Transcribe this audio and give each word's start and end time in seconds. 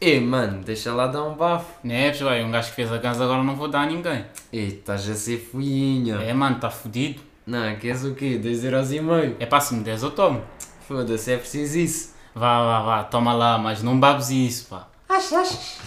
Ei, 0.00 0.20
mano, 0.20 0.62
deixa 0.62 0.94
lá 0.94 1.08
dar 1.08 1.24
um 1.24 1.34
bafo. 1.34 1.66
Né, 1.82 2.10
pessoal, 2.10 2.34
um 2.36 2.52
gajo 2.52 2.68
que 2.68 2.76
fez 2.76 2.92
a 2.92 2.98
ganza 2.98 3.24
agora 3.24 3.42
não 3.42 3.56
vou 3.56 3.66
dar 3.66 3.82
a 3.82 3.86
ninguém. 3.86 4.24
Ei, 4.52 4.68
estás 4.68 5.08
a 5.10 5.14
ser 5.14 5.38
fuinha. 5.38 6.16
É, 6.16 6.32
mano, 6.32 6.60
tá 6.60 6.70
fudido. 6.70 7.20
Não, 7.44 7.74
queres 7.76 8.04
o 8.04 8.14
quê? 8.14 8.38
2 8.38 8.64
euros 8.64 8.92
e 8.92 9.00
meio? 9.00 9.36
É 9.40 9.46
pá, 9.46 9.58
se 9.58 9.74
me 9.74 9.82
des 9.82 10.02
eu 10.02 10.12
tomo. 10.12 10.42
Foda-se, 10.86 11.32
é 11.32 11.36
preciso 11.36 11.78
isso. 11.78 12.14
Vá, 12.32 12.62
vá, 12.62 12.82
vá, 12.82 13.04
toma 13.04 13.32
lá, 13.32 13.58
mas 13.58 13.82
não 13.82 13.98
babes 13.98 14.30
isso, 14.30 14.68
pá. 14.68 14.86
Achas, 15.08 15.78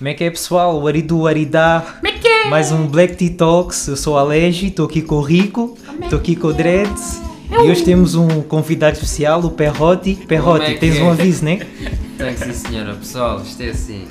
Como 0.00 0.08
é 0.08 0.14
que 0.14 0.24
é 0.24 0.30
pessoal? 0.30 0.80
O 0.80 0.86
Aridu 0.86 1.26
Aridá. 1.26 2.00
Mais 2.48 2.72
um 2.72 2.86
Black 2.86 3.16
Tea 3.16 3.34
Talks. 3.34 3.86
Eu 3.86 3.98
sou 3.98 4.16
a 4.16 4.22
Alegi, 4.22 4.68
estou 4.68 4.86
aqui 4.86 5.02
com 5.02 5.16
o 5.16 5.20
Rico, 5.20 5.76
estou 6.02 6.18
aqui 6.18 6.34
com 6.34 6.46
o 6.48 6.54
Dreads. 6.54 7.20
E 7.50 7.70
hoje 7.70 7.84
temos 7.84 8.14
um 8.14 8.40
convidado 8.40 8.94
especial, 8.94 9.44
o 9.44 9.50
Perrotti. 9.50 10.14
Perrotti, 10.26 10.70
é 10.70 10.78
tens 10.78 10.96
é? 10.96 11.02
um 11.02 11.10
aviso, 11.10 11.44
né? 11.44 11.58
Tem 12.16 12.34
sim 12.34 12.54
senhora. 12.54 12.94
Pessoal, 12.94 13.42
isto 13.42 13.62
é 13.62 13.68
assim. 13.68 14.08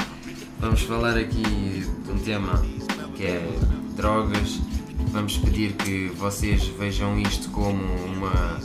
Vamos 0.59 0.83
falar 0.83 1.17
aqui 1.17 1.41
de 1.41 2.11
um 2.11 2.19
tema 2.19 2.63
que 3.16 3.23
é 3.23 3.41
drogas. 3.95 4.59
Vamos 5.11 5.38
pedir 5.38 5.71
que 5.73 6.11
vocês 6.19 6.66
vejam 6.66 7.19
isto 7.19 7.49
como 7.49 7.81
uma, 8.05 8.59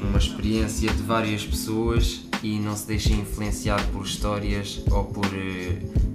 uma 0.00 0.16
experiência 0.16 0.88
de 0.92 1.02
várias 1.02 1.44
pessoas 1.44 2.20
e 2.40 2.60
não 2.60 2.76
se 2.76 2.86
deixem 2.86 3.18
influenciar 3.18 3.84
por 3.88 4.04
histórias 4.04 4.80
ou 4.92 5.06
por 5.06 5.26
eh, 5.34 6.11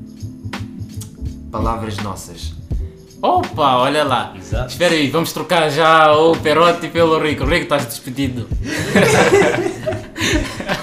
palavras 1.57 1.97
nossas. 1.97 2.53
Opa, 3.21 3.77
olha 3.77 4.03
lá. 4.03 4.33
Exato. 4.37 4.69
Espera 4.71 4.93
aí, 4.93 5.09
vamos 5.09 5.31
trocar 5.33 5.69
já 5.71 6.15
o 6.15 6.35
Perotti 6.37 6.87
pelo 6.87 7.17
Rico. 7.19 7.45
Rico, 7.45 7.63
estás 7.63 7.85
despedido. 7.85 8.47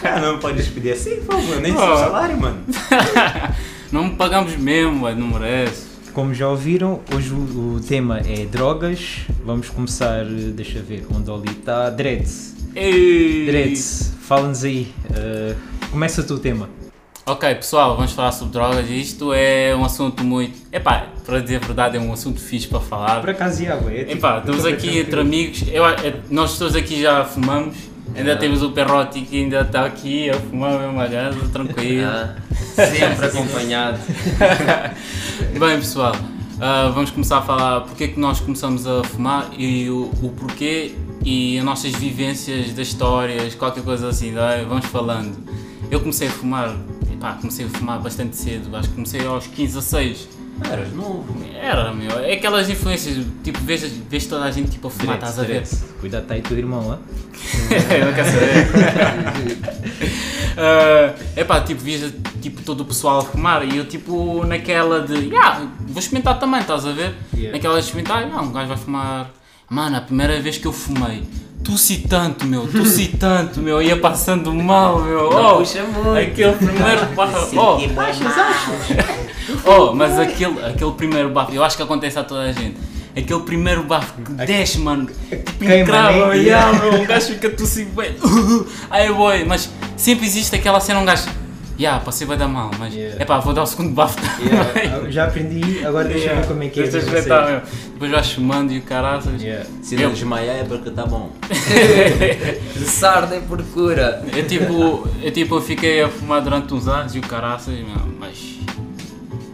Ah, 0.03 0.19
não 0.21 0.39
pode 0.39 0.57
despedir 0.57 0.93
assim, 0.95 1.17
por 1.17 1.37
favor, 1.37 1.61
nem 1.61 1.73
Oh. 1.73 1.79
seu 1.79 1.97
salário, 1.97 2.37
mano. 2.41 2.59
não 3.93 4.05
me 4.05 4.17
pagamos 4.17 4.57
mesmo, 4.57 5.09
não 5.15 5.29
merece. 5.29 5.95
Como 6.13 6.35
já 6.35 6.49
ouviram, 6.49 7.01
hoje 7.15 7.31
o, 7.33 7.77
o 7.77 7.81
tema 7.87 8.19
é 8.21 8.45
drogas. 8.47 9.19
Vamos 9.45 9.69
começar, 9.71 10.25
deixa 10.25 10.81
ver 10.81 11.07
onde 11.15 11.31
ali 11.31 11.51
está. 11.57 11.89
Dreads. 11.91 12.55
Ei. 12.75 13.47
Dreads, 13.47 14.13
fala-nos 14.23 14.65
aí. 14.65 14.93
eh, 15.15 15.55
começa 15.91 16.23
tu 16.25 16.35
o 16.35 16.39
tema. 16.39 16.69
Ok, 17.27 17.55
pessoal, 17.55 17.97
vamos 17.97 18.13
falar 18.13 18.33
sobre 18.33 18.53
drogas. 18.53 18.91
Isto 18.91 19.33
é 19.33 19.75
um 19.75 19.83
assunto 19.83 20.23
muito. 20.23 20.59
Epá, 20.71 21.07
para 21.25 21.41
dizer 21.41 21.57
a 21.57 21.67
verdade, 21.67 21.97
é 21.97 22.01
um 22.01 22.13
assunto 22.13 22.39
fixe 22.39 22.69
para 22.69 22.81
falar. 22.81 23.21
Por 23.23 23.31
acaso 23.31 23.65
é 23.65 23.77
tipo, 23.77 23.89
Epá, 23.91 24.39
estamos 24.41 24.67
aqui 24.67 24.99
entre 24.99 25.21
amigos. 25.21 25.65
Eu, 25.73 25.87
é- 25.87 26.17
nós 26.31 26.59
todos 26.59 26.77
aqui 26.77 27.01
já 27.01 27.25
fumamos. 27.25 27.77
Ainda 28.15 28.35
Ah. 28.35 28.37
temos 28.37 28.63
o 28.63 28.71
Perrotti 28.73 29.23
que 29.23 29.41
ainda 29.43 29.63
está 29.63 29.87
aqui 29.87 30.29
a 30.29 30.35
fumar 30.35 30.79
mesmo 30.79 31.01
a 31.01 31.49
tranquilo. 31.51 32.07
Ah, 32.07 32.37
sempre 32.75 33.27
acompanhado. 33.27 33.99
Bem, 35.59 35.77
pessoal, 35.79 36.15
ah, 36.61 36.91
vamos 36.95 37.11
começar 37.11 37.39
a 37.39 37.43
falar 37.43 37.81
porque 37.83 38.05
é 38.05 38.09
que 38.09 38.21
nós 38.21 38.39
começamos 38.41 38.87
a 38.87 39.03
fumar 39.03 39.49
e 39.57 39.89
o, 39.89 40.11
o 40.23 40.29
porquê 40.39 40.95
e 41.25 41.59
as 41.59 41.65
nossas 41.65 41.93
vivências 41.93 42.75
das 42.75 42.89
histórias, 42.89 43.55
qualquer 43.55 43.83
coisa 43.83 44.09
assim, 44.11 44.35
daí 44.35 44.63
vamos 44.67 44.85
falando. 44.85 45.35
Eu 45.91 46.01
comecei 46.01 46.29
a 46.29 46.31
fumar, 46.31 46.75
epá, 47.25 47.33
comecei 47.41 47.65
a 47.65 47.69
fumar 47.71 47.99
bastante 48.01 48.37
cedo, 48.37 48.77
acho 48.77 48.89
que 48.91 48.95
comecei 48.95 49.27
aos 49.27 49.47
15 49.47 49.79
a 49.79 49.83
6. 49.83 50.29
Eras 50.71 50.93
novo. 50.93 51.25
Era, 51.61 51.93
meu, 51.93 52.21
é 52.21 52.35
aquelas 52.35 52.69
influências, 52.69 53.27
tipo, 53.43 53.59
vês, 53.61 53.83
vês 53.83 54.27
toda 54.27 54.45
a 54.45 54.51
gente 54.51 54.71
tipo 54.71 54.87
a 54.87 54.91
fumar, 54.91 55.17
estás 55.17 55.39
a 55.39 55.43
ver? 55.43 55.67
Cuidado, 56.01 56.23
está 56.23 56.35
aí 56.35 56.43
teu 56.43 56.57
irmão, 56.57 56.87
lá. 56.87 56.99
Eu 57.91 58.07
não 58.07 58.13
quero 58.13 58.29
saber. 58.29 59.75
Ah, 60.57 61.13
epá, 61.37 61.61
tipo, 61.63 61.81
via 61.81 62.15
tipo, 62.41 62.63
todo 62.63 62.83
o 62.83 62.85
pessoal 62.85 63.19
a 63.19 63.25
fumar 63.25 63.67
e 63.67 63.77
eu 63.77 63.89
tipo 63.89 64.47
naquela 64.47 65.01
de, 65.01 65.27
yeah, 65.27 65.69
vou 65.81 65.99
experimentar 65.99 66.39
também, 66.39 66.61
estás 66.61 66.87
a 66.87 66.93
ver? 66.93 67.13
Yeah. 67.33 67.51
Naquela 67.51 67.81
de 67.81 67.87
experimentar, 67.87 68.23
ah, 68.33 68.41
um 68.41 68.53
gajo 68.53 68.69
vai 68.69 68.77
fumar. 68.77 69.33
Mano, 69.69 69.97
a 69.97 70.01
primeira 70.01 70.41
vez 70.41 70.57
que 70.57 70.65
eu 70.65 70.73
fumei, 70.73 71.25
tossi 71.65 71.99
tanto, 72.09 72.47
meu, 72.47 72.67
tossi 72.69 73.09
tanto, 73.09 73.61
meu, 73.61 73.81
ia 73.83 73.97
passando 73.97 74.53
mal, 74.55 75.01
meu. 75.01 75.31
Não 75.31 75.55
Oh, 75.55 75.59
puxa 75.59 75.83
muito. 75.83 76.17
aquele 76.19 76.53
primeiro 76.53 77.07
bafo. 77.17 77.57
Oh, 77.57 77.79
oh, 79.67 79.95
mas 79.95 80.19
aquele, 80.19 80.65
aquele 80.65 80.93
primeiro 80.93 81.31
bafo, 81.31 81.53
eu 81.53 81.65
acho 81.65 81.77
que 81.77 81.83
acontece 81.83 82.19
a 82.19 82.25
toda 82.25 82.43
a 82.43 82.53
gente. 82.53 82.77
Aquele 83.17 83.41
primeiro 83.41 83.83
bafo 83.85 84.13
que 84.23 84.33
desce, 84.45 84.79
mano, 84.79 85.07
tipo 85.07 85.59
Queima, 85.59 85.77
encrava, 85.77 86.27
né? 86.29 86.37
yeah, 86.39 86.73
meu, 86.79 87.01
um 87.01 87.07
gajo 87.07 87.27
fica 87.29 87.49
tossindo 87.51 87.91
bem. 87.93 88.15
Ai 88.91 89.13
boy, 89.13 89.45
mas 89.45 89.71
sempre 89.97 90.27
existe 90.27 90.55
aquela 90.57 90.81
cena, 90.81 90.99
um 91.01 91.05
gajo. 91.05 91.29
Yeah, 91.79 92.05
passei 92.05 92.27
vai 92.27 92.37
dar 92.37 92.47
mal, 92.47 92.71
mas 92.79 92.95
Yeah. 92.95 93.21
epá, 93.21 93.41
vou 93.41 93.53
dar 93.53 93.65
o 93.65 93.67
segundo 93.67 93.91
bafo. 93.91 94.17
Yeah, 94.41 95.11
já 95.11 95.25
aprendi, 95.25 95.85
agora 95.85 96.09
deixa 96.09 96.31
eu 96.31 96.37
ver 96.37 96.47
como 96.47 96.63
é 96.63 96.69
que 96.69 96.81
é. 96.81 96.87
Deixa 96.87 97.23
de 97.23 97.29
meu. 97.29 97.63
Depois 97.93 98.11
vais 98.11 98.33
fumando 98.33 98.73
e 98.73 98.79
o 98.79 98.83
caraças. 98.83 99.43
Yeah. 99.43 99.67
Se 99.83 99.97
não 99.97 100.11
desmaiar 100.13 100.57
é 100.57 100.65
porque 100.65 100.91
tá 100.91 101.05
bom. 101.05 101.33
De 102.75 102.85
sarda 102.85 103.37
e 103.37 103.41
por 103.41 103.63
cura. 103.63 104.25
Eu 104.33 104.47
tipo, 104.47 105.09
eu 105.21 105.33
tipo, 105.33 105.57
eu 105.57 105.63
fiquei 105.63 106.03
a 106.03 106.09
fumar 106.09 106.43
durante 106.43 106.73
uns 106.73 106.87
anos 106.87 107.15
e 107.15 107.19
o 107.19 107.23
caraças, 107.23 107.75
mas. 108.21 108.61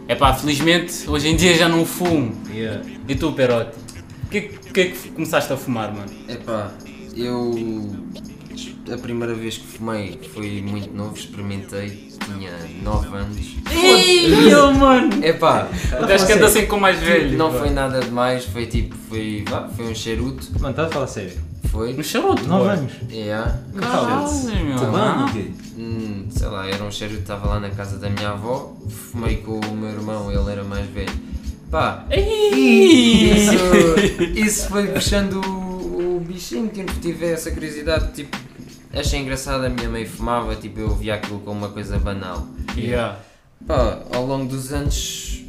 Epá, 0.07 0.33
felizmente 0.33 1.09
hoje 1.09 1.29
em 1.29 1.35
dia 1.35 1.55
já 1.55 1.67
não 1.67 1.85
fumo. 1.85 2.35
Yeah. 2.53 2.81
E 3.07 3.15
tu, 3.15 3.31
Perote? 3.31 3.77
O 4.25 4.29
que, 4.29 4.41
que 4.41 4.79
é 4.79 4.85
que 4.85 5.09
começaste 5.09 5.51
a 5.51 5.57
fumar, 5.57 5.91
mano? 5.91 6.11
Epá, 6.27 6.71
eu 7.15 7.51
a 8.91 8.97
primeira 8.97 9.33
vez 9.33 9.57
que 9.57 9.65
fumei 9.65 10.19
foi 10.33 10.61
muito 10.61 10.93
novo, 10.93 11.15
experimentei, 11.15 12.10
tinha 12.37 12.51
9 12.83 13.17
anos. 13.17 13.55
Ei, 13.71 14.53
eu, 14.53 14.73
mano! 14.73 15.23
Epá, 15.25 15.67
O 16.01 16.05
gajo 16.05 16.25
que 16.25 16.33
anda 16.33 16.47
assim 16.47 16.65
com 16.65 16.75
o 16.77 16.81
mais 16.81 16.99
velho. 16.99 17.37
não 17.37 17.51
pá. 17.51 17.59
foi 17.59 17.69
nada 17.69 17.99
demais, 18.01 18.45
foi 18.45 18.65
tipo, 18.65 18.95
foi, 19.09 19.45
vá, 19.49 19.67
foi 19.69 19.85
um 19.85 19.95
charuto, 19.95 20.47
Mano, 20.59 20.71
estás 20.71 20.89
a 20.89 20.91
falar 20.91 21.07
sério? 21.07 21.33
foi. 21.71 21.93
Um 21.97 22.03
charuto, 22.03 22.43
Nove 22.47 22.63
boy. 22.65 22.73
anos. 22.77 22.91
Yeah. 23.09 23.59
Caralho, 23.79 24.65
meu. 24.65 24.77
Cubano, 24.77 25.25
o 25.27 25.31
quê? 25.31 25.45
Hum, 25.77 26.25
sei 26.29 26.47
lá, 26.47 26.67
era 26.67 26.83
um 26.83 26.91
charuto 26.91 27.17
que 27.17 27.21
estava 27.23 27.47
lá 27.47 27.59
na 27.61 27.69
casa 27.69 27.97
da 27.97 28.09
minha 28.09 28.29
avó, 28.31 28.73
fumei 28.89 29.37
com 29.37 29.57
o 29.59 29.75
meu 29.75 29.89
irmão, 29.89 30.29
ele 30.31 30.51
era 30.51 30.63
mais 30.65 30.85
velho. 30.89 31.31
Pá, 31.71 32.05
isso, 32.11 33.53
isso 34.35 34.67
foi 34.67 34.87
puxando 34.87 35.35
o, 35.45 36.17
o 36.17 36.19
bichinho, 36.19 36.69
que 36.69 36.83
tive 36.99 37.27
essa 37.27 37.49
curiosidade, 37.51 38.11
tipo, 38.13 38.37
achei 38.93 39.19
engraçado, 39.19 39.65
a 39.65 39.69
minha 39.69 39.89
mãe 39.89 40.05
fumava, 40.05 40.55
tipo, 40.55 40.79
eu 40.79 40.89
via 40.95 41.15
aquilo 41.15 41.39
como 41.39 41.59
uma 41.59 41.69
coisa 41.69 41.97
banal. 41.99 42.45
Yeah. 42.77 43.17
Pá, 43.67 43.99
ao 44.13 44.25
longo 44.25 44.45
dos 44.47 44.71
anos 44.73 45.43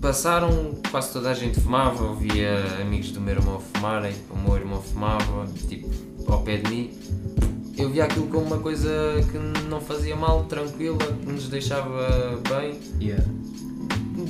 passaram, 0.00 0.74
quase 0.90 1.12
toda 1.12 1.30
a 1.30 1.34
gente 1.34 1.60
fumava, 1.60 2.02
eu 2.04 2.14
via 2.16 2.56
amigos 2.80 3.10
do 3.12 3.20
meu 3.20 3.34
irmão 3.36 3.60
fumarem, 3.60 4.14
o 4.30 4.36
meu 4.38 4.56
irmão 4.56 4.82
fumava, 4.82 5.46
tipo, 5.68 5.88
ao 6.26 6.40
pé 6.42 6.56
de 6.58 6.70
mim. 6.70 6.90
Eu 7.76 7.88
via 7.90 8.04
aquilo 8.04 8.26
como 8.26 8.44
uma 8.46 8.58
coisa 8.58 8.90
que 9.30 9.38
não 9.68 9.80
fazia 9.80 10.14
mal, 10.14 10.44
tranquila, 10.44 10.98
que 10.98 11.26
nos 11.26 11.48
deixava 11.48 12.38
bem, 12.48 12.78
Yeah. 13.00 13.24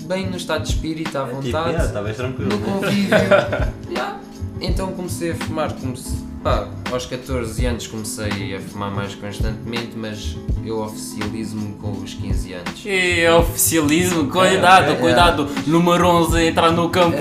bem 0.06 0.30
no 0.30 0.36
estado 0.36 0.62
de 0.62 0.70
espírito, 0.70 1.16
à 1.18 1.24
Tipo, 1.24 1.36
vontade, 1.42 1.68
yeah, 1.70 1.84
estavas 1.86 2.16
tranquilo. 2.16 2.50
no 2.50 2.56
né? 2.58 2.72
convívio. 2.72 3.08
Yeah. 3.90 4.20
Então 4.62 4.92
comecei 4.92 5.32
a 5.32 5.34
fumar, 5.34 5.72
comecei, 5.72 6.16
pá, 6.40 6.68
aos 6.92 7.04
14 7.06 7.66
anos 7.66 7.88
comecei 7.88 8.54
a 8.54 8.60
fumar 8.60 8.92
mais 8.92 9.12
constantemente, 9.12 9.90
mas 9.96 10.36
eu 10.64 10.78
oficializo-me 10.78 11.74
com 11.74 11.90
os 11.90 12.14
15 12.14 12.52
anos. 12.52 12.82
E 12.86 13.28
oficialismo, 13.28 14.30
cuidado, 14.30 14.92
é, 14.92 14.94
cuidado. 14.94 15.48
Número 15.66 16.06
11 16.06 16.44
entra 16.44 16.70
no 16.70 16.88
campo. 16.90 17.16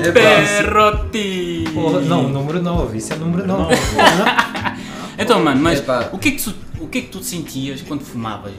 Epá, 0.00 0.12
Perrotti! 0.12 1.64
Porra, 1.72 2.02
não, 2.02 2.28
número 2.28 2.62
9, 2.62 2.98
isso 2.98 3.14
é 3.14 3.16
número 3.16 3.46
9. 3.46 3.74
Então, 5.18 5.42
mano, 5.42 5.58
mas 5.62 5.82
o 6.12 6.18
que, 6.18 6.28
é 6.28 6.32
que 6.32 6.42
tu, 6.42 6.54
o 6.78 6.88
que 6.88 6.98
é 6.98 7.00
que 7.00 7.08
tu 7.08 7.24
sentias 7.24 7.80
quando 7.80 8.02
fumavas? 8.02 8.52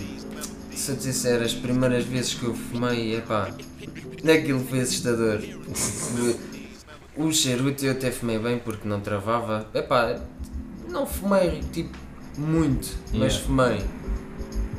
Se 0.72 0.90
eu 0.90 0.98
te 0.98 1.04
disser 1.04 1.40
as 1.44 1.54
primeiras 1.54 2.04
vezes 2.04 2.34
que 2.34 2.46
eu 2.46 2.56
fumei, 2.56 3.16
epá, 3.16 3.52
aquilo 4.28 4.60
foi 4.68 4.80
assustador. 4.80 5.40
O 7.18 7.32
charuto 7.32 7.84
eu 7.86 7.92
até 7.94 8.12
fumei 8.12 8.38
bem 8.38 8.60
porque 8.60 8.88
não 8.88 9.00
travava. 9.00 9.68
Epá, 9.74 10.16
não 10.90 11.06
fumei 11.06 11.62
tipo 11.74 11.98
muito, 12.38 12.88
mas 13.14 13.34
Yeah. 13.34 13.40
fumei. 13.46 13.80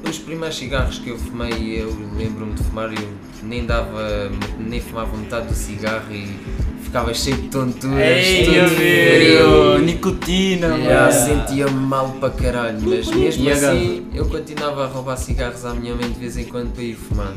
Os 0.09 0.19
primeiros 0.19 0.57
cigarros 0.57 0.99
que 1.01 1.11
eu 1.11 1.19
fumei, 1.19 1.83
eu 1.83 1.89
lembro-me 2.17 2.55
de 2.55 2.63
fumar, 2.63 2.93
eu 2.93 3.09
nem 3.43 3.67
dava, 3.67 4.31
nem 4.59 4.81
fumava 4.81 5.17
metade 5.17 5.49
do 5.49 5.55
cigarro 5.55 6.13
e 6.15 6.39
ficava 6.85 7.13
cheio 7.13 7.37
de 7.37 7.49
tonturas. 7.49 7.99
Ei. 7.99 8.47
Deus, 8.47 9.83
nicotina, 9.83 10.69
Yeah, 10.77 11.13
mano. 11.13 11.13
sentia 11.47 11.67
mal 11.69 12.13
para 12.21 12.31
caralho, 12.31 12.81
mas 12.89 13.09
mesmo 13.11 13.45
E 13.45 13.51
assim 13.51 14.07
eu 14.15 14.27
continuava 14.29 14.85
a 14.85 14.87
roubar 14.87 15.17
cigarros 15.17 15.65
à 15.65 15.75
minha 15.75 15.95
mãe 15.97 16.09
de 16.09 16.19
vez 16.21 16.37
em 16.37 16.45
quando 16.45 16.73
para 16.73 16.83
ir 16.85 16.95
fumar. 16.95 17.35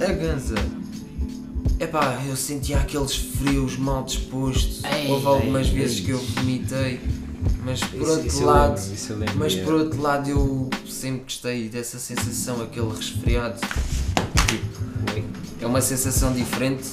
A 0.00 0.12
ganza. 0.12 0.56
Epá, 1.80 2.22
eu 2.28 2.36
sentia 2.36 2.78
aqueles 2.78 3.14
frios 3.14 3.76
mal 3.76 4.04
dispostos. 4.04 4.82
Ei, 4.84 5.10
Houve 5.10 5.26
algumas 5.26 5.66
ei, 5.68 5.72
vezes 5.74 5.98
ei. 5.98 6.04
que 6.04 6.10
eu 6.10 6.18
vomitei. 6.18 7.00
Mas 7.64 7.80
por 7.82 8.00
Isso- 8.02 8.10
outro 8.10 8.26
isso 8.26 8.42
eu 8.42 8.46
lado. 8.46 8.80
lembro, 8.80 8.96
eu 9.10 9.16
lembro, 9.18 9.38
mas 9.38 9.52
yeah. 9.52 9.70
por 9.72 9.80
outro 9.80 10.00
lado 10.00 10.30
eu 10.30 10.70
sempre 10.88 11.22
gostei 11.24 11.68
dessa 11.68 11.98
sensação, 11.98 12.60
aquele 12.62 12.88
resfriado. 12.88 13.60
Oi. 15.14 15.24
É 15.60 15.66
uma 15.66 15.80
sensação 15.80 16.32
diferente, 16.32 16.84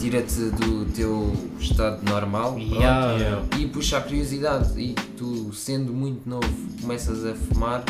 tira-te 0.00 0.34
do 0.50 0.84
teu 0.86 1.32
estado 1.60 2.02
normal. 2.08 2.54
pronto, 2.54 2.74
Yeah. 2.74 3.12
Yeah. 3.12 3.46
e 3.58 3.66
puxa 3.68 3.98
a 3.98 4.00
curiosidade 4.00 4.78
e 4.80 4.94
tu 5.16 5.52
sendo 5.52 5.92
muito 5.92 6.28
novo 6.28 6.48
começas 6.80 7.24
a 7.24 7.34
fumar 7.34 7.84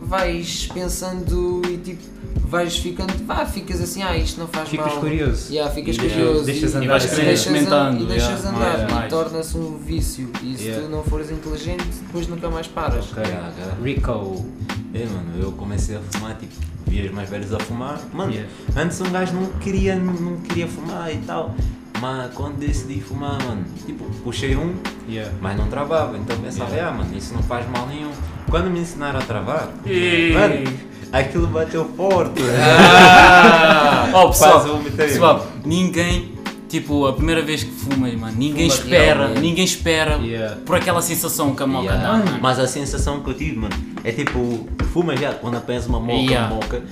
vais 0.00 0.66
pensando 0.72 1.62
e 1.70 1.76
tipo 1.78 2.02
vais 2.52 2.76
ficando 2.76 3.12
vá 3.26 3.46
ficas 3.46 3.80
assim 3.80 4.02
ah 4.02 4.14
isto 4.16 4.38
não 4.38 4.46
faz 4.46 4.68
Ficas 4.68 4.86
mal 4.92 5.00
curioso. 5.00 5.50
yeah, 5.52 5.72
ficas 5.74 5.96
Yeah. 5.96 6.14
curioso 6.14 6.44
Deixas 6.44 6.72
e, 6.72 6.76
andar 6.76 6.84
E 6.84 6.88
vais 6.88 7.04
assim. 7.06 7.16
querer 7.16 7.32
experimentando, 7.32 8.02
e 8.02 8.06
deixas 8.06 8.28
yeah, 8.44 8.48
andar 8.50 8.78
mais, 8.78 8.90
e 8.90 8.94
mais. 8.94 9.10
torna-se 9.10 9.56
um 9.56 9.78
vício 9.78 10.30
e 10.42 10.56
se 10.56 10.64
Yeah. 10.64 10.84
tu 10.86 10.90
não 10.90 11.02
fores 11.02 11.30
inteligente 11.30 11.84
depois 12.06 12.26
nunca 12.28 12.50
mais 12.50 12.66
paras 12.66 13.10
Ok. 13.10 13.22
Yeah, 13.24 13.50
yeah. 13.58 13.76
Rico. 13.82 14.46
É, 14.94 15.06
mano, 15.06 15.42
eu 15.42 15.52
comecei 15.52 15.96
a 15.96 16.00
fumar, 16.00 16.36
tipo, 16.36 16.52
vi 16.86 17.00
os 17.06 17.10
mais 17.12 17.30
velhos 17.30 17.54
a 17.54 17.58
fumar. 17.58 17.98
Mano, 18.12 18.30
Yeah. 18.32 18.50
antes 18.76 19.00
um 19.00 19.10
gajo 19.10 19.32
não 19.32 19.46
queria, 19.52 19.96
não, 19.96 20.36
queria 20.42 20.68
fumar 20.68 21.10
e 21.10 21.16
tal. 21.18 21.54
Mas 22.00 22.34
quando 22.34 22.58
decidi 22.58 23.00
fumar, 23.00 23.42
mano, 23.44 23.64
tipo, 23.86 24.04
puxei 24.22 24.54
um, 24.54 24.74
Yeah. 25.08 25.32
mas 25.40 25.56
não 25.56 25.68
travava. 25.68 26.18
Então 26.18 26.36
pensava, 26.38 26.70
Yeah. 26.74 26.90
ah, 26.94 26.98
mano, 26.98 27.16
isso 27.16 27.32
não 27.32 27.42
faz 27.42 27.66
mal 27.70 27.86
nenhum. 27.86 28.10
Quando 28.50 28.68
me 28.70 28.80
ensinaram 28.80 29.18
a 29.18 29.22
travar, 29.22 29.68
mano, 29.68 30.91
aquilo 31.12 31.46
bateu 31.48 31.84
forte. 31.96 32.40
Ah! 32.58 34.08
Oh, 34.14 34.28
pessoal, 34.28 34.78
pessoal, 34.94 35.46
ninguém, 35.64 36.32
tipo, 36.68 37.06
a 37.06 37.14
primeira 37.14 37.40
vez 37.40 37.64
que 37.64 37.70
fumas, 37.70 38.12
mano, 38.14 38.34
ninguém 38.36 38.68
Fuma 38.68 38.82
espera, 38.82 39.14
realmente. 39.20 39.40
ninguém 39.40 39.64
espera 39.64 40.16
Yeah. 40.16 40.56
por 40.66 40.76
aquela 40.76 41.00
sensação 41.00 41.54
que 41.54 41.62
a 41.62 41.66
moca 41.66 41.84
Yeah. 41.86 42.02
dá, 42.06 42.18
mano. 42.18 42.38
Mas 42.42 42.58
a 42.58 42.66
sensação 42.66 43.20
que 43.22 43.30
eu 43.30 43.34
tive, 43.34 43.56
mano, 43.56 43.74
é 44.04 44.12
tipo, 44.12 44.68
fuma 44.92 45.16
já, 45.16 45.32
quando 45.32 45.56
apenas 45.56 45.86
uma 45.86 45.98
moca, 45.98 46.12
Yeah. 46.20 46.48
uma 46.52 46.56
moca. 46.56 46.82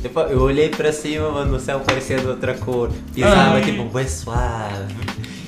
Tipo, 0.00 0.20
eu 0.20 0.40
olhei 0.40 0.68
para 0.68 0.92
cima, 0.92 1.30
mano, 1.32 1.56
o 1.56 1.60
céu 1.60 1.80
parecia 1.80 2.18
de 2.18 2.26
outra 2.28 2.54
cor. 2.54 2.90
Pisava, 3.12 3.54
Ai. 3.56 3.62
tipo, 3.62 3.82
bem 3.86 4.06
suave. 4.06 4.94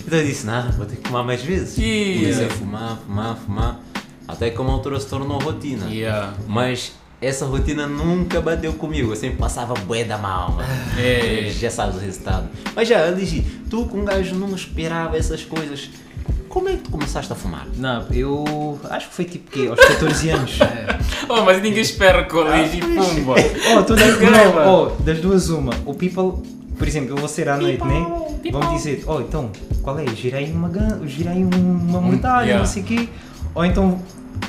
Então 0.04 0.18
eu 0.18 0.26
disse, 0.26 0.44
não, 0.46 0.68
vou 0.72 0.84
ter 0.86 0.96
que 0.96 1.06
fumar 1.06 1.24
mais 1.24 1.42
vezes. 1.42 1.78
Yeah. 1.78 2.20
Comecei 2.22 2.46
a 2.46 2.50
fumar, 2.50 2.98
fumar, 3.06 3.36
fumar. 3.36 3.80
Até 4.26 4.50
que 4.50 4.60
uma 4.60 4.72
altura 4.72 4.98
se 4.98 5.06
tornou 5.06 5.38
rotina. 5.38 5.86
Yeah. 5.88 6.32
Mas 6.48 6.92
essa 7.20 7.44
rotina 7.44 7.86
nunca 7.86 8.40
bateu 8.40 8.72
comigo. 8.72 9.12
Eu 9.12 9.16
sempre 9.16 9.36
passava 9.36 9.74
bué 9.74 10.04
da 10.04 10.16
mal, 10.16 10.52
mano. 10.52 10.68
É. 10.98 11.50
Já 11.50 11.70
sabes 11.70 11.96
o 11.96 11.98
resultado. 11.98 12.48
Mas 12.74 12.88
já, 12.88 13.06
Ligi, 13.10 13.42
tu 13.68 13.84
com 13.84 13.98
um 13.98 14.04
gajo 14.04 14.34
não 14.34 14.54
esperava 14.54 15.16
essas 15.16 15.44
coisas. 15.44 15.90
Como 16.48 16.68
é 16.68 16.72
que 16.72 16.78
tu 16.78 16.90
começaste 16.90 17.32
a 17.32 17.36
fumar? 17.36 17.66
Não, 17.76 18.06
eu 18.10 18.80
acho 18.90 19.08
que 19.08 19.14
foi 19.14 19.24
tipo 19.24 19.50
quê? 19.50 19.68
Aos 19.68 19.78
14 19.78 20.30
anos. 20.30 20.58
Oh, 21.28 21.42
mas 21.42 21.62
ninguém 21.62 21.82
espera 21.82 22.24
colégio 22.24 22.78
e 22.78 22.96
pumba. 22.96 23.34
Oh, 23.76 23.82
tu 23.84 23.94
das, 23.94 24.18
não, 24.18 24.52
mano. 24.52 24.96
oh, 24.98 25.02
das 25.02 25.20
duas 25.20 25.48
uma. 25.48 25.72
O 25.86 25.94
people, 25.94 26.42
por 26.76 26.88
exemplo, 26.88 27.10
eu 27.10 27.16
vou 27.16 27.28
ser 27.28 27.48
à 27.48 27.56
noite, 27.56 27.84
né? 27.84 28.04
Vão 28.50 28.74
dizer, 28.74 29.04
oh 29.06 29.20
então, 29.20 29.52
qual 29.80 29.96
é? 30.00 30.06
Gira 30.08 30.38
aí 30.38 30.50
uma, 30.50 30.68
aí 30.68 31.44
uma 31.44 32.00
mortalha, 32.00 32.46
yeah. 32.46 32.58
não 32.58 32.66
sei 32.66 32.82
o 32.82 32.86
quê. 32.86 33.08
Ou 33.54 33.64
então 33.64 34.00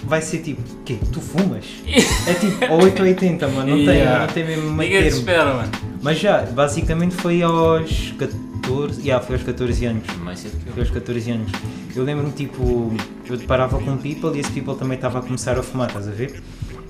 vai 0.05 0.21
ser 0.21 0.39
tipo, 0.39 0.61
quê? 0.85 0.97
Tu 1.11 1.19
fumas? 1.21 1.65
É 2.27 2.33
tipo, 2.35 2.65
ou 2.73 2.83
8 2.83 2.99
ou 3.01 3.07
80, 3.07 3.47
mano, 3.47 3.69
não 3.77 3.85
tem, 3.85 3.95
Yeah. 3.97 4.25
não 4.27 4.33
tem 4.33 4.45
mesmo 4.45 4.71
meio 4.71 4.89
Ninguém 4.91 4.97
te 4.99 5.03
termo. 5.03 5.19
espera, 5.19 5.53
mano. 5.53 5.71
Mas 6.01 6.19
já, 6.19 6.41
basicamente 6.43 7.15
foi 7.15 7.41
aos 7.43 8.13
14, 8.17 9.01
yeah, 9.01 9.23
foi 9.25 9.35
aos 9.35 9.43
14 9.43 9.85
anos. 9.85 10.03
Mais 10.23 10.39
cedo 10.39 10.59
que 10.63 10.67
eu. 10.67 10.73
Foi 10.73 10.83
aos 10.83 10.91
14 10.91 11.31
anos. 11.31 11.51
Eu 11.95 12.03
lembro-me, 12.03 12.31
tipo, 12.31 12.93
eu 13.29 13.37
deparava 13.37 13.77
com 13.79 13.91
um 13.91 13.97
people 13.97 14.35
e 14.35 14.39
esse 14.39 14.51
people 14.51 14.75
também 14.75 14.95
estava 14.95 15.19
a 15.19 15.21
começar 15.21 15.57
a 15.57 15.63
fumar, 15.63 15.87
estás 15.87 16.07
a 16.07 16.11
ver? 16.11 16.41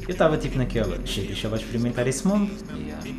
Eu 0.08 0.12
estava 0.14 0.38
tipo 0.38 0.58
naquela, 0.58 0.98
"Che, 1.06 1.22
deixa 1.22 1.48
lá 1.48 1.56
experimentar 1.58 2.08
esse 2.08 2.28
mundo. 2.28 2.52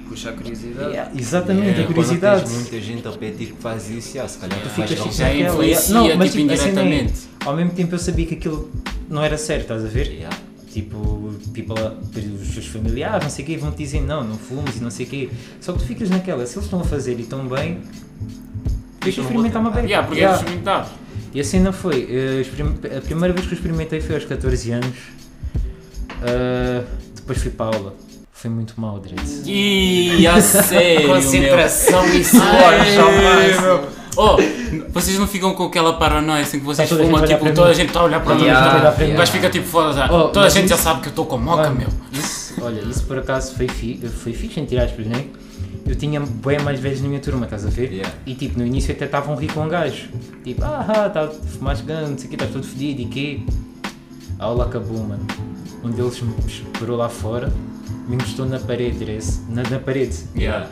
puxa 0.08 0.31
a 0.31 0.32
curiosidade 0.32 0.90
Yeah, 0.90 1.11
exatamente, 1.19 1.67
Yeah, 1.69 1.82
a 1.84 1.87
curiosidade. 1.87 2.43
Quando 2.43 2.50
tens 2.52 2.61
muita 2.70 2.81
gente 2.81 3.06
ao 3.06 3.12
pé 3.14 3.31
de 3.31 3.37
ti 3.38 3.46
que 3.52 3.62
faz 3.62 3.88
isso, 3.90 4.14
já, 4.14 4.29
se 4.29 4.38
calhar 4.38 4.61
tu 4.61 4.69
ficas 4.69 4.90
tipo 4.90 5.12
Já 5.12 5.34
influencia, 5.34 5.94
yeah. 5.94 6.08
Não, 6.11 6.17
mas, 6.19 6.32
tipo, 6.32 6.49
tipo, 6.49 6.50
a 6.50 6.55
é, 6.67 6.69
indiretamente. 6.70 7.12
ao 7.44 7.56
mesmo 7.56 7.70
tempo 7.73 7.94
eu 7.94 7.99
sabia 7.99 8.26
que 8.26 8.34
aquilo 8.34 8.70
não 9.08 9.23
era 9.23 9.38
certo, 9.38 9.62
estás 9.62 9.84
a 9.84 9.88
ver? 9.88 10.06
Yeah. 10.08 10.37
Tipo, 10.70 11.34
people, 11.52 11.75
os 12.43 12.49
teus 12.55 12.67
familiares, 12.67 13.23
não 13.23 13.31
sei 13.31 13.44
o 13.44 13.46
quê, 13.46 13.56
vão 13.58 13.70
te 13.73 13.78
dizer 13.78 14.00
não, 14.00 14.25
não 14.25 14.37
fumes 14.38 14.76
e 14.76 14.82
não 14.82 14.90
sei 14.90 15.06
o 15.06 15.08
quê. 15.08 15.31
Só 15.61 15.73
que 15.73 15.78
tu 15.81 15.85
ficas 15.87 16.11
naquela, 16.11 16.44
se 16.46 16.55
eles 16.56 16.64
estão 16.64 16.81
a 16.81 16.85
fazer 16.85 17.19
e 17.19 17.23
estão 17.23 17.46
bem, 17.46 17.81
deixa 19.00 19.20
eu 19.20 19.25
experimentar 19.25 19.61
uma 19.61 19.70
beca. 19.70 19.87
Yeah, 19.87 20.06
porque 20.06 20.20
Yeah. 20.20 20.37
é 20.37 20.40
experimentar. 20.40 20.90
E 21.35 21.40
a 21.40 21.44
cena 21.44 21.73
foi, 21.73 22.06
eh, 22.11 22.96
a 22.99 23.00
primeira 23.00 23.32
vez 23.35 23.46
que 23.46 23.52
eu 23.55 23.56
experimentei 23.56 24.00
foi 24.00 24.14
aos 24.17 24.25
14 24.25 24.70
anos, 24.70 24.96
Ah, 26.27 26.85
depois 27.15 27.39
fui 27.41 27.51
para 27.51 27.67
a 27.67 27.77
aula. 27.77 27.95
Foi 28.33 28.51
muito 28.51 28.75
mal, 28.77 28.99
Dredd. 28.99 29.21
Ih, 29.47 30.27
a 30.27 30.41
sério, 30.43 31.09
concentração 31.09 32.05
e 32.09 32.25
suor 32.25 32.43
meu. 33.63 34.03
Oh, 34.15 34.37
vocês 34.91 35.19
não 35.19 35.27
ficam 35.27 35.55
com 35.55 35.65
aquela 35.65 35.95
paranoia 35.95 36.43
assim 36.43 36.59
que 36.59 36.67
vocês 36.67 36.87
Tá 36.89 36.95
a 36.95 36.99
fumam, 36.99 37.23
a 37.23 37.27
tipo, 37.27 37.41
para 37.41 37.53
toda 37.53 37.69
a 37.69 37.71
mim. 37.71 37.75
gente 37.77 37.89
está 37.89 38.01
a 38.01 38.05
olhar 38.05 38.21
para 38.23 38.35
mim, 38.35 38.43
Yeah, 38.43 38.81
tá 38.81 38.89
a 38.91 39.17
mas 39.17 39.31
fica 39.31 39.49
tipo 39.49 39.67
foda, 39.67 39.93
já. 39.95 40.05
Oh, 40.13 40.29
toda 40.29 40.47
a 40.47 40.49
gente 40.51 40.69
já 40.69 40.75
isso- 40.75 40.85
sabe 40.85 41.01
que 41.01 41.07
eu 41.07 41.11
estou 41.11 41.25
com 41.25 41.39
moca, 41.39 41.63
Mano, 41.71 41.77
meu. 41.77 41.89
Isso, 42.13 42.55
olha, 42.61 42.81
isso 42.81 43.05
por 43.05 43.19
acaso 43.19 43.55
foi, 43.55 43.69
fi, 43.69 43.99
foi 44.07 44.33
fixe, 44.35 44.61
entre 44.61 44.79
aspas, 44.79 45.07
né? 45.07 45.25
Eu 45.87 45.95
tinha 45.97 46.21
bem 46.21 46.59
mais 46.61 46.79
velhos 46.79 47.01
na 47.01 47.09
minha 47.09 47.21
turma, 47.21 47.45
estás 47.47 47.65
a 47.65 47.71
ver? 47.71 47.91
Yeah. 47.91 48.13
E 48.27 48.35
tipo, 48.35 48.59
no 48.59 48.67
início 48.67 48.93
até 48.93 49.07
estavam 49.07 49.35
rir 49.35 49.51
com 49.53 49.61
um 49.63 49.69
gajo. 49.69 50.09
Tipo, 50.45 50.63
ah, 50.65 51.11
tá, 51.13 51.29
fumaste 51.29 51.85
ganho, 51.85 52.09
não 52.09 52.19
sei 52.19 52.27
o 52.27 52.29
que, 52.29 52.35
estás 52.35 52.51
todo 52.53 52.65
fedido 52.67 53.01
e 53.03 53.07
quê? 53.07 53.41
A 54.39 54.45
aula 54.45 54.65
acabou, 54.67 54.99
mano. 54.99 55.27
Um 55.82 55.90
deles 55.90 56.20
me 56.20 56.32
esperou 56.46 56.96
lá 56.96 57.08
fora, 57.08 57.52
me 58.08 58.14
encostou 58.14 58.46
na 58.46 58.58
parede, 58.58 59.05
na, 59.49 59.62
na 59.62 59.79
parede. 59.79 60.17
Yeah. 60.37 60.70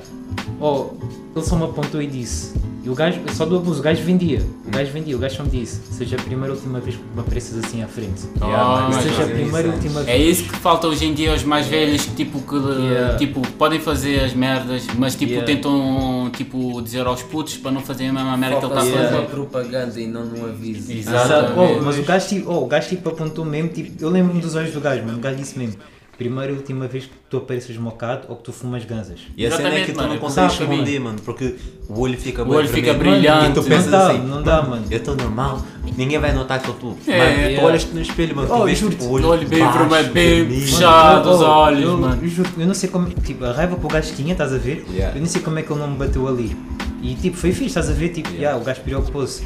Oh, 0.60 0.90
ele 1.34 1.44
só 1.44 1.56
me 1.56 1.64
apontou 1.64 2.02
e 2.02 2.06
disse. 2.06 2.52
E 2.82 2.88
o 2.88 2.94
gajo, 2.94 3.20
só 3.34 3.44
do 3.44 3.56
abuso, 3.56 3.80
o 3.80 3.82
gajo 3.82 4.02
vendia. 4.02 4.40
O 4.66 4.70
gajo 4.70 4.90
vendia, 4.90 5.14
o 5.14 5.18
gajo 5.18 5.36
só 5.36 5.42
me 5.42 5.50
disse. 5.50 5.80
Seja 5.92 6.16
a 6.16 6.22
primeira 6.22 6.50
ou 6.52 6.56
última 6.58 6.80
vez 6.80 6.96
que 6.96 7.02
me 7.14 7.20
apareças 7.20 7.62
assim 7.62 7.82
à 7.82 7.86
frente. 7.86 8.22
Yeah, 8.40 8.58
Ah, 8.62 8.80
mas 8.88 8.96
mas 8.96 9.04
seja 9.04 9.22
a 9.22 9.26
primeira 9.26 9.68
ou 9.68 9.74
isso 9.74 9.84
última 9.86 10.00
É 10.00 10.04
vez. 10.16 10.38
isso 10.40 10.48
que 10.50 10.56
falta 10.56 10.86
hoje 10.88 11.04
em 11.04 11.12
dia 11.12 11.30
aos 11.32 11.44
mais 11.44 11.66
velhos 11.66 12.06
que 12.06 12.14
tipo 12.14 12.40
que 12.40 12.56
Yeah. 12.56 13.18
tipo 13.18 13.42
podem 13.58 13.78
fazer 13.80 14.20
as 14.24 14.32
merdas, 14.32 14.86
mas 14.98 15.14
tipo 15.14 15.30
Yeah. 15.32 15.46
tentam 15.46 16.30
tipo 16.34 16.80
dizer 16.80 17.06
aos 17.06 17.22
putos 17.22 17.58
para 17.58 17.70
não 17.70 17.82
fazerem 17.82 18.10
a 18.10 18.14
mesma 18.14 18.36
merda 18.38 18.56
que 18.60 18.64
ele 18.64 18.72
está 18.74 18.80
a 18.80 18.84
fazer. 19.02 19.10
numa 19.14 19.26
propaganda 19.28 20.00
e 20.00 20.06
não 20.06 20.24
num 20.24 20.46
aviso 20.46 20.90
Exato. 20.90 21.52
Oh, 21.60 21.82
mas 21.82 21.98
o 21.98 22.02
gajo, 22.02 22.28
tipo, 22.28 22.50
oh, 22.50 22.64
o 22.64 22.66
gajo 22.66 22.88
tipo 22.88 23.08
apontou 23.10 23.44
mesmo, 23.44 23.68
tipo, 23.68 24.02
eu 24.02 24.08
lembro-me 24.08 24.40
dos 24.40 24.54
olhos 24.54 24.72
do 24.72 24.80
gajo, 24.80 25.04
mano. 25.04 25.18
O 25.18 25.20
gajo 25.20 25.36
disse 25.36 25.58
mesmo. 25.58 25.76
Primeira 26.20 26.52
e 26.52 26.54
última 26.54 26.86
vez 26.86 27.04
que 27.06 27.12
tu 27.30 27.38
apareces 27.38 27.78
mocado 27.78 28.26
ou 28.28 28.36
que 28.36 28.42
tu 28.42 28.52
fumas 28.52 28.84
ganzas. 28.84 29.20
E 29.34 29.46
a 29.46 29.50
cena 29.50 29.70
é 29.74 29.86
que 29.86 29.92
tu 29.92 29.96
mano, 29.96 30.08
não 30.08 30.16
é 30.16 30.18
consegues 30.18 30.52
esconder, 30.52 31.00
mano, 31.00 31.18
porque 31.24 31.54
o 31.88 31.98
olho 31.98 32.18
fica 32.18 32.42
O 32.42 32.52
olho 32.52 32.68
fica 32.68 32.92
brilhante. 32.92 33.52
E 33.52 33.54
tu 33.54 33.62
pensas 33.62 33.86
Não 33.86 33.90
dá, 33.90 34.10
assim, 34.10 34.18
não 34.26 34.42
dá, 34.42 34.60
mano. 34.62 34.84
Eu 34.90 34.98
estou 34.98 35.16
normal, 35.16 35.64
ninguém 35.96 36.18
vai 36.18 36.34
notar 36.34 36.60
que 36.60 36.68
eu 36.68 36.74
estou. 36.74 36.98
É, 37.06 37.18
Mano, 37.18 37.34
tu 37.36 37.40
yeah. 37.40 37.66
olhas-te 37.66 37.94
no 37.94 38.02
espelho, 38.02 38.36
mano, 38.36 38.48
Oh, 38.52 38.58
tu 38.58 38.64
vês 38.66 38.78
tipo, 38.80 39.02
o 39.04 39.12
olho, 39.12 39.28
olho 39.28 39.48
bem 39.48 39.60
baixo, 39.60 39.78
vermelho, 39.78 40.12
bem 40.12 40.60
fechado. 40.60 41.30
os 41.30 41.40
olhos, 41.40 41.82
eu, 41.84 41.96
mano. 41.96 42.22
Eu, 42.22 42.28
juro, 42.28 42.50
eu 42.58 42.66
não 42.66 42.74
sei 42.74 42.90
como, 42.90 43.08
tipo, 43.08 43.42
a 43.46 43.52
raiva 43.52 43.76
que 43.76 43.86
o 43.86 43.88
gajo 43.88 44.12
tinha, 44.14 44.32
estás 44.32 44.52
a 44.52 44.58
ver? 44.58 44.84
Yeah. 44.90 45.16
Eu 45.16 45.20
nem 45.22 45.26
sei 45.26 45.40
como 45.40 45.58
é 45.58 45.62
que 45.62 45.72
ele 45.72 45.80
não 45.80 45.88
me 45.88 45.96
bateu 45.96 46.28
ali. 46.28 46.54
E 47.00 47.14
tipo, 47.14 47.34
foi 47.38 47.52
fixe, 47.52 47.68
estás 47.68 47.88
a 47.88 47.94
ver? 47.94 48.10
Tipo, 48.10 48.28
Yeah. 48.28 48.42
yeah, 48.42 48.60
o 48.60 48.62
gajo 48.62 48.82
preocupou-se. 48.82 49.42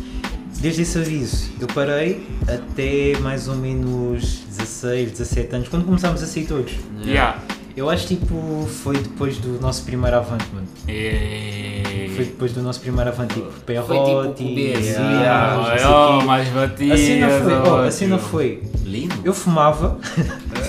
Desde 0.60 0.82
esse 0.82 0.98
aviso, 0.98 1.50
eu 1.60 1.66
parei 1.68 2.26
até 2.48 3.18
mais 3.20 3.48
ou 3.48 3.54
menos 3.56 4.38
16, 4.48 5.10
17 5.12 5.54
anos, 5.56 5.68
quando 5.68 5.84
começámos 5.84 6.22
a 6.22 6.26
sair 6.26 6.46
todos. 6.46 6.72
Yeah. 7.04 7.38
Eu 7.76 7.90
acho 7.90 8.06
tipo, 8.06 8.66
foi 8.82 8.96
depois 8.96 9.36
do 9.38 9.60
nosso 9.60 9.82
primeiro 9.84 10.16
avante, 10.16 10.46
mano. 10.54 10.66
E... 10.88 12.10
Foi 12.14 12.24
depois 12.26 12.52
do 12.52 12.62
nosso 12.62 12.80
primeiro 12.80 13.10
avante, 13.10 13.34
tipo, 13.34 13.48
tipo 13.48 13.60
Perrotti, 13.62 14.42
o 14.42 14.46
começo, 14.46 14.80
yeah, 14.80 15.20
yeah. 15.20 15.56
não 15.56 15.64
sei 15.64 15.86
Oh, 15.86 16.22
mais 16.24 16.48
A 16.48 16.52
batidas. 16.52 17.00
cena 17.00 17.28
foi, 17.28 17.52
oh, 17.52 17.56
a 17.56 17.72
ótimo. 17.72 17.90
cena 17.92 18.18
foi, 18.18 18.62
Lindo. 18.84 19.14
eu 19.24 19.34
fumava, 19.34 19.98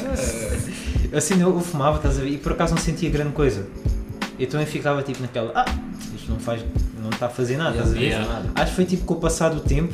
assim 1.13 1.39
eu 1.41 1.59
fumava, 1.61 1.97
estás 1.97 2.17
a 2.17 2.21
ver, 2.21 2.29
e 2.29 2.37
por 2.37 2.53
acaso 2.53 2.73
não 2.73 2.81
sentia 2.81 3.09
grande 3.11 3.33
coisa. 3.33 3.67
Eu 4.39 4.47
também 4.47 4.65
ficava 4.65 5.03
tipo 5.03 5.21
naquela, 5.21 5.51
ah, 5.55 5.65
isto 6.15 6.31
não 6.31 6.39
faz, 6.39 6.61
não 7.05 7.11
está 7.13 7.27
a 7.27 7.29
fazer 7.29 7.57
nada, 7.57 7.71
estás 7.71 7.91
a 7.91 7.93
ver? 7.93 8.05
Yeah. 8.07 8.41
Acho 8.55 8.69
que 8.71 8.75
foi 8.75 8.85
tipo 8.85 9.05
com 9.05 9.13
o 9.15 9.17
passar 9.17 9.49
do 9.49 9.61
tempo, 9.61 9.93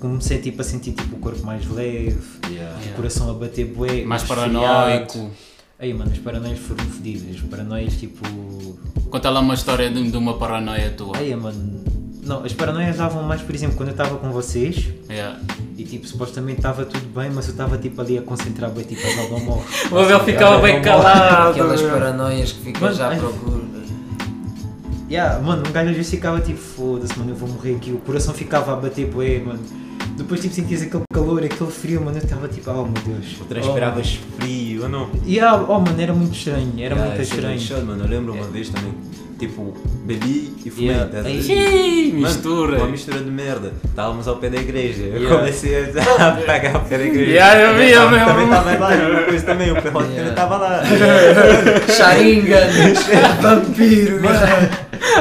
comecei 0.00 0.38
tipo 0.38 0.60
a 0.60 0.64
sentir 0.64 0.92
tipo 0.92 1.16
o 1.16 1.18
corpo 1.18 1.44
mais 1.44 1.66
leve, 1.70 2.18
Yeah. 2.50 2.76
o 2.92 2.96
coração 2.96 3.30
a 3.30 3.34
bater 3.34 3.66
bué, 3.66 4.04
Mais 4.04 4.22
paranoico. 4.22 5.30
Aí 5.78 5.92
mano, 5.92 6.10
as 6.12 6.18
paranoias 6.18 6.58
foram 6.58 6.84
fodidas, 6.86 7.36
as 7.36 7.42
paranoias 7.42 7.94
tipo, 7.94 8.22
Conta 9.10 9.30
lá 9.30 9.40
uma 9.40 9.54
história 9.54 9.90
de, 9.90 10.10
de 10.10 10.16
uma 10.16 10.34
paranoia 10.38 10.90
tua. 10.90 11.16
aí 11.18 11.34
mano, 11.36 11.84
Não, 12.24 12.44
as 12.44 12.52
paranoias 12.52 12.96
davam 12.96 13.22
mais, 13.22 13.40
por 13.42 13.54
exemplo, 13.54 13.76
quando 13.76 13.88
eu 13.90 13.92
estava 13.92 14.16
com 14.16 14.30
vocês 14.32 14.88
Yeah. 15.10 15.38
e 15.76 15.84
tipo, 15.84 16.06
supostamente 16.06 16.58
estava 16.60 16.84
tudo 16.84 17.06
bem, 17.14 17.30
mas 17.30 17.46
eu 17.46 17.52
estava 17.52 17.76
tipo 17.78 18.00
ali 18.00 18.16
a 18.18 18.22
concentrar 18.22 18.70
bem, 18.70 18.84
tipo, 18.84 19.00
a 19.06 19.24
Abel 19.24 19.40
morre. 19.40 19.64
O 19.92 19.98
Abel 19.98 20.20
ficava 20.24 20.58
bem 20.60 20.80
calado. 20.82 21.50
Aquelas 21.50 21.82
paranoias 21.82 22.52
que 22.52 22.60
ficam 22.64 22.92
já 22.92 23.12
à 23.12 23.16
procura. 23.16 23.75
Yeah, 25.08 25.38
mano, 25.40 25.62
um 25.68 25.72
gajo 25.72 25.90
às 25.90 25.96
vezes 25.96 26.10
ficava 26.10 26.40
tipo, 26.40 26.58
foda-se, 26.58 27.16
mano, 27.18 27.30
eu 27.30 27.36
vou 27.36 27.48
morrer 27.48 27.76
aqui. 27.76 27.92
O 27.92 27.98
coração 27.98 28.34
ficava 28.34 28.72
a 28.72 28.76
bater 28.76 29.06
bué, 29.06 29.38
mano. 29.44 29.60
Depois 30.16 30.40
tipo 30.40 30.54
sentias 30.54 30.82
aquele 30.82 31.02
calor, 31.12 31.44
aquele 31.44 31.70
frio, 31.70 32.00
mano, 32.00 32.16
eu 32.18 32.22
estava 32.24 32.48
tipo, 32.48 32.70
oh 32.70 32.84
meu 32.84 33.02
Deus. 33.04 33.34
Tu 33.38 33.44
transpiravas 33.44 34.18
frio 34.40 34.82
ou 34.84 34.88
não? 34.88 35.10
Oh, 35.12 35.28
yeah, 35.28 35.62
oh 35.68 35.78
mano, 35.78 36.00
era 36.00 36.12
muito 36.12 36.34
estranho, 36.36 36.72
era 36.78 36.94
Yeah, 36.94 37.04
muito 37.06 37.18
é 37.18 37.22
estranho. 37.22 37.60
chato, 37.60 37.84
mano. 37.84 38.02
Eu 38.04 38.08
lembro 38.08 38.32
uma 38.32 38.46
vez 38.46 38.68
também, 38.70 38.94
tipo, 39.38 39.76
bebi 40.04 40.54
e 40.64 40.70
fumei. 40.70 40.88
Yeah. 40.88 41.10
tá 41.12 41.22
Mano, 41.22 41.34
mistura. 42.26 42.76
Uma 42.78 42.86
mistura 42.88 43.18
de 43.18 43.30
merda. 43.30 43.72
Estávamos 43.84 44.26
ao 44.26 44.36
pé 44.36 44.48
da 44.50 44.56
igreja. 44.56 45.02
Eu 45.02 45.20
Yeah. 45.20 45.36
comecei 45.38 45.84
a 45.84 46.32
pagar 46.46 46.76
ao 46.76 46.80
pé 46.84 46.98
da 46.98 47.04
igreja. 47.04 47.30
Yeah, 47.30 47.60
eu 47.60 47.74
vi, 47.76 47.90
eu 47.92 48.00
Também 48.02 48.44
estava 48.44 48.78
lá, 48.78 49.10
uma 49.10 49.22
coisa 49.22 49.44
também. 49.44 49.70
O 49.70 49.82
perrote 49.82 50.08
também 50.08 50.28
estava 50.30 50.56
lá. 50.56 50.82
Sharingan! 51.94 52.66
Vampiro! 53.42 54.20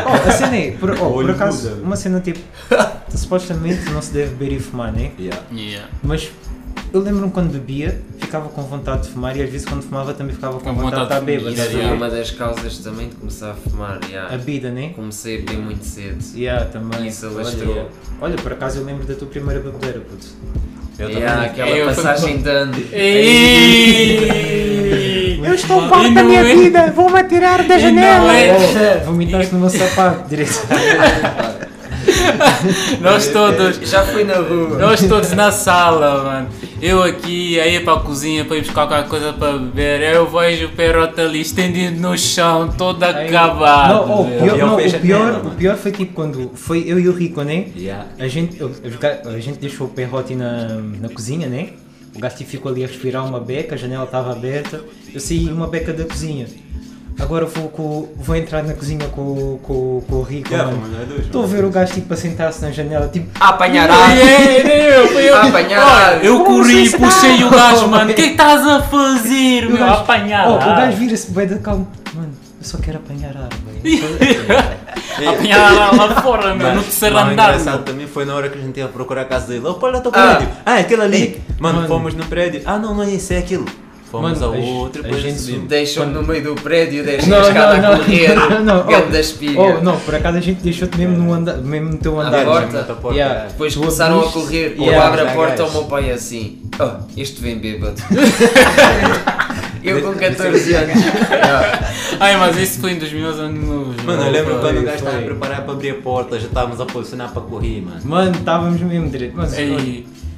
Oh, 0.05 0.29
a 0.29 0.31
cena 0.31 0.55
é, 0.57 0.71
por, 0.71 0.91
oh, 0.91 1.11
por 1.11 1.29
acaso, 1.29 1.75
uma 1.81 1.95
cena 1.95 2.19
tipo, 2.19 2.39
supostamente 3.15 3.89
não 3.89 4.01
se 4.01 4.11
deve 4.11 4.35
beber 4.35 4.57
e 4.57 4.59
fumar, 4.59 4.91
né? 4.91 5.11
Yeah. 5.17 5.41
Yeah. 5.51 5.89
Mas 6.03 6.31
eu 6.93 7.01
lembro-me 7.01 7.31
quando 7.31 7.51
bebia, 7.51 8.01
ficava 8.17 8.49
com 8.49 8.63
vontade 8.63 9.03
de 9.03 9.09
fumar 9.09 9.35
e 9.35 9.43
às 9.43 9.49
vezes 9.49 9.67
quando 9.67 9.83
fumava 9.83 10.13
também 10.13 10.33
ficava 10.33 10.59
com, 10.59 10.63
Com 10.63 10.75
vontade, 10.75 11.01
vontade 11.03 11.25
de 11.25 11.31
estar 11.31 11.49
bêbado. 11.51 11.69
Isso 11.69 11.77
ver? 11.77 11.93
uma 11.93 12.09
das 12.09 12.31
causas 12.31 12.77
também 12.79 13.09
de 13.09 13.15
começar 13.15 13.51
a 13.51 13.53
fumar. 13.53 13.99
yeah. 14.09 14.33
A 14.33 14.37
vida, 14.37 14.71
né? 14.71 14.93
Comecei 14.95 15.35
a 15.35 15.39
beber 15.39 15.57
muito 15.57 15.83
cedo. 15.85 16.23
Yeah, 16.35 16.65
também. 16.65 17.07
Isso 17.07 17.27
olha, 17.27 17.39
alastrou. 17.39 17.73
yeah. 17.73 17.91
olha, 18.21 18.35
por 18.37 18.53
acaso 18.53 18.79
eu 18.79 18.85
lembro 18.85 19.05
da 19.05 19.13
tua 19.13 19.27
primeira 19.27 19.59
bebedeira, 19.59 19.99
puto. 19.99 20.27
Eu 20.97 21.09
Yeah, 21.09 21.33
também. 21.35 21.49
aquela 21.49 21.69
Eu 21.69 21.85
passagem 21.87 22.37
de 22.37 22.49
ano. 22.49 22.73
Eu 25.43 25.53
estou 25.53 25.85
E 25.85 25.89
farto 25.89 26.13
da 26.13 26.23
minha 26.23 26.39
é- 26.39 26.55
vida, 26.55 26.91
vou-me 26.95 27.19
atirar 27.19 27.63
da 27.63 27.77
E 27.77 27.91
não 27.91 28.29
é- 28.31 28.97
vomitaste 29.05 29.53
no 29.53 29.59
meu 29.59 29.69
sapato, 29.69 30.27
direito. 30.29 30.61
Nós 33.01 33.27
todos, 33.33 33.77
Já 33.89 34.03
fui 34.03 34.23
na 34.23 34.35
rua. 34.35 34.77
nós 34.79 35.01
todos 35.07 35.31
na 35.33 35.51
sala, 35.51 36.23
mano. 36.23 36.47
Eu 36.81 37.01
aqui, 37.01 37.59
aí 37.59 37.79
para 37.79 37.93
a 37.93 37.99
cozinha 37.99 38.43
para 38.43 38.57
ir 38.57 38.61
buscar 38.61 38.87
qualquer 38.87 39.07
coisa 39.07 39.33
para 39.33 39.57
beber. 39.57 40.01
Eu 40.13 40.29
vejo 40.29 40.67
o 40.67 40.69
Perrota 40.69 41.21
ali 41.21 41.41
estendido 41.41 41.99
no 41.99 42.17
chão, 42.17 42.69
todo 42.77 43.01
acabado. 43.03 44.07
Não, 44.07 44.17
oh, 44.17 44.21
o 44.23 44.25
pior, 44.25 44.57
não, 44.57 44.75
o, 44.75 44.79
a 44.79 44.99
pior, 44.99 45.45
o 45.45 45.51
pior 45.51 45.77
foi 45.77 45.91
tipo 45.91 46.13
quando 46.13 46.51
foi 46.53 46.83
eu 46.85 46.99
e 46.99 47.07
o 47.07 47.13
Rico, 47.13 47.41
né? 47.43 47.67
Yeah. 47.75 48.07
A 48.19 48.27
gente, 48.27 48.57
a 49.25 49.39
gente 49.39 49.59
deixou 49.59 49.87
o 49.87 49.89
perrote 49.89 50.35
na, 50.35 50.67
na 50.99 51.09
cozinha, 51.09 51.47
né? 51.47 51.69
O 52.15 52.19
gajo 52.19 52.37
tipo 52.37 52.49
ficou 52.49 52.71
ali 52.71 52.83
a 52.83 52.87
respirar 52.87 53.25
uma 53.25 53.39
beca, 53.39 53.75
a 53.75 53.77
janela 53.77 54.05
estava 54.05 54.31
aberta. 54.31 54.83
Eu 55.13 55.19
saí 55.19 55.51
uma 55.51 55.67
beca 55.67 55.93
da 55.93 56.05
cozinha. 56.05 56.47
Agora 57.19 57.45
vou, 57.45 57.69
com, 57.69 58.07
vou 58.17 58.35
entrar 58.35 58.61
na 58.63 58.73
cozinha 58.73 59.07
com, 59.07 59.57
com, 59.63 60.01
com 60.07 60.15
o 60.15 60.21
Rico, 60.21 60.51
Yeah, 60.51 60.69
é 60.71 61.05
dois, 61.05 61.21
Estou 61.21 61.43
a 61.43 61.47
ver 61.47 61.63
o 61.63 61.69
gajo 61.69 61.93
tipo 61.93 62.13
a 62.13 62.17
sentar-se 62.17 62.61
na 62.61 62.71
janela, 62.71 63.07
tipo, 63.07 63.29
A 63.39 63.49
apanhar 63.49 63.89
ar. 63.89 64.17
é, 64.17 65.39
apanhar 65.47 66.23
eu 66.23 66.43
corri, 66.43 66.89
puxei 66.89 67.43
o 67.43 67.49
gajo, 67.49 67.87
mano. 67.89 68.11
O 68.11 68.13
que 68.13 68.21
é 68.21 68.25
que 68.25 68.31
estás 68.31 68.67
a 68.67 68.81
fazer, 68.81 69.65
o 69.65 69.69
meu? 69.71 69.77
gajo, 69.77 69.93
Apanhar 70.01 70.47
oh, 70.49 70.55
o 70.55 70.59
gajo 70.59 70.97
vira-se 70.97 71.31
bem 71.31 71.47
da 71.47 71.57
calma. 71.57 71.87
Mano, 72.13 72.33
eu 72.59 72.65
só 72.67 72.77
quero 72.79 72.97
apanhar 72.97 73.35
ar. 73.37 73.49
Apanhar 75.27 75.59
ar 75.71 75.95
lá 75.95 76.21
fora, 76.21 76.53
meu, 76.53 76.75
no 76.75 76.83
terceiro 76.83 77.17
andar. 77.17 77.31
engraçado 77.31 77.83
também 77.85 78.07
foi 78.07 78.25
na 78.25 78.35
hora 78.35 78.49
que 78.49 78.57
a 78.59 78.61
gente 78.61 78.77
ia 78.77 78.87
procurar 78.89 79.21
a 79.21 79.25
casa 79.25 79.47
dele. 79.47 79.65
Opa, 79.65 79.87
olha 79.87 80.01
teu 80.01 80.11
Ah. 80.13 80.35
prédio. 80.35 80.49
Ah, 80.65 80.77
é 80.77 80.81
aquele 80.81 81.01
ali. 81.01 81.41
Mano, 81.59 81.75
Mano. 81.77 81.87
fomos 81.87 82.13
no 82.13 82.25
prédio. 82.25 82.61
Ah, 82.65 82.77
não, 82.77 82.93
não 82.93 83.03
é 83.03 83.13
esse, 83.13 83.33
é 83.33 83.37
aquilo. 83.37 83.65
Fomos 84.11 84.39
Mano, 84.39 84.45
ao 84.45 84.53
a- 84.53 84.65
outro, 84.65 85.01
a 85.01 85.03
depois 85.03 85.21
gente. 85.21 85.59
Deixam-me 85.67 86.13
no 86.13 86.23
meio 86.23 86.43
do 86.43 86.55
prédio, 86.55 87.03
deixam 87.03 87.27
Não, 87.29 87.37
a 87.39 87.47
escada 87.47 87.77
não, 87.77 87.87
a 87.87 87.97
não. 87.97 88.03
correr. 88.05 88.35
Não, 88.63 88.85
oh. 88.87 89.11
Da 89.11 89.19
espiga. 89.19 89.59
Oh, 89.59 89.81
não, 89.83 89.99
por 89.99 90.15
acaso 90.15 90.37
a 90.37 90.41
gente 90.41 90.61
deixou-te 90.61 90.97
mesmo 90.97 91.17
no, 91.17 91.33
anda, 91.33 91.57
mesmo 91.57 91.89
no 91.89 91.97
teu 91.97 92.19
À 92.21 92.27
andar. 92.27 92.45
porta. 92.45 92.77
Outra 92.77 92.95
porta. 92.95 93.17
Yeah. 93.17 93.47
Depois 93.49 93.73
Tu 93.73 93.79
começaram 93.79 94.19
a 94.21 94.31
correr. 94.31 94.75
Yeah. 94.77 94.95
Eu 94.95 95.01
abro 95.01 95.21
a 95.27 95.31
porta 95.31 95.63
ao 95.63 95.71
meu 95.71 95.83
pai 95.85 96.11
assim. 96.11 96.61
Oh, 96.79 96.91
este 97.17 97.41
vem 97.41 97.57
bêbado. 97.57 97.95
eu 99.83 100.01
com 100.01 100.13
14 100.17 100.73
anos. 100.75 100.95
Yeah. 100.95 101.79
Ai, 102.19 102.37
mas 102.37 102.57
isso 102.57 102.79
foi 102.79 102.91
em 102.93 102.99
2000 102.99 103.27
anos. 103.27 104.03
Mano, 104.03 104.23
eu 104.23 104.31
lembro 104.31 104.53
Foi, 104.53 104.61
quando 104.61 104.77
o 104.79 104.83
gajo 104.83 104.97
estava 104.97 105.17
a 105.17 105.21
preparar 105.21 105.61
para 105.63 105.73
abrir 105.73 105.89
a 105.89 105.95
porta, 105.95 106.39
já 106.39 106.47
estávamos 106.47 106.79
a 106.79 106.85
posicionar 106.85 107.31
para 107.31 107.41
correr, 107.41 107.81
mano. 107.81 108.01
Mano, 108.03 108.31
estávamos 108.37 108.79
mesmo 108.81 109.09
direito. 109.09 109.33
Mas 109.35 109.53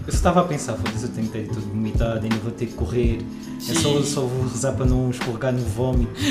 eu 0.08 0.12
só 0.14 0.18
estava 0.18 0.42
a 0.42 0.44
pensar, 0.46 0.74
foda-se, 0.74 1.04
eu 1.04 1.10
tenho 1.10 1.28
que 1.28 1.34
ter 1.34 1.48
tudo 1.48 1.62
vomitado, 1.70 2.24
ainda 2.24 2.38
vou 2.38 2.52
ter 2.52 2.66
que 2.68 2.74
correr. 2.74 3.22
Eu 3.68 3.76
só, 3.76 4.02
só 4.02 4.22
vou 4.22 4.44
rezar 4.48 4.72
para 4.74 4.86
não 4.86 5.10
escorregar 5.12 5.52
no 5.54 5.60
vómito. 5.60 6.12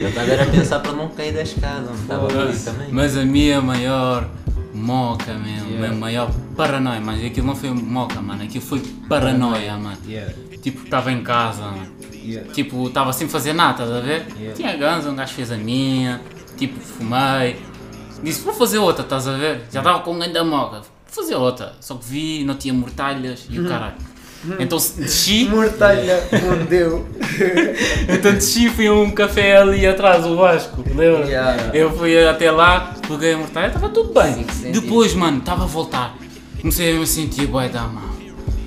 Eu 0.00 0.08
estava 0.08 0.30
era 0.30 0.44
a 0.44 0.46
pensar 0.46 0.80
para 0.80 0.92
não 0.92 1.08
cair 1.10 1.34
da 1.34 1.42
escada, 1.42 1.82
mano. 1.82 1.94
Estava 2.00 2.26
ali 2.26 2.58
também. 2.58 2.88
mas 2.90 3.16
a 3.18 3.24
minha 3.24 3.60
maior 3.60 4.26
moca, 4.72 5.34
mesmo, 5.34 5.70
Yeah. 5.72 5.94
maior 5.94 6.30
paranoia, 6.56 7.00
mas 7.02 7.22
aquilo 7.22 7.46
não 7.46 7.54
foi 7.56 7.68
moca, 7.70 8.20
mano, 8.22 8.42
aquilo 8.42 8.64
foi 8.64 8.80
paranoia, 9.08 9.76
mano. 9.76 9.98
Yeah, 10.08 10.32
Tipo, 10.62 10.84
estava 10.84 11.12
em 11.12 11.22
casa, 11.22 11.62
mano. 11.62 11.86
yeah. 12.14 12.50
Tipo, 12.52 12.86
estava 12.88 13.12
sem 13.12 13.28
fazer 13.28 13.52
nada, 13.52 13.82
estás 13.84 13.90
a 13.90 14.00
ver? 14.00 14.26
Yeah. 14.38 14.54
Tinha 14.54 14.76
ganso, 14.76 15.10
um 15.10 15.16
gajo 15.16 15.34
fez 15.34 15.50
a 15.52 15.56
minha, 15.58 16.18
tipo, 16.56 16.80
fumei. 16.80 17.56
Disse, 18.22 18.40
vou 18.42 18.54
fazer 18.54 18.78
outra, 18.78 19.02
estás 19.02 19.26
a 19.28 19.32
ver? 19.36 19.62
Já 19.70 19.80
estava 19.80 19.98
com 20.00 20.12
um 20.14 20.18
grande 20.18 20.40
moca. 20.42 20.80
Fazer 21.10 21.34
outra. 21.34 21.72
Só 21.80 21.94
que 21.96 22.04
vi, 22.04 22.44
não 22.44 22.54
tinha 22.54 22.72
mortalhas 22.72 23.46
e 23.50 23.58
o 23.58 23.68
caralho. 23.68 23.96
Então 24.58 24.78
desci, 24.78 25.44
Mortalha, 25.44 26.22
mordeu. 26.42 27.06
então 28.08 28.32
desci 28.32 28.70
fui 28.70 28.86
a 28.86 28.92
um 28.92 29.10
café 29.10 29.58
ali 29.58 29.86
atrás, 29.86 30.24
o 30.24 30.34
Vasco, 30.34 30.82
lembra? 30.86 31.26
Yeah. 31.26 31.76
Eu 31.76 31.94
fui 31.94 32.26
até 32.26 32.50
lá, 32.50 32.94
peguei 33.06 33.34
a 33.34 33.38
mortalha, 33.38 33.66
estava 33.66 33.90
tudo 33.90 34.14
bem. 34.14 34.46
Depois, 34.72 35.14
mano, 35.14 35.38
estava 35.38 35.64
a 35.64 35.66
voltar. 35.66 36.16
Comecei 36.58 36.96
a 36.96 36.98
me 36.98 37.06
sentir 37.06 37.46
bué 37.46 37.68
da 37.68 37.82
mal. 37.82 38.10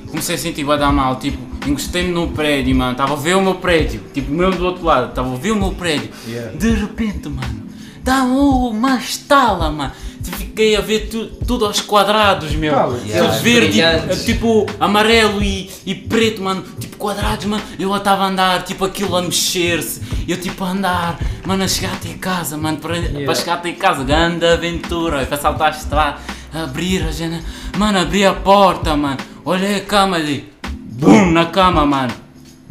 Comecei 0.07 0.35
a 0.35 0.37
sentir 0.37 0.63
bué 0.63 0.77
da 0.77 0.91
mal, 0.91 1.15
tipo, 1.15 1.39
encostei-me 1.67 2.11
no 2.11 2.27
prédio, 2.27 2.75
mano, 2.75 2.91
estava 2.91 3.13
a 3.13 3.17
ver 3.17 3.35
o 3.35 3.41
meu 3.41 3.55
prédio, 3.55 3.99
tipo, 4.13 4.31
mesmo 4.31 4.57
do 4.57 4.65
outro 4.65 4.85
lado, 4.85 5.09
estava 5.09 5.33
a 5.33 5.37
ver 5.37 5.51
o 5.51 5.55
meu 5.55 5.71
prédio. 5.71 6.11
Yeah. 6.27 6.55
De 6.55 6.69
repente, 6.69 7.29
mano, 7.29 7.63
dá 8.03 8.23
uma 8.23 8.97
estala, 8.97 9.71
mano. 9.71 9.91
Fiquei 10.31 10.75
a 10.75 10.81
ver 10.81 11.09
tu- 11.09 11.25
tudo 11.47 11.65
aos 11.65 11.81
quadrados, 11.81 12.51
meu. 12.53 12.73
Cala, 12.73 12.95
Tudo 12.97 13.07
yeah. 13.09 13.37
verde, 13.39 13.67
Brilhantes. 13.69 14.23
tipo, 14.23 14.65
amarelo 14.79 15.41
e, 15.43 15.69
e 15.85 15.95
preto, 15.95 16.41
mano. 16.41 16.63
Tipo, 16.79 16.95
quadrados, 16.97 17.45
mano. 17.45 17.63
Eu 17.79 17.95
estava 17.95 18.23
a 18.23 18.27
andar, 18.27 18.63
tipo, 18.63 18.85
aquilo 18.85 19.15
a 19.17 19.21
mexer-se. 19.21 20.01
Eu, 20.27 20.39
tipo, 20.39 20.63
a 20.63 20.69
andar, 20.69 21.17
mano, 21.45 21.63
a 21.63 21.67
chegar 21.67 21.93
até 21.93 22.09
casa, 22.13 22.55
mano. 22.57 22.77
Para, 22.77 22.95
para 23.25 23.35
chegar 23.35 23.53
até 23.55 23.71
casa, 23.73 24.03
grande 24.03 24.45
aventura. 24.45 25.25
Para 25.25 25.37
saltar 25.37 25.73
a 25.73 25.75
estrada, 25.75 26.17
abrir 26.53 27.03
a 27.03 27.11
janela. 27.11 27.43
Mano, 27.77 27.99
abri 27.99 28.23
a 28.25 28.33
porta, 28.33 28.95
mano. 28.95 29.17
Olhei 29.43 29.77
a 29.77 29.81
cama 29.81 30.17
ali. 30.17 30.51
Bum, 30.91 31.31
na 31.31 31.47
cama, 31.47 31.85
mano. 31.85 32.13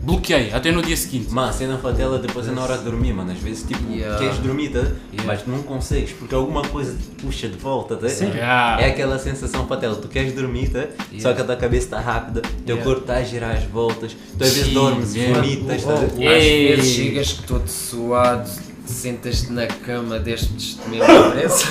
Bloqueei, 0.02 0.52
até 0.52 0.72
no 0.72 0.82
dia 0.82 0.96
seguinte. 0.96 1.30
Mano, 1.30 1.48
a 1.50 1.52
cena 1.52 1.78
fatela 1.78 2.18
depois 2.18 2.48
é 2.48 2.50
na 2.50 2.60
hora 2.62 2.76
de 2.76 2.82
dormir, 2.84 3.12
mano. 3.12 3.30
Às 3.30 3.38
vezes, 3.38 3.62
tipo, 3.62 3.80
Yeah. 3.92 4.18
queres 4.18 4.38
dormir, 4.38 4.70
tá? 4.70 4.84
mas 5.24 5.46
não 5.46 5.62
consegues, 5.62 6.10
porque 6.12 6.34
alguma 6.34 6.62
coisa 6.62 6.92
te 6.96 7.22
puxa 7.22 7.48
de 7.48 7.56
volta, 7.56 7.94
tá? 7.96 8.08
Yeah. 8.08 8.82
É 8.82 8.86
aquela 8.86 9.16
sensação 9.18 9.64
fatela. 9.68 9.94
Tu 9.94 10.08
queres 10.08 10.32
dormir, 10.34 10.70
tá? 10.70 10.86
Só 11.20 11.32
que 11.32 11.40
a 11.40 11.44
tua 11.44 11.54
cabeça 11.56 11.84
está 11.86 12.00
rápida, 12.00 12.42
teu 12.66 12.76
Yeah. 12.76 12.84
corpo 12.84 13.00
está 13.02 13.14
a 13.18 13.22
girar 13.22 13.56
as 13.56 13.62
voltas, 13.64 14.12
tu 14.36 14.42
às 14.42 14.50
vezes 14.52 14.66
Sim, 14.68 14.74
dormes, 14.74 15.14
yeah. 15.14 15.40
vomitas, 15.40 15.84
tá? 15.84 15.92
Oh, 15.94 16.04
Às 16.04 16.18
Ei. 16.18 16.74
vezes 16.76 16.92
chegas 16.92 17.32
todo 17.46 17.68
suado, 17.68 18.50
sentas-te 18.84 19.52
na 19.52 19.66
cama, 19.68 20.18
destes 20.18 20.78
mesmo 20.88 21.06
parece. 21.06 21.64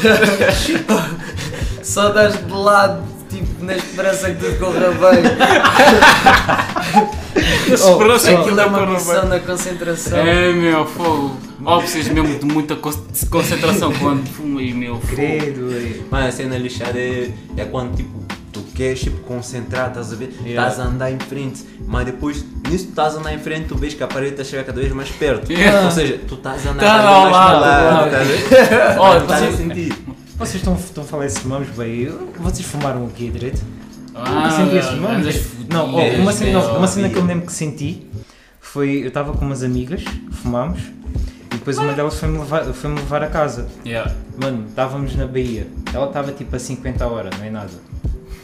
Só 1.84 2.10
das 2.10 2.38
de 2.46 2.52
lado, 2.54 3.04
tipo, 3.30 3.66
na 3.66 3.76
esperança 3.76 4.32
que 4.34 4.40
tudo 4.40 4.58
corra 4.58 4.92
bem. 5.12 5.22
Oh, 7.80 8.02
Aquilo 8.42 8.60
é 8.60 8.66
uma 8.66 8.86
missão 8.86 9.26
na 9.28 9.40
concentração. 9.40 10.18
É, 10.18 10.52
meu, 10.54 10.86
fogo. 10.86 11.38
Ó, 11.64 11.78
preciso 11.80 12.14
mesmo 12.14 12.40
de 12.40 12.46
muita 12.46 12.76
con- 12.76 12.94
concentração 13.30 13.94
quando 13.94 14.28
fumei, 14.30 14.74
meu, 14.74 14.96
fogo. 15.00 15.16
Credo. 15.16 16.06
Mas 16.10 16.26
a 16.26 16.32
cena 16.32 16.58
lixada 16.58 16.98
é, 16.98 17.30
é 17.58 17.66
quando 17.66 17.96
tipo, 17.96 18.20
tu 18.52 18.62
queres 18.76 19.00
tipo, 19.02 19.18
concentrar, 19.20 19.90
estás 19.90 20.12
a 20.12 20.16
ver? 20.16 20.34
Yeah. 20.44 20.70
Estás 20.70 20.80
a 20.86 20.90
andar 20.90 21.12
em 21.12 21.20
frente, 21.20 21.64
mas 21.88 22.06
depois 22.06 22.44
nisso 22.70 22.86
tu 22.86 22.90
estás 22.90 23.16
a 23.16 23.20
andar 23.20 23.34
em 23.34 23.40
frente, 23.40 23.68
tu 23.68 23.78
vês 23.78 23.94
que 23.94 24.04
a 24.04 24.08
parede 24.08 24.32
está 24.32 24.42
a 24.42 24.46
chegar 24.46 24.64
cada 24.64 24.82
vez 24.82 24.92
mais 24.94 25.10
perto. 25.10 25.52
Yeah. 25.52 25.86
Ou 25.86 25.92
seja, 25.92 26.20
tu 26.28 26.34
estás 26.36 26.66
a 26.66 26.72
andar 26.72 26.84
Tá 26.84 27.04
mais 27.04 27.32
para 27.36 27.60
lá, 27.60 28.06
estás 28.08 28.22
a 28.22 28.24
ver? 28.32 28.98
Ó, 29.00 29.16
Tu 29.16 29.22
estás 29.22 29.44
a 29.44 29.46
vocês- 29.46 29.56
sentir. 29.58 29.94
Vocês 30.38 30.56
estão, 30.56 30.74
estão 30.76 31.04
a 31.04 31.08
falar 31.08 31.26
esses 31.28 31.44
mamos 31.44 31.68
bem. 31.70 32.12
Vocês 32.40 32.66
fumaram 32.68 33.06
aqui 33.06 33.30
direito? 33.30 33.62
Ah, 34.16 34.48
esses 34.78 34.94
andas 34.94 35.48
Não, 35.70 35.94
oh, 35.94 36.22
uma, 36.22 36.34
cena, 36.34 36.52
não, 36.52 36.78
uma 36.78 36.88
cena 36.88 37.10
que 37.10 37.16
eu 37.16 37.22
me 37.22 37.28
lembro 37.30 37.46
que 37.46 37.54
senti 37.54 38.08
foi. 38.60 39.04
Eu 39.04 39.08
estava 39.08 39.34
com 39.34 39.46
umas 39.46 39.64
amigas, 39.64 40.04
fumámos, 40.32 40.82
e 40.82 41.56
depois 41.56 41.78
uma 41.78 41.94
delas 41.94 42.18
foi-me 42.18 42.38
levar, 42.38 42.66
foi 42.66 42.94
levar 42.94 43.24
a 43.24 43.28
casa. 43.28 43.68
Yeah. 43.86 44.14
Mano, 44.42 44.66
estávamos 44.68 45.16
na 45.16 45.28
Bahia. 45.28 45.68
Ela 45.94 46.08
estava 46.08 46.32
tipo 46.32 46.56
a 46.56 46.60
50 46.60 47.04
a 47.04 47.08
hora, 47.08 47.30
não 47.38 47.46
é 47.46 47.50
nada. 47.50 47.72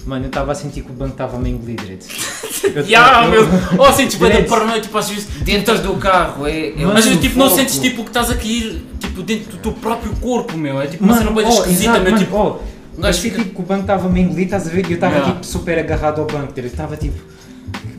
Mano, 0.06 0.24
eu 0.24 0.28
estava 0.30 0.54
a 0.54 0.56
sentir 0.56 0.84
que 0.84 0.90
o 0.90 0.94
banco 0.94 1.12
estava 1.12 1.38
meio 1.38 1.56
engolido 1.58 1.82
direito. 1.84 2.08
Eu- 2.64 2.86
Yeah, 2.86 3.26
eu- 3.26 3.48
meu. 3.48 3.80
Ou 3.80 3.86
assim, 3.86 4.08
tipo, 4.08 4.26
é 4.26 4.42
da 4.42 4.50
paranoia, 4.50 4.82
tipo, 4.82 4.98
às 4.98 5.10
vezes. 5.10 5.26
Dentro 5.42 5.78
do 5.80 5.96
carro, 5.98 6.48
é. 6.48 6.70
é 6.70 6.86
Mas 6.86 7.06
tipo, 7.06 7.38
não 7.38 7.50
sentes 7.50 7.78
tipo 7.78 8.04
que 8.04 8.10
estás 8.10 8.32
a 8.32 8.36
cair 8.36 8.84
tipo, 9.00 9.22
dentro 9.22 9.52
do 9.52 9.58
teu 9.58 9.72
próprio 9.74 10.14
corpo, 10.16 10.58
meu. 10.58 10.82
É 10.82 10.88
tipo 10.88 11.04
uma 11.04 11.16
cena 11.18 11.32
bem 11.32 11.46
oh, 11.46 11.50
esquisita, 11.50 11.84
exato, 11.92 12.02
meu. 12.02 12.12
mano, 12.12 12.18
Tipo, 12.18 12.36
oh, 12.36 12.60
parecia 13.02 13.32
fica- 13.32 13.44
tipo 13.44 13.56
que 13.56 13.62
o 13.62 13.66
banco 13.66 13.82
estava 13.82 14.10
meio 14.10 14.26
engolido, 14.26 14.46
estás 14.46 14.68
a 14.68 14.70
ver? 14.72 14.86
E 14.88 14.92
eu 14.92 14.96
estava 14.96 15.22
tipo 15.22 15.46
super 15.46 15.80
agarrado 15.80 16.20
ao 16.22 16.28
banco. 16.28 16.54
Eu 16.58 16.66
estava 16.66 16.96
tipo, 16.98 17.18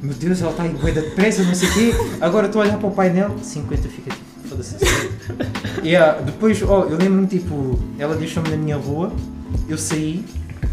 meu 0.02 0.14
Deus, 0.14 0.40
ela 0.42 0.50
está 0.50 0.66
em 0.66 0.70
bué 0.70 0.92
da 0.92 1.00
depressa, 1.00 1.42
não 1.42 1.54
sei 1.54 1.68
o 1.68 1.72
quê. 1.72 1.94
Agora 2.20 2.46
estou 2.46 2.62
a 2.62 2.64
olhar 2.64 2.78
para 2.78 2.88
o 2.88 2.90
painel, 2.90 3.36
50 3.42 3.88
fica 3.88 4.10
tipo, 4.10 4.48
foda-se. 4.48 4.76
a 4.76 4.78
sério. 4.78 5.10
yeah, 5.84 6.20
depois, 6.20 6.60
oh, 6.62 6.84
eu 6.84 6.96
lembro-me 6.98 7.26
tipo, 7.26 7.78
ela 7.98 8.16
deixou-me 8.16 8.48
na 8.50 8.56
minha 8.56 8.76
rua, 8.76 9.12
eu 9.68 9.78
saí. 9.78 10.24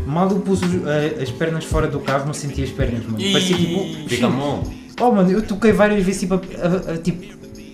Mal 0.08 0.30
eu 0.30 0.40
pus 0.40 0.62
a- 0.64 1.22
as 1.22 1.32
pernas 1.32 1.64
fora 1.64 1.88
do 1.88 2.00
carro, 2.00 2.26
não 2.28 2.34
sentia 2.34 2.64
as 2.64 2.70
pernas, 2.70 3.04
mano. 3.06 3.18
Parecia 3.18 3.56
tipo. 3.58 4.08
Fica 4.10 4.28
bom. 4.28 4.64
Oh 5.02 5.12
mano, 5.12 5.32
eu 5.32 5.42
toquei 5.42 5.72
várias 5.72 6.04
vezes 6.04 6.22
tipo, 6.22 6.36
a, 6.36 6.38
a- 6.38 6.94
a- 6.94 6.98
tipo 6.98 7.24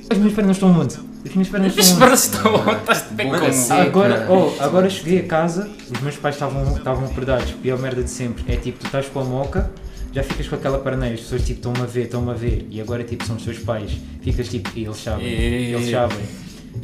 as 0.10 0.18
minhas 0.18 0.34
pernas 0.34 0.56
estão 0.58 0.72
onde? 0.72 0.96
As 1.26 1.34
minhas 1.34 1.50
pernas 1.50 1.78
As 1.78 1.86
estão 1.86 1.94
onde? 1.94 2.00
pernas 2.00 2.24
estão. 2.24 2.56
Estás 2.80 3.10
de 3.10 3.16
pé 3.16 3.24
Mano, 3.26 3.46
como? 3.46 3.74
Agora, 3.82 4.28
oh, 4.30 4.64
agora 4.64 4.90
cheguei 4.90 5.20
a 5.20 5.24
casa, 5.28 5.70
os 5.94 6.02
meus 6.02 6.16
pais 6.18 6.36
estavam 6.36 6.76
estavam 6.78 7.06
acordados, 7.06 7.52
pior 7.52 7.78
merda 7.80 8.04
de 8.04 8.10
sempre. 8.10 8.44
É 8.52 8.56
tipo, 8.58 8.80
tu 8.80 8.86
estás 8.88 9.08
com 9.08 9.20
a 9.20 9.24
moca, 9.24 9.72
já 10.14 10.24
ficas 10.24 10.48
com 10.48 10.56
aquela 10.56 10.80
paranoia, 10.80 11.14
as 11.14 11.20
pessoas 11.22 11.44
tipo 11.46 11.60
estão-me 11.60 11.82
a 11.82 11.86
ver, 11.86 12.04
estão-me 12.06 12.32
a 12.32 12.34
ver, 12.34 12.68
e 12.72 12.82
agora 12.82 13.04
tipo 13.04 13.24
são 13.26 13.36
os 13.36 13.44
teus 13.44 13.60
pais, 13.60 13.92
ficas 14.22 14.48
tipo, 14.50 14.70
e 14.76 14.84
eles 14.84 14.98
sabem, 14.98 15.28
E- 15.28 15.74
eles 15.74 15.92
sabem. 15.92 16.18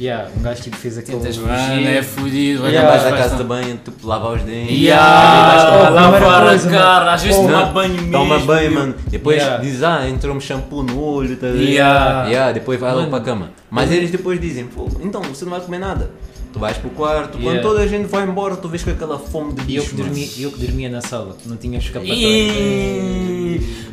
Yeah, 0.00 0.28
um 0.36 0.42
gajo 0.42 0.62
tipo 0.62 0.76
fez 0.76 0.96
aquele. 0.98 1.18
Tentas 1.18 1.36
Mano, 1.38 1.88
é 1.88 2.02
fudido. 2.02 2.62
olha, 2.62 2.70
Yeah. 2.72 2.90
Vais 2.90 3.12
à 3.12 3.16
casa 3.16 3.36
de 3.36 3.44
banho, 3.44 3.80
tipo, 3.84 4.06
lavar 4.06 4.34
os 4.34 4.42
dentes. 4.42 4.76
Yeah, 4.78 5.90
lavar 5.90 6.54
a 6.54 6.58
cara, 6.58 7.12
às 7.14 7.22
vezes 7.22 7.40
Não, 7.40 7.72
banho 7.72 7.94
mesmo. 7.94 8.12
Toma 8.12 8.38
banho, 8.40 8.74
mano. 8.74 8.94
Depois 9.08 9.38
Yeah. 9.42 9.62
diz, 9.62 9.82
ah, 9.82 10.08
entrou-me 10.08 10.40
shampoo 10.40 10.82
no 10.82 11.00
olho, 11.02 11.36
tá? 11.36 11.46
Yeah. 11.48 12.28
Yeah, 12.28 12.52
depois 12.52 12.78
vai 12.78 12.94
logo 12.94 13.08
para 13.08 13.18
a 13.18 13.22
cama. 13.22 13.50
Mas 13.70 13.90
eles 13.90 14.10
depois 14.10 14.40
dizem, 14.40 14.66
pô, 14.66 14.88
então 15.00 15.20
você 15.22 15.44
não 15.44 15.52
vai 15.52 15.60
comer 15.60 15.78
nada. 15.78 16.10
Tu 16.52 16.58
vais 16.58 16.78
pro 16.78 16.88
quarto, 16.90 17.36
quando 17.38 17.60
toda 17.60 17.80
a 17.82 17.86
gente 17.86 18.06
vai 18.06 18.24
embora, 18.24 18.56
tu 18.56 18.68
vês 18.68 18.82
com 18.82 18.90
aquela 18.90 19.18
fome 19.18 19.52
de 19.52 19.72
E 19.72 19.76
eu 19.76 19.82
bicho, 19.82 19.94
que, 19.94 20.02
dormia, 20.02 20.28
eu 20.38 20.50
que 20.50 20.58
dormia 20.58 20.88
na 20.88 21.00
sala, 21.02 21.36
não 21.44 21.56
tinha 21.56 21.78
escapatória. 21.78 22.16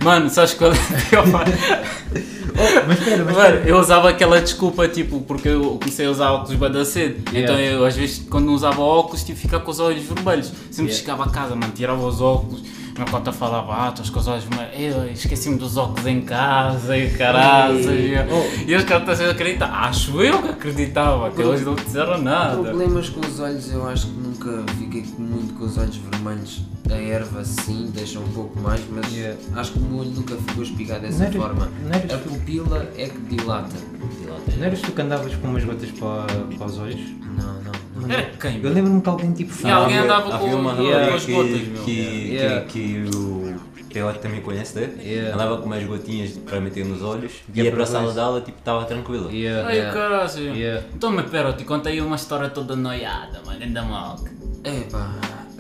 Mano, 0.01 0.29
sabes 0.29 0.53
qual 0.53 0.71
é 0.71 0.75
a 0.75 1.09
pior? 1.09 1.25
Oh, 2.57 2.85
mas 2.87 2.99
espera, 2.99 3.23
mas 3.23 3.35
espera. 3.37 3.63
eu 3.65 3.77
usava 3.77 4.09
aquela 4.09 4.41
desculpa, 4.41 4.87
tipo, 4.87 5.21
porque 5.21 5.49
eu 5.49 5.77
comecei 5.79 6.05
a 6.05 6.11
usar 6.11 6.31
óculos 6.31 6.55
bem 6.57 6.71
da 6.71 6.85
cedo. 6.85 7.23
Yeah. 7.31 7.39
Então 7.39 7.59
eu, 7.59 7.85
às 7.85 7.95
vezes, 7.95 8.25
quando 8.29 8.45
não 8.45 8.53
usava 8.53 8.81
óculos, 8.81 9.23
tipo, 9.23 9.39
ficava 9.39 9.63
com 9.63 9.71
os 9.71 9.79
olhos 9.79 10.03
vermelhos. 10.03 10.47
Sempre 10.71 10.85
Yeah. 10.91 10.93
chegava 10.93 11.23
a 11.25 11.29
casa, 11.29 11.55
mano, 11.55 11.71
tirava 11.73 12.05
os 12.05 12.21
óculos. 12.21 12.61
Minha 12.95 13.07
cota 13.07 13.33
falava, 13.33 13.73
ah, 13.73 13.89
estás 13.89 14.09
com 14.09 14.19
os 14.19 14.27
olhos 14.27 14.45
vermelhos. 14.45 14.95
Eu 14.95 15.11
esqueci-me 15.11 15.57
dos 15.57 15.75
óculos 15.75 16.07
em 16.07 16.21
casa 16.21 16.97
e 16.97 17.09
caralho. 17.09 17.77
Oh. 17.77 18.69
E 18.69 18.73
os 18.73 18.85
caras 18.85 19.09
estão 19.09 19.27
a 19.27 19.31
acreditar. 19.31 19.67
Acho 19.67 20.21
eu 20.21 20.41
que 20.41 20.49
acreditava, 20.49 21.29
que 21.29 21.41
eles 21.41 21.61
não 21.65 21.75
disseram 21.75 22.17
nada. 22.21 22.55
Problemas 22.55 23.09
com 23.09 23.19
os 23.19 23.37
olhos, 23.41 23.69
eu 23.69 23.85
acho 23.85 24.07
que 24.07 24.13
nunca 24.13 24.63
fiquei 24.77 25.03
muito 25.17 25.53
com 25.55 25.65
os 25.65 25.77
olhos 25.77 25.97
vermelhos. 25.97 26.61
A 26.91 26.95
erva 26.95 27.43
sim, 27.43 27.91
deixa 27.93 28.19
um 28.19 28.27
pouco 28.29 28.59
mais, 28.59 28.81
mas 28.91 29.11
Yeah. 29.11 29.39
acho 29.55 29.71
que 29.73 29.79
o 29.79 29.81
meu 29.81 29.99
olho 30.01 30.11
nunca 30.11 30.35
ficou 30.35 30.63
espigado 30.63 31.01
dessa 31.01 31.25
Não 31.25 31.31
forma. 31.31 31.67
não 31.83 32.15
a 32.15 32.19
tu- 32.19 32.29
pupila 32.29 32.87
é 32.97 33.07
que 33.09 33.19
dilata. 33.35 33.75
Não 34.57 34.63
eras 34.65 34.81
tu 34.81 34.91
que 34.91 35.01
andavas 35.01 35.33
com 35.35 35.47
umas 35.47 35.63
gotas 35.63 35.89
para, 35.91 36.25
para 36.57 36.65
os 36.67 36.77
olhos? 36.77 37.01
Não, 37.21 37.53
não, 37.63 38.01
não. 38.07 38.11
Era 38.13 38.23
quem? 38.39 38.61
Eu 38.63 38.71
lembro-me 38.71 39.01
que 39.01 39.09
alguém 39.09 39.33
tipo 39.33 39.51
E 39.67 39.71
alguém 39.71 39.97
falava- 39.97 40.23
andava 40.27 40.35
Havia 40.35 40.49
com, 40.49 40.55
uma 40.61 40.71
Yeah. 40.73 41.15
as 41.15 41.25
que, 41.25 41.31
gotas, 41.33 41.61
meu. 41.67 41.83
que, 41.83 41.91
Yeah. 42.33 42.65
que, 42.67 43.09
que 43.09 43.15
o 43.17 43.55
Teo 43.91 44.13
também 44.13 44.41
conhece, 44.41 44.77
né? 44.79 44.89
Yeah. 45.01 45.33
Andava 45.33 45.57
com 45.57 45.65
umas 45.65 45.83
gotinhas 45.85 46.31
para 46.33 46.59
meter 46.61 46.85
nos 46.85 47.01
olhos, 47.01 47.31
Yeah, 47.49 47.63
ia 47.63 47.71
para 47.71 47.83
a 47.83 47.87
sala 47.87 48.03
dois. 48.03 48.15
dela, 48.15 48.41
tipo, 48.41 48.59
estava 48.59 48.85
tranquilo. 48.85 49.31
Yeah. 49.31 49.67
Ai, 49.67 49.77
Yeah. 49.77 49.93
caralho. 49.99 50.55
Yeah. 50.55 50.85
Então, 50.93 51.11
mas 51.11 51.29
pera, 51.31 51.49
eu 51.49 51.57
te 51.57 51.63
contei 51.63 51.99
uma 51.99 52.15
história 52.15 52.49
toda 52.49 52.75
noiada, 52.75 53.41
mano, 53.45 53.63
ainda 53.63 53.81
mal. 53.81 54.19
Epá, 54.63 55.11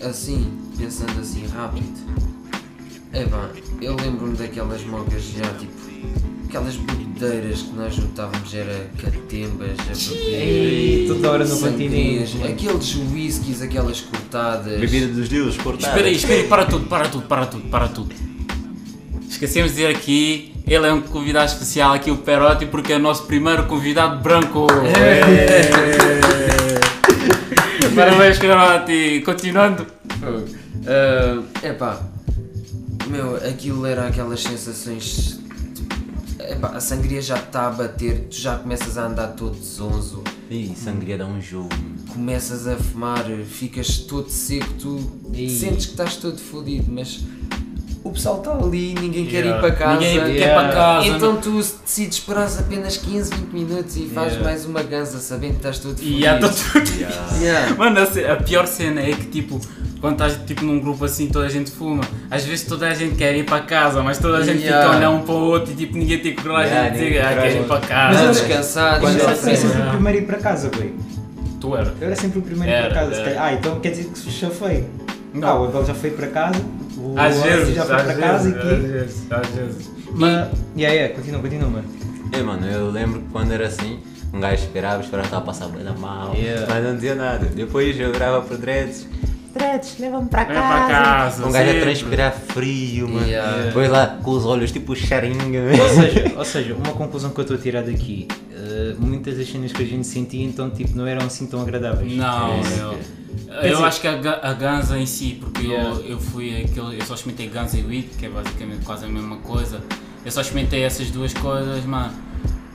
assim, 0.07 0.51
pensando 0.77 1.19
assim 1.19 1.45
rápido. 1.47 1.85
Epá, 3.13 3.49
eu 3.81 3.95
lembro-me 3.95 4.35
daquelas 4.35 4.83
mocas 4.85 5.23
já 5.23 5.53
tipo. 5.57 5.73
Aquelas 6.47 6.75
bebedeiras 6.75 7.63
que 7.63 7.73
nós 7.73 7.95
juntávamos 7.95 8.53
era 8.53 8.89
catembas, 9.01 9.77
a 9.79 10.15
beber. 10.15 11.07
Toda 11.07 11.31
hora 11.31 11.45
no 11.45 11.55
sangrias, 11.55 12.31
continente. 12.31 12.53
Aqueles 12.53 12.95
whiskies, 13.13 13.61
aquelas 13.61 14.01
cortadas. 14.01 14.79
Bebida 14.79 15.07
dos 15.07 15.27
deus, 15.27 15.57
cortada. 15.57 15.87
Espera 15.87 16.07
aí, 16.07 16.15
espera 16.15 16.41
aí, 16.41 16.47
para 16.47 16.65
tudo, 16.65 16.87
para 16.87 17.09
tudo, 17.09 17.27
para 17.27 17.45
tudo, 17.45 17.69
para 17.69 17.87
tudo. 17.87 18.15
Esquecemos 19.29 19.71
de 19.71 19.77
dizer 19.77 19.95
aqui, 19.95 20.53
ele 20.65 20.85
é 20.85 20.93
um 20.93 21.01
convidado 21.01 21.51
especial 21.51 21.93
aqui, 21.93 22.09
o 22.09 22.17
Perotti, 22.17 22.65
porque 22.67 22.93
é 22.93 22.95
o 22.95 22.99
nosso 22.99 23.23
primeiro 23.25 23.65
convidado 23.65 24.21
branco. 24.21 24.67
É. 24.71 25.61
Parabéns, 27.95 28.39
Perotti. 28.39 29.21
Continuando. 29.25 29.94
Ah, 30.87 31.43
epá, 31.67 32.01
meu, 33.07 33.35
aquilo 33.37 33.85
era 33.85 34.07
aquelas 34.07 34.41
sensações. 34.41 35.39
Epá, 36.39 36.69
a 36.69 36.79
sangria 36.79 37.21
já 37.21 37.37
está 37.37 37.67
a 37.67 37.71
bater, 37.71 38.27
tu 38.29 38.35
já 38.35 38.57
começas 38.57 38.97
a 38.97 39.05
andar 39.07 39.27
todo 39.29 39.55
zonzo, 39.55 40.23
Ih, 40.49 40.73
sangria 40.75 41.17
dá 41.17 41.25
um 41.25 41.41
jogo. 41.41 41.69
começas 42.09 42.67
a 42.67 42.75
fumar, 42.75 43.25
ficas 43.47 43.99
todo 43.99 44.29
seco, 44.29 44.73
tu 44.79 44.99
Ih. 45.33 45.49
sentes 45.49 45.85
que 45.87 45.91
estás 45.93 46.17
todo 46.17 46.37
fodido, 46.37 46.91
mas 46.91 47.21
o 48.05 48.11
pessoal 48.11 48.37
está 48.37 48.51
ali, 48.53 48.93
ninguém 48.93 49.25
quer 49.25 49.43
Yeah. 49.43 49.57
ir 49.57 49.59
para 49.61 49.71
casa. 49.75 49.99
Ninguém 49.99 50.19
quer 50.23 50.29
Yeah. 50.45 50.61
para 50.63 50.73
casa. 50.73 51.07
Então 51.07 51.33
não- 51.33 51.41
tu 51.41 51.57
decides 51.57 52.17
esperar 52.17 52.47
apenas 52.59 52.97
15, 52.97 53.31
20 53.33 53.51
minutos 53.51 53.97
e 53.97 54.05
fazes 54.07 54.33
Yeah. 54.33 54.43
mais 54.43 54.65
uma 54.65 54.83
ganza 54.83 55.17
sabendo 55.19 55.51
que 55.51 55.57
estás 55.57 55.79
todo 55.79 55.97
fodido. 55.97 56.17
E 56.17 56.21
já 56.21 56.35
estou 56.35 56.49
tudo. 56.51 56.91
Yeah. 57.41 57.75
Mano, 57.75 57.99
a, 58.01 58.35
pior 58.43 58.67
cena 58.67 59.01
é 59.01 59.11
que 59.11 59.25
tipo, 59.25 59.59
quando 59.99 60.13
estás 60.13 60.39
tipo, 60.45 60.63
num 60.63 60.79
grupo 60.79 61.03
assim, 61.03 61.27
toda 61.27 61.47
a 61.47 61.49
gente 61.49 61.71
fuma. 61.71 62.03
Às 62.29 62.45
vezes 62.45 62.65
toda 62.65 62.87
a 62.87 62.93
gente 62.93 63.15
quer 63.15 63.35
ir 63.35 63.43
para 63.43 63.61
casa, 63.63 64.03
mas 64.03 64.19
toda 64.19 64.37
a 64.37 64.43
gente 64.43 64.61
Yeah. 64.61 64.83
fica 64.83 64.93
a 64.93 64.97
olhar 64.97 65.09
um 65.09 65.23
para 65.23 65.33
o 65.33 65.39
outro 65.43 65.73
e 65.73 65.75
tipo, 65.75 65.97
ninguém 65.97 66.19
tem 66.19 66.35
coragem 66.35 66.71
Yeah, 66.71 66.89
de 66.89 66.99
dizer, 67.03 67.21
ah, 67.25 67.33
quer 67.41 67.55
ir 67.55 67.63
para 67.63 67.79
Mas 67.79 67.87
casa. 67.87 68.23
eu- 68.23 68.31
descansado, 68.31 69.03
Mas 69.03 69.15
já 69.15 69.29
eu 69.31 69.35
sempre 69.35 69.67
Yeah. 69.67 69.87
o 69.87 69.91
primeiro 69.93 70.19
a 70.19 70.21
ir 70.21 70.25
para 70.25 70.37
casa, 70.37 70.69
bem. 70.77 70.93
Tu 71.59 71.75
era. 71.75 71.93
Eu 71.99 72.07
era 72.07 72.15
sempre 72.15 72.37
o 72.39 72.41
primeiro 72.43 72.71
a 72.71 72.75
ir 72.75 72.79
Era, 72.85 72.93
para 72.93 72.99
casa. 73.07 73.39
Ah, 73.39 73.53
então 73.53 73.79
quer 73.79 73.89
dizer 73.89 74.03
que 74.05 74.19
se 74.19 74.29
chafei. 74.29 74.85
Não. 75.33 75.47
Ah, 75.49 75.59
o 75.61 75.65
Abel 75.65 75.85
já 75.85 75.93
foi 75.93 76.11
para 76.11 76.27
casa, 76.27 76.61
Às 77.17 77.41
vezes, 77.41 77.75
já 77.75 77.85
foi 77.85 77.95
às 77.95 78.01
para 78.03 78.13
casa 78.15 78.49
vezes, 78.49 78.55
e 78.55 78.57
às 78.57 78.63
que. 78.63 78.87
vezes, 78.87 79.31
às 79.31 79.47
vezes. 79.47 79.91
Mas, 80.13 80.31
yeah, 80.77 80.95
yeah, 80.95 81.13
continua, 81.15 81.41
continua, 81.41 81.69
mano. 81.69 81.85
É, 82.31 82.41
mano, 82.41 82.65
eu 82.67 82.89
lembro 82.89 83.21
que 83.21 83.27
quando 83.29 83.51
era 83.51 83.67
assim, 83.67 83.99
um 84.33 84.39
gajo 84.39 84.63
esperava, 84.63 85.01
esperava 85.01 85.27
estar 85.27 85.37
a 85.37 85.41
passar 85.41 85.67
bem 85.69 85.83
mal, 85.97 86.33
Yeah. 86.35 86.65
mas 86.69 86.83
não 86.83 86.95
dizia 86.95 87.15
nada. 87.15 87.45
Depois 87.45 87.99
eu 87.99 88.11
virava 88.11 88.41
pro 88.41 88.57
Dreads, 88.57 89.07
Dreads, 89.53 89.97
leva-me 89.99 90.27
para 90.27 90.43
para 90.45 90.55
casa. 90.87 91.45
Um 91.47 91.51
gajo 91.51 91.69
a 91.77 91.79
transpirar 91.81 92.33
frio, 92.33 93.07
mano. 93.07 93.25
Yeah. 93.25 93.63
Depois 93.67 93.89
lá 93.89 94.17
com 94.21 94.31
os 94.31 94.45
olhos 94.45 94.69
tipo 94.71 94.93
charinga. 94.95 95.59
Ou 95.81 95.89
seja, 95.89 96.31
ou 96.37 96.45
seja, 96.45 96.73
uma 96.73 96.93
conclusão 96.93 97.29
que 97.29 97.39
eu 97.39 97.43
estou 97.43 97.55
a 97.55 97.59
tirar 97.59 97.81
daqui, 97.83 98.27
eh, 98.53 98.95
muitas 98.99 99.37
das 99.37 99.47
cenas 99.49 99.71
que 99.71 99.81
a 99.81 99.85
gente 99.85 100.05
sentia 100.07 100.43
então 100.45 100.69
tipo 100.69 100.97
não 100.97 101.07
eram 101.07 101.25
assim 101.25 101.45
tão 101.47 101.61
agradáveis. 101.61 102.11
Não, 102.17 102.49
É, 102.49 102.59
eu, 102.81 102.97
Quer 103.45 103.65
eu 103.65 103.71
dizer- 103.71 103.83
acho 103.85 104.01
que 104.01 104.07
a, 104.07 104.39
a 104.43 104.53
Ganza 104.53 104.97
em 104.97 105.05
si, 105.05 105.37
porque 105.39 105.65
Yeah. 105.67 105.89
eu, 105.89 106.05
eu 106.05 106.19
fui 106.19 106.63
aquele, 106.63 106.99
eu 106.99 107.05
só 107.05 107.15
experimentei 107.15 107.47
Ganza 107.49 107.77
e 107.77 107.83
Weed, 107.83 108.07
que 108.17 108.25
é 108.25 108.29
basicamente 108.29 108.83
quase 108.85 109.05
a 109.05 109.07
mesma 109.07 109.37
coisa. 109.37 109.79
Eu 110.25 110.31
só 110.31 110.41
experimentei 110.41 110.83
essas 110.83 111.09
duas 111.11 111.33
coisas, 111.33 111.83
mano. 111.85 112.13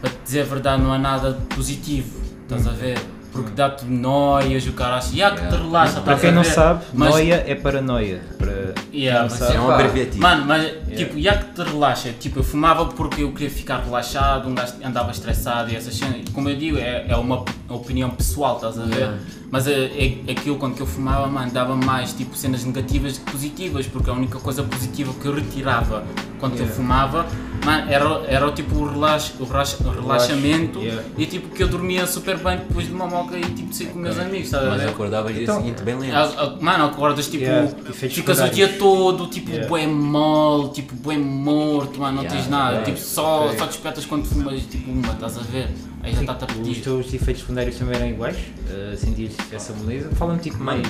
Para 0.00 0.10
te 0.10 0.16
dizer 0.24 0.42
a 0.42 0.44
verdade, 0.44 0.82
não 0.82 0.92
há 0.92 0.98
nada 0.98 1.38
positivo, 1.54 2.18
estás 2.42 2.66
a 2.66 2.70
ver? 2.70 2.98
Porque 3.32 3.50
dá-te 3.52 3.84
noias, 3.84 4.66
o 4.66 4.72
cara 4.72 4.96
acha, 4.96 5.14
yeah, 5.14 5.36
que 5.40 5.46
te 5.46 5.54
relaxa, 5.54 6.00
Para 6.00 6.14
estás 6.14 6.20
quem 6.20 6.30
a 6.30 6.32
não 6.32 6.42
ver? 6.42 6.50
sabe, 6.50 6.84
Mas- 6.92 7.10
noia 7.10 7.44
é 7.46 7.54
paranoia. 7.54 8.20
Para 8.38 8.50
Yeah, 8.50 8.72
quem 8.92 9.12
não 9.12 9.20
mas 9.28 9.32
sabe. 9.34 9.54
É 9.56 9.60
um 9.60 9.70
abreviativo. 9.70 10.18
Mano, 10.22 10.44
mas 10.46 10.72
tipo, 10.96 11.20
já 11.20 11.36
que 11.38 11.54
te 11.54 11.62
relaxa, 11.62 12.12
tipo, 12.18 12.40
eu 12.40 12.42
fumava 12.42 12.86
porque 12.86 13.22
eu 13.22 13.30
queria 13.30 13.50
ficar 13.50 13.78
relaxado, 13.84 14.48
um 14.48 14.54
gajo 14.54 14.72
andava 14.84 15.12
estressado 15.12 15.70
e 15.70 15.76
essas 15.76 15.94
cenas. 15.94 16.22
Como 16.32 16.48
eu 16.48 16.56
digo, 16.56 16.76
é, 16.78 17.04
é 17.08 17.14
uma 17.16 17.44
opinião 17.68 18.10
pessoal, 18.10 18.56
estás 18.56 18.76
a 18.78 18.82
ver? 18.84 18.96
Yeah. 18.96 19.18
Mas 19.50 19.66
é, 19.66 19.72
é, 19.72 20.30
aquilo 20.30 20.56
quando 20.56 20.76
eu 20.80 20.86
fumava, 20.86 21.26
mano, 21.26 21.50
dava 21.50 21.74
mais 21.74 22.12
tipo 22.12 22.36
cenas 22.36 22.64
negativas 22.64 23.18
que 23.18 23.30
positivas, 23.32 23.86
porque 23.86 24.08
a 24.08 24.12
única 24.12 24.38
coisa 24.38 24.62
positiva 24.62 25.12
que 25.20 25.26
eu 25.26 25.34
retirava 25.34 26.04
quando 26.38 26.52
eu 26.52 26.60
Yeah. 26.60 26.76
fumava 26.76 27.26
Mano, 27.64 27.90
era, 27.92 28.04
era 28.26 28.46
o 28.48 28.52
tipo 28.52 28.74
o, 28.74 28.88
relax, 28.90 29.34
o 29.38 29.44
relax- 29.44 29.78
o 29.80 29.90
relaxamento 29.90 30.78
yeah. 30.80 31.02
e 31.18 31.26
tipo 31.26 31.48
que 31.54 31.62
eu 31.62 31.68
dormia 31.68 32.06
super 32.06 32.38
bem 32.38 32.56
depois 32.58 32.86
de 32.86 32.92
uma 32.92 33.06
moca 33.06 33.36
e 33.36 33.42
tipo 33.42 33.68
de 33.68 33.76
ser 33.76 33.86
com 33.86 33.98
meus 33.98 34.18
amigos, 34.18 34.52
a 34.54 34.62
Mas 34.62 34.82
acordavas 34.86 35.34
dia 35.34 35.42
Então, 35.42 35.56
seguinte 35.60 35.82
bem 35.82 35.98
lento. 35.98 36.14
A- 36.14 36.22
a- 36.42 36.56
Mano, 36.60 36.84
acordas 36.86 37.26
tipo, 37.28 37.44
Yeah, 37.44 37.70
ficas 37.92 38.40
o 38.40 38.48
dia 38.48 38.68
todo, 38.78 39.26
tipo, 39.26 39.50
Yeah. 39.50 39.68
bué 39.68 39.86
mole, 39.86 40.70
tipo, 40.70 40.94
bué 40.96 41.18
morto, 41.18 42.00
mano, 42.00 42.16
não 42.16 42.22
Yeah, 42.22 42.40
tens 42.40 42.50
nada, 42.50 42.82
tipo, 42.82 42.98
só, 42.98 43.46
Ok. 43.46 43.58
só 43.58 43.66
despertas 43.66 44.06
quando 44.06 44.24
fumas, 44.26 44.60
tipo, 44.62 44.90
uma, 44.90 45.12
estás 45.12 45.36
a 45.38 45.42
ver? 45.42 45.68
Aí 46.02 46.14
já 46.14 46.20
está-te 46.22 46.44
a 46.44 46.46
Os 46.46 46.52
pedir. 46.54 46.80
teus 46.82 47.12
efeitos 47.12 47.42
secundários 47.42 47.76
também 47.76 47.94
eram 47.96 48.08
iguais? 48.08 48.36
Uh, 48.38 48.96
sentires 48.96 49.36
essa 49.52 49.74
moleza? 49.74 50.08
Fala-me 50.14 50.40
tipo 50.40 50.58
mais. 50.62 50.86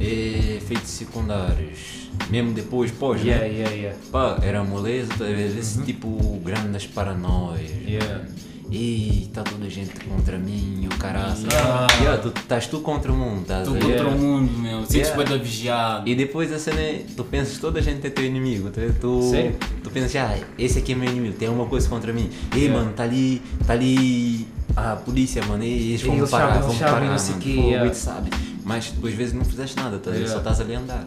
É, 0.00 0.56
efeitos 0.56 0.90
secundários. 0.90 2.08
Mesmo 2.30 2.52
depois, 2.52 2.90
pós, 2.90 3.22
Yeah, 3.22 3.46
né? 3.46 3.52
yeah, 3.52 3.74
yeah. 3.74 3.98
Pá, 4.10 4.38
era 4.42 4.62
moleza, 4.64 5.12
tá 5.18 5.28
esse 5.30 5.82
tipo 5.82 6.40
grandes 6.44 6.86
paranoias. 6.86 7.70
Yeah. 7.86 8.24
E 8.70 9.28
está 9.28 9.42
toda 9.44 9.66
a 9.66 9.68
gente 9.68 9.92
contra 10.00 10.36
mim, 10.38 10.88
o 10.92 10.98
caraça. 10.98 11.46
Ah. 11.54 11.86
Yeah, 12.00 12.20
tu 12.20 12.28
estás 12.36 12.66
tu 12.66 12.80
contra 12.80 13.12
o 13.12 13.16
mundo, 13.16 13.42
estás 13.42 13.68
Tu 13.68 13.74
contra 13.74 14.08
o 14.08 14.18
mundo, 14.18 14.58
meu, 14.58 14.84
sentes 14.84 15.08
Yeah. 15.08 15.36
vigiado. 15.36 16.08
E 16.08 16.14
depois 16.16 16.52
a 16.52 16.58
cena 16.58 16.80
é, 16.80 17.04
tu 17.16 17.22
pensas 17.22 17.58
toda 17.58 17.78
a 17.78 17.82
gente 17.82 18.04
é 18.04 18.10
teu 18.10 18.24
inimigo, 18.24 18.70
tu, 18.70 18.80
tu, 19.00 19.22
Sim. 19.30 19.52
tu 19.84 19.90
pensas, 19.90 20.16
ah, 20.16 20.36
esse 20.58 20.80
aqui 20.80 20.92
é 20.92 20.94
meu 20.96 21.08
inimigo, 21.08 21.34
tem 21.34 21.46
alguma 21.46 21.66
coisa 21.68 21.88
contra 21.88 22.12
mim. 22.12 22.28
Ei 22.54 22.62
Yeah. 22.62 22.76
mano, 22.80 22.92
tá 22.92 23.04
ali, 23.04 23.40
tá 23.64 23.72
ali 23.74 24.48
a 24.74 24.96
polícia, 24.96 25.44
mano, 25.44 25.62
e 25.62 25.90
eles 25.90 26.02
vão 26.02 26.16
Eles 26.16 26.30
parar, 26.30 26.54
sabem, 26.54 26.68
vão 26.68 26.78
parar, 26.78 27.00
não 27.04 27.18
sei 27.18 27.30
mano, 27.30 27.42
quê, 27.44 27.54
fogo, 27.54 27.68
yeah. 27.68 27.86
e 27.86 27.90
tu 27.90 27.96
sabe. 27.96 28.30
Mas 28.66 28.90
depois 28.90 29.14
vezes 29.14 29.32
não 29.32 29.44
fizeste 29.44 29.76
nada, 29.76 29.96
tá? 29.98 30.10
Yeah. 30.10 30.28
só 30.32 30.38
estás 30.38 30.60
ali 30.60 30.74
a 30.74 30.80
andar. 30.80 31.06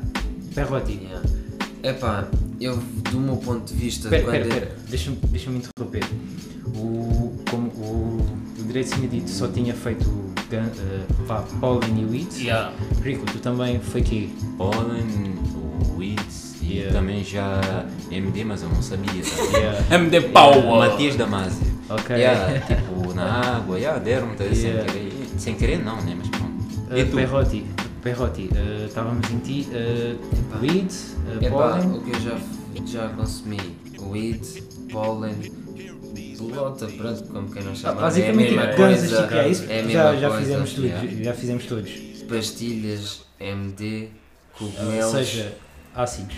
Perrotti. 0.55 0.93
Yeah. 0.93 1.21
Epá, 1.83 2.25
eu 2.59 2.77
do 3.11 3.19
meu 3.19 3.35
ponto 3.37 3.71
de 3.73 3.79
vista, 3.79 4.07
espera, 4.07 4.37
eu- 4.37 4.47
espera. 4.47 4.75
Deixa-me 4.87 5.17
deixa 5.29 5.49
interromper. 5.51 6.03
O, 6.75 7.35
como 7.49 7.67
o, 7.71 8.25
o 8.59 8.63
Direito 8.63 8.95
tinha 8.95 9.07
dito 9.07 9.29
só 9.29 9.47
tinha 9.47 9.73
feito 9.73 10.05
gan- 10.49 10.71
eh, 10.79 11.05
vá, 11.25 11.41
Pollen 11.59 11.99
e 12.01 12.05
Weeds. 12.05 12.39
Yeah. 12.39 12.73
Rico, 13.03 13.25
tu 13.25 13.39
também 13.39 13.79
foi 13.79 14.01
aqui. 14.01 14.33
Pollen, 14.57 15.35
o 15.93 15.97
Weeds 15.97 16.55
e 16.61 16.69
Yeah. 16.79 16.93
também 16.93 17.23
já 17.23 17.59
MD, 18.11 18.43
mas 18.45 18.61
eu 18.61 18.69
não 18.69 18.81
sabia, 18.81 19.21
tá? 19.23 19.57
Yeah. 19.57 19.95
MD 19.95 20.21
Power! 20.21 20.89
Matias 20.89 21.15
Damasio. 21.15 21.67
Ok. 21.89 22.15
Yeah, 22.15 22.59
tipo, 22.67 23.13
na 23.15 23.55
água, 23.57 23.77
yeah, 23.79 23.97
deram-me 23.99 24.35
tá, 24.35 24.43
Yeah. 24.43 24.55
sem 24.55 24.85
querer. 24.93 25.11
Sem 25.39 25.55
querer 25.55 25.79
não, 25.83 25.99
né? 26.03 26.15
Mas 26.17 26.28
E 26.91 27.05
tu? 27.05 27.15
Perrotti, 27.15 27.65
Perrotti, 28.01 28.49
eh, 28.55 28.85
estávamos 28.87 29.29
em 29.29 29.39
ti. 29.39 29.67
Uh, 29.71 30.59
weeds, 30.61 31.15
uh, 31.27 31.43
Epá, 31.43 31.49
Pollen. 31.79 31.97
o 31.97 32.01
que 32.03 32.09
eu 32.11 32.19
já, 32.19 32.37
já 32.85 33.09
consumi, 33.09 33.59
weed, 33.99 34.41
pollen, 34.91 35.35
pelota, 36.37 36.87
pronto, 36.87 37.23
como 37.25 37.51
quem 37.51 37.63
não 37.63 37.71
Ah, 37.71 37.75
chama, 37.75 38.01
basicamente, 38.01 38.55
é 38.55 38.63
a 38.63 38.65
mesma 38.67 38.75
ganzas, 38.77 39.09
coisa, 39.09 39.21
tipo, 39.23 39.33
é 39.35 39.49
isso? 39.49 39.65
é 39.69 39.83
já, 39.89 40.15
já 40.15 40.27
coisa, 40.29 40.41
fizemos 40.43 40.73
todos. 40.73 40.89
yeah. 40.89 41.23
Já 41.23 41.33
fizemos 41.33 41.65
todos. 41.65 41.91
pastilhas, 42.27 43.21
MD, 43.39 44.07
Ou 44.59 44.67
cogumelos, 44.71 45.11
seja, 45.11 45.53
ácidos. 45.95 46.35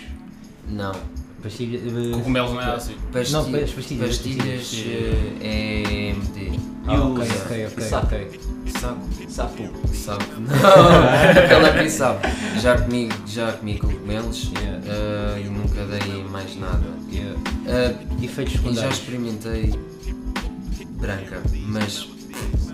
não, 0.68 0.92
Pastilha, 1.42 1.78
eh, 1.78 2.12
Cogumelos 2.12 2.52
não 2.52 2.60
é 2.60 2.74
assim. 2.76 2.94
Pastil- 3.12 3.42
Não, 3.42 3.50
pas- 3.50 3.70
pastilhas, 3.72 4.08
pastilhas 4.18 4.56
pastilhas. 4.58 4.86
eh, 4.86 5.36
é 5.40 6.08
MD, 6.10 6.58
Ah, 6.86 7.02
ok, 7.04 7.24
ok, 7.44 7.66
ok, 7.66 7.84
sapo? 7.84 8.06
ok. 8.06 8.40
saco, 8.80 9.08
Sapo. 9.28 9.62
saco, 9.92 10.24
não, 10.40 11.42
aquela 11.44 11.68
aqui 11.68 11.90
sabe, 11.90 12.20
já 12.60 12.78
comi, 12.78 13.08
já 13.26 13.52
comi 13.52 13.78
cogumelos 13.78 14.50
Yeah. 14.60 14.80
eh, 14.86 15.42
e 15.44 15.48
nunca 15.48 15.84
dei 15.86 16.24
mais 16.24 16.56
nada, 16.56 16.82
Yeah. 17.10 17.38
Eh, 17.66 17.96
Efeitos 18.24 18.54
e 18.54 18.56
já 18.56 18.62
secundários. 18.62 18.94
experimentei 18.98 19.74
branca, 21.00 21.42
mas 21.66 22.08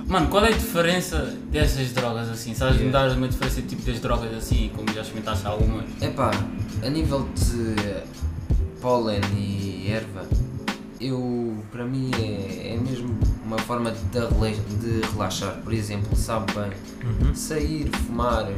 Mano, 0.07 0.29
qual 0.29 0.43
é 0.47 0.49
a 0.49 0.53
diferença 0.53 1.35
dessas 1.51 1.93
drogas 1.93 2.31
assim? 2.31 2.55
Sabes-me 2.55 2.87
Yeah. 2.87 3.09
dar 3.11 3.15
uma 3.17 3.29
diferença 3.29 3.61
tipo 3.61 3.83
das 3.83 4.01
drogas 4.01 4.33
assim, 4.35 4.71
como 4.75 4.91
já 4.95 5.03
experimentaste 5.03 5.47
algumas? 5.47 5.85
Epá, 6.01 6.31
a 6.83 6.89
nível 6.89 7.29
de 7.35 7.75
pólen 8.81 9.21
e 9.37 9.89
erva, 9.91 10.27
eu, 11.01 11.57
para 11.71 11.85
mim 11.85 12.11
é, 12.19 12.75
é 12.75 12.77
mesmo 12.81 13.17
uma 13.45 13.59
forma 13.59 13.91
de, 13.93 14.19
rela- 14.19 14.51
de 14.81 15.01
relaxar. 15.13 15.61
Por 15.63 15.73
exemplo, 15.73 16.17
sabe 16.17 16.53
bem, 16.53 16.73
Uhum. 17.09 17.35
sair, 17.35 17.89
fumar, 18.07 18.51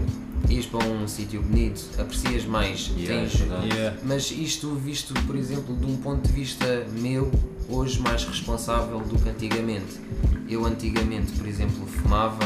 ires 0.49 0.67
para 0.67 0.85
um 0.87 1.07
sítio 1.07 1.43
bonito, 1.43 1.83
aprecias 2.01 2.45
mais, 2.47 2.91
Yeah, 2.97 3.29
tens... 3.29 3.41
Yeah. 3.75 3.97
Mas 4.05 4.31
isto 4.31 4.75
visto, 4.75 5.13
por 5.27 5.37
exemplo, 5.37 5.77
de 5.77 5.87
um 5.87 5.97
ponto 5.99 6.27
de 6.27 6.33
vista 6.33 6.87
meu, 6.99 7.31
hoje 7.69 8.01
mais 8.01 8.25
responsável 8.25 8.99
do 9.01 9.19
que 9.19 9.29
antigamente. 9.29 10.01
Eu 10.49 10.65
antigamente, 10.65 11.31
por 11.33 11.47
exemplo, 11.47 11.87
fumava 11.87 12.39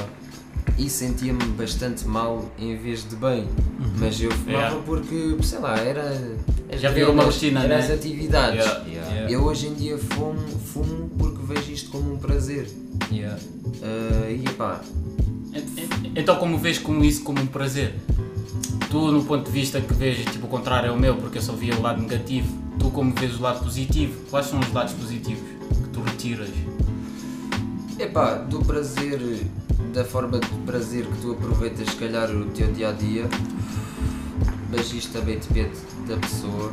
e 0.79 0.89
sentia-me 0.91 1.45
bastante 1.57 2.07
mal 2.07 2.51
em 2.59 2.77
vez 2.77 3.09
de 3.09 3.17
bem. 3.17 3.49
Mas 3.99 4.21
eu 4.21 4.31
fumava 4.31 4.59
Yeah. 4.59 4.83
porque, 4.85 5.37
sei 5.43 5.59
lá, 5.59 5.79
era. 5.79 6.37
Já 6.73 6.91
virou 6.91 7.13
uma 7.13 7.25
rotina, 7.25 7.61
Era 7.65 7.79
né? 7.79 7.85
as 7.85 7.91
atividades. 7.91 8.65
Yeah. 8.65 8.85
Yeah. 8.89 9.11
Yeah. 9.13 9.31
Eu 9.33 9.45
hoje 9.45 9.69
em 9.69 9.75
dia 9.75 9.97
fumo, 9.99 10.41
fumo 10.59 11.09
porque 11.17 11.39
vejo 11.47 11.71
isto 11.73 11.91
como 11.91 12.15
um 12.15 12.17
prazer. 12.19 12.69
Yeah. 13.13 13.39
Ah, 13.83 14.31
e 14.31 14.43
pá, 14.57 14.81
Então 16.17 16.37
como 16.37 16.59
vês 16.59 16.79
como 16.79 17.05
isso 17.05 17.23
como 17.23 17.41
um 17.41 17.47
prazer? 17.47 17.95
Tu 18.91 19.13
no 19.13 19.25
ponto 19.25 19.45
de 19.47 19.53
vista 19.53 19.81
que 19.81 19.93
vês 19.95 20.19
tipo 20.25 20.47
o 20.47 20.49
contrário 20.49 20.89
é 20.89 20.93
o 20.93 20.99
meu, 20.99 21.17
porque 21.17 21.39
eu 21.39 21.43
só 21.43 21.53
via 21.53 21.75
o 21.77 21.81
lado 21.83 22.01
negativo, 22.03 22.49
tu 22.79 22.91
como 22.91 23.13
vês 23.15 23.37
o 23.39 23.43
lado 23.43 23.63
positivo, 23.63 24.21
quais 24.31 24.47
são 24.47 24.59
os 24.59 24.73
lados 24.73 24.95
positivos 24.95 25.43
que 25.83 25.89
tu 25.93 26.01
retiras? 26.01 26.49
Epá, 27.99 28.35
do 28.37 28.59
prazer, 28.61 29.21
da 29.93 30.05
forma 30.05 30.39
de 30.39 30.49
prazer 30.67 31.05
que 31.07 31.19
tu 31.21 31.33
aproveitas, 31.33 31.89
se 31.89 31.97
calhar, 31.97 32.31
o 32.31 32.47
teu 32.47 32.73
dia 32.73 32.89
a 32.89 32.93
dia, 32.93 33.25
mas 34.71 34.93
isto 34.93 35.13
também 35.13 35.39
depende 35.39 35.73
da 36.09 36.17
pessoa, 36.17 36.73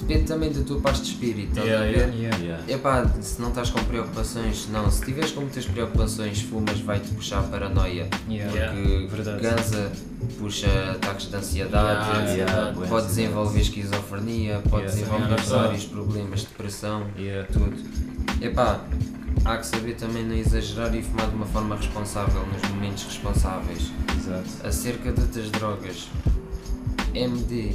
depende 0.00 0.24
também 0.24 0.50
da 0.50 0.62
tua 0.62 0.80
paz 0.80 1.02
de 1.02 1.08
espírito, 1.08 1.48
estás 1.50 1.66
Yeah, 1.66 1.84
a 1.84 1.90
ver? 1.92 2.14
yeah. 2.14 2.16
Yeah. 2.38 2.38
Yeah. 2.44 2.72
Epá, 2.72 3.06
se 3.20 3.40
não 3.42 3.48
estás 3.50 3.68
com 3.70 3.84
preocupações, 3.84 4.68
não, 4.70 4.90
se 4.90 5.04
tiveres 5.04 5.32
com 5.32 5.42
muitas 5.42 5.66
preocupações, 5.66 6.40
fumas, 6.40 6.80
vai-te 6.80 7.08
puxar 7.14 7.40
a 7.40 7.42
paranoia, 7.42 8.08
Yeah. 8.28 8.52
Yeah. 8.54 8.72
porque 8.74 9.06
verdade. 9.16 9.42
ganza 9.42 9.92
puxa 10.38 10.92
ataques 10.92 11.26
de 11.28 11.36
ansiedade, 11.36 12.08
Yeah, 12.36 12.52
yeah. 12.72 12.88
pode 12.88 13.06
desenvolver 13.08 13.60
esquizofrenia, 13.60 14.60
pode 14.70 14.84
Yeah, 14.84 14.90
desenvolver 14.94 15.40
yeah. 15.40 15.62
vários 15.62 15.84
problemas 15.84 16.40
de 16.40 16.46
depressão 16.46 17.06
Yeah. 17.18 17.46
tudo. 17.52 17.76
Epá, 18.40 18.80
há 19.44 19.56
que 19.58 19.66
saber 19.66 19.94
também 19.94 20.24
não 20.24 20.34
exagerar 20.34 20.94
e 20.94 21.02
fumar 21.02 21.28
de 21.28 21.34
uma 21.36 21.46
forma 21.46 21.76
responsável, 21.76 22.44
nos 22.46 22.70
momentos 22.70 23.04
responsáveis. 23.04 23.92
Exato. 24.16 24.66
Acerca 24.66 25.12
de 25.12 25.20
outras 25.20 25.50
drogas, 25.50 26.08
MD, 27.14 27.72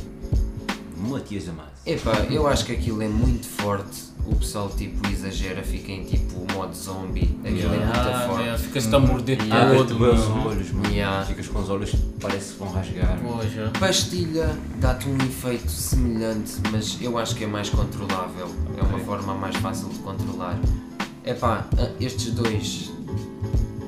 Matias 0.97 1.45
Damasio. 1.45 1.71
epá, 1.85 2.11
eu 2.29 2.47
acho 2.47 2.65
que 2.65 2.71
aquilo 2.73 3.01
é 3.01 3.07
muito 3.07 3.47
forte. 3.47 4.13
O 4.25 4.33
pessoal 4.37 4.69
tipo 4.69 5.05
exagera, 5.09 5.61
fica 5.63 5.91
em 5.91 6.05
tipo 6.05 6.49
modo 6.53 6.73
zombie. 6.73 7.37
Aquilo 7.43 7.73
é 7.73 7.77
muito 7.77 7.91
Ah, 7.93 8.23
forte. 8.25 8.41
yeah, 8.43 8.57
Ficas-te 8.57 8.95
a 8.95 8.99
morder 8.99 9.37
Yeah. 9.41 9.75
todo, 9.75 9.81
Abre-te 9.81 9.99
bem 9.99 10.09
os 10.13 10.27
meu. 10.29 10.47
olhos, 10.47 10.71
mano. 10.71 10.89
Yeah. 10.89 11.25
Ficas 11.25 11.47
com 11.49 11.59
os 11.59 11.69
olhos 11.69 11.89
que 11.89 11.97
parece 12.21 12.53
que 12.53 12.59
vão 12.59 12.69
rasgar. 12.71 13.19
Poxa. 13.19 13.71
Pastilha 13.77 14.57
dá-te 14.79 15.09
um 15.09 15.17
efeito 15.17 15.69
semelhante, 15.69 16.53
mas 16.71 16.97
eu 17.01 17.17
acho 17.17 17.35
que 17.35 17.43
é 17.43 17.47
mais 17.47 17.69
controlável. 17.69 18.47
É 18.77 18.81
uma 18.81 18.99
forma 18.99 19.33
mais 19.35 19.57
fácil 19.57 19.89
de 19.89 19.99
controlar. 19.99 20.57
Epá, 21.25 21.67
ah, 21.77 21.89
estes 21.99 22.31
dois 22.31 22.91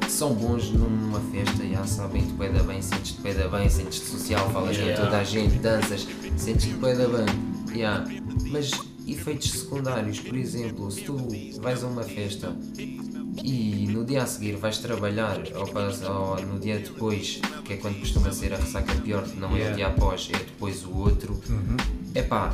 são 0.08 0.34
bons 0.34 0.69
numa 0.71 1.19
festa, 1.19 1.65
já 1.67 1.86
sabem-te 1.86 2.32
bué 2.34 2.50
da 2.50 2.63
bem, 2.63 2.82
sentes-te 2.82 3.19
bué 3.21 3.34
da 3.34 3.48
bem, 3.50 3.69
sentes-te 3.69 4.06
social, 4.06 4.50
falas 4.52 4.78
Yeah. 4.78 4.95
com 4.98 5.06
toda 5.06 5.17
a 5.19 5.24
gente, 5.24 5.56
danças, 5.60 6.08
sentes-te 6.38 6.74
bué 6.76 6.95
da 6.95 7.08
bem. 7.08 7.26
Yeah. 7.76 8.06
Mas 8.52 8.71
efeitos 9.06 9.52
secundários, 9.52 10.19
por 10.19 10.36
exemplo, 10.38 10.89
se 10.89 11.02
tu 11.02 11.17
vais 11.62 11.84
a 11.84 11.88
uma 11.88 12.04
festa 12.04 12.56
e 13.43 13.88
no 13.91 14.06
dia 14.06 14.24
a 14.24 14.26
seguir 14.26 14.56
vais 14.56 14.78
trabalhar 14.78 15.41
ou, 15.56 16.13
ou 16.13 16.41
no 16.45 16.58
dia 16.60 16.80
depois, 16.80 17.41
que 17.65 17.74
é 17.74 17.78
quando 17.78 18.00
costuma 18.00 18.32
ser 18.32 18.54
a 18.54 18.58
ressaca 18.58 18.93
pior, 19.02 19.28
não 19.36 19.50
é 19.50 19.54
o 19.54 19.58
Yeah. 19.58 19.76
dia 19.76 19.88
após, 19.88 20.30
é 20.34 20.38
depois 20.38 20.86
o 20.86 20.95
outro, 20.95 21.34
Uhum. 21.50 21.76
epá, 22.15 22.54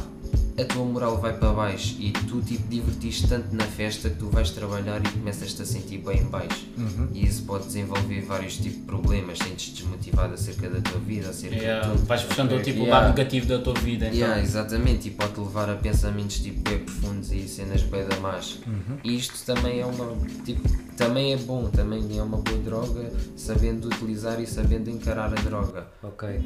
a 0.58 0.66
tua 0.66 0.84
moral 0.86 1.18
vai 1.20 1.34
para 1.38 1.54
baixo 1.54 1.96
e 2.00 2.12
tu 2.12 2.42
tipo 2.42 2.68
divertiste 2.68 3.28
tanto 3.28 3.56
na 3.56 3.64
festa 3.64 4.10
que 4.10 4.18
tu 4.18 4.30
vais 4.30 4.50
trabalhar 4.52 5.00
e 5.06 5.10
começas-te 5.10 5.62
a 5.62 5.66
sentir 5.66 6.00
bem 6.00 6.20
em 6.20 6.26
baixo. 6.26 6.66
Uhum. 6.78 7.08
E 7.14 7.26
isso 7.26 7.44
pode 7.44 7.66
desenvolver 7.66 8.22
vários 8.22 8.56
tipos 8.58 8.74
de 8.80 8.86
problemas, 8.86 9.38
sentes 9.40 9.74
desmotivado 9.74 10.34
acerca 10.34 10.70
da 10.70 10.82
tua 10.82 11.00
vida, 11.00 11.30
acerca 11.30 11.56
Yeah, 11.56 11.88
de 11.88 11.94
tudo. 11.94 12.06
vais 12.06 12.24
puxando 12.24 12.62
tipo, 12.64 12.80
o 12.80 12.84
Yeah. 12.84 13.06
lado 13.08 13.18
negativo 13.18 13.46
da 13.48 13.60
tua 13.60 13.74
vida. 13.76 14.06
Então. 14.08 14.18
Yeah, 14.18 14.42
exatamente, 14.42 15.08
e 15.08 15.12
pode 15.12 15.40
levar 15.40 15.70
a 15.70 15.76
pensamentos 15.76 16.40
tipo 16.40 16.70
bem 16.70 16.80
profundos 16.80 17.32
e 17.32 17.48
cenas 17.48 17.82
bem 17.84 18.06
da 18.08 18.18
más. 18.20 18.60
Uhum. 18.68 18.98
E 19.04 19.16
isto 19.16 19.44
também 19.46 19.80
é 19.80 19.86
uma 19.86 20.16
tipo, 20.44 20.68
também 20.98 21.34
é 21.34 21.38
bom, 21.38 21.70
também 21.70 22.18
é 22.18 22.22
uma 22.22 22.38
boa 22.38 22.58
droga, 22.60 23.12
sabendo 23.36 23.88
utilizar 23.88 24.40
e 24.42 24.46
sabendo 24.46 24.90
encarar 24.90 25.32
a 25.32 25.42
droga. 25.42 25.88
Ok. 26.04 26.42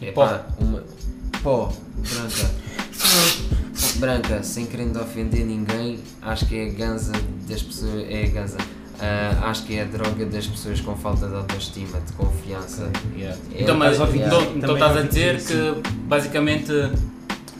É 0.00 0.12
Pó. 0.12 0.26
pá, 0.26 0.46
uma 0.60 0.84
pó, 1.42 1.72
branca. 1.96 2.50
branca, 3.96 4.42
sem 4.42 4.66
querendo 4.66 5.00
ofender 5.00 5.44
ninguém, 5.44 5.98
acho 6.22 6.46
que 6.46 6.56
é 6.56 6.66
a 6.68 6.72
ganza 6.72 7.12
das 7.48 7.62
pessoas. 7.62 8.04
É 8.08 8.24
a 8.24 8.28
ganza. 8.28 8.58
Ah, 9.00 9.50
acho 9.50 9.64
que 9.64 9.76
é 9.76 9.82
a 9.82 9.84
droga 9.84 10.26
das 10.26 10.46
pessoas 10.46 10.80
com 10.80 10.96
falta 10.96 11.28
de 11.28 11.34
autoestima, 11.34 12.00
de 12.00 12.12
confiança. 12.14 12.90
Yeah. 13.16 13.38
É, 13.54 13.62
Então, 13.62 13.76
mas, 13.76 14.00
a 14.00 14.04
então, 14.08 14.42
isso? 14.42 14.52
então 14.56 14.74
estás 14.74 14.92
a 14.92 14.96
ouvi 14.96 15.08
dizer 15.08 15.40
que 15.40 15.82
basicamente 16.08 16.72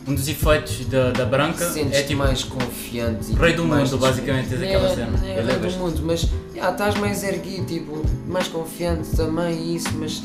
um 0.06 0.14
dos 0.14 0.26
efeitos 0.26 0.86
da, 0.86 1.10
da 1.12 1.24
branca 1.26 1.64
Sentes-te 1.64 1.96
é 1.96 2.02
tipo 2.02 2.18
mais 2.18 2.42
confiante. 2.42 3.30
e 3.30 3.34
rei 3.34 3.52
do 3.52 3.64
mais 3.64 3.90
mundo, 3.90 4.00
basicamente, 4.00 4.48
tens 4.48 4.62
aquela 4.62 4.88
é, 4.88 4.94
cena. 4.94 5.18
Não 5.18 5.28
é 5.28 5.42
rei 5.42 5.56
do 5.56 5.70
mundo, 5.78 6.02
mas 6.02 6.28
já, 6.54 6.70
estás 6.70 6.94
mais 6.96 7.22
erguido, 7.22 7.66
tipo, 7.66 8.02
mais 8.26 8.48
confiante 8.48 9.08
também 9.10 9.54
e 9.58 9.76
isso, 9.76 9.90
mas 9.94 10.22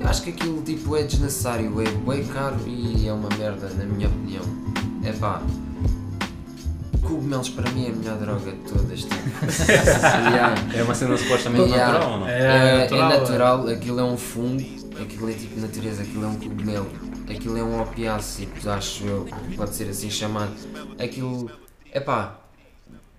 eu 0.00 0.06
acho 0.08 0.22
que 0.22 0.30
aquilo 0.30 0.62
tipo, 0.62 0.96
é 0.96 1.02
desnecessário, 1.02 1.80
é 1.80 1.84
bem 1.90 2.24
caro 2.26 2.56
e 2.66 3.06
é 3.08 3.12
uma 3.12 3.28
merda, 3.36 3.68
na 3.70 3.84
minha 3.84 4.08
opinião. 4.08 4.42
É 5.04 5.12
pá. 5.12 5.42
Cogumelos 7.02 7.48
para 7.50 7.70
mim 7.70 7.86
é 7.86 7.90
a 7.90 7.92
melhor 7.92 8.18
droga 8.18 8.50
de 8.52 8.58
todas, 8.58 9.00
tipo. 9.00 9.14
Yeah. 10.30 10.54
É 10.74 10.82
uma 10.82 10.94
cena 10.94 11.16
supostamente 11.16 11.70
Yeah. 11.70 11.92
natural 11.92 12.12
ou 12.12 12.20
não? 12.20 12.28
É, 12.28 12.38
É, 12.40 12.78
natural, 12.78 13.12
é 13.12 13.18
natural, 13.18 13.68
aquilo 13.68 14.00
é 14.00 14.04
um 14.04 14.16
fungo, 14.16 14.62
aquilo 15.00 15.30
é 15.30 15.32
tipo 15.32 15.60
natureza, 15.60 16.02
aquilo 16.02 16.24
é 16.24 16.28
um 16.28 16.36
cogumelo, 16.36 16.88
aquilo 17.30 17.56
é 17.56 17.62
um 17.62 17.80
opiáceo, 17.80 18.48
acho 18.66 19.04
eu, 19.04 19.28
pode 19.56 19.74
ser 19.74 19.88
assim 19.88 20.10
chamado. 20.10 20.52
Aquilo, 20.98 21.50
é 21.92 22.00
pá, 22.00 22.38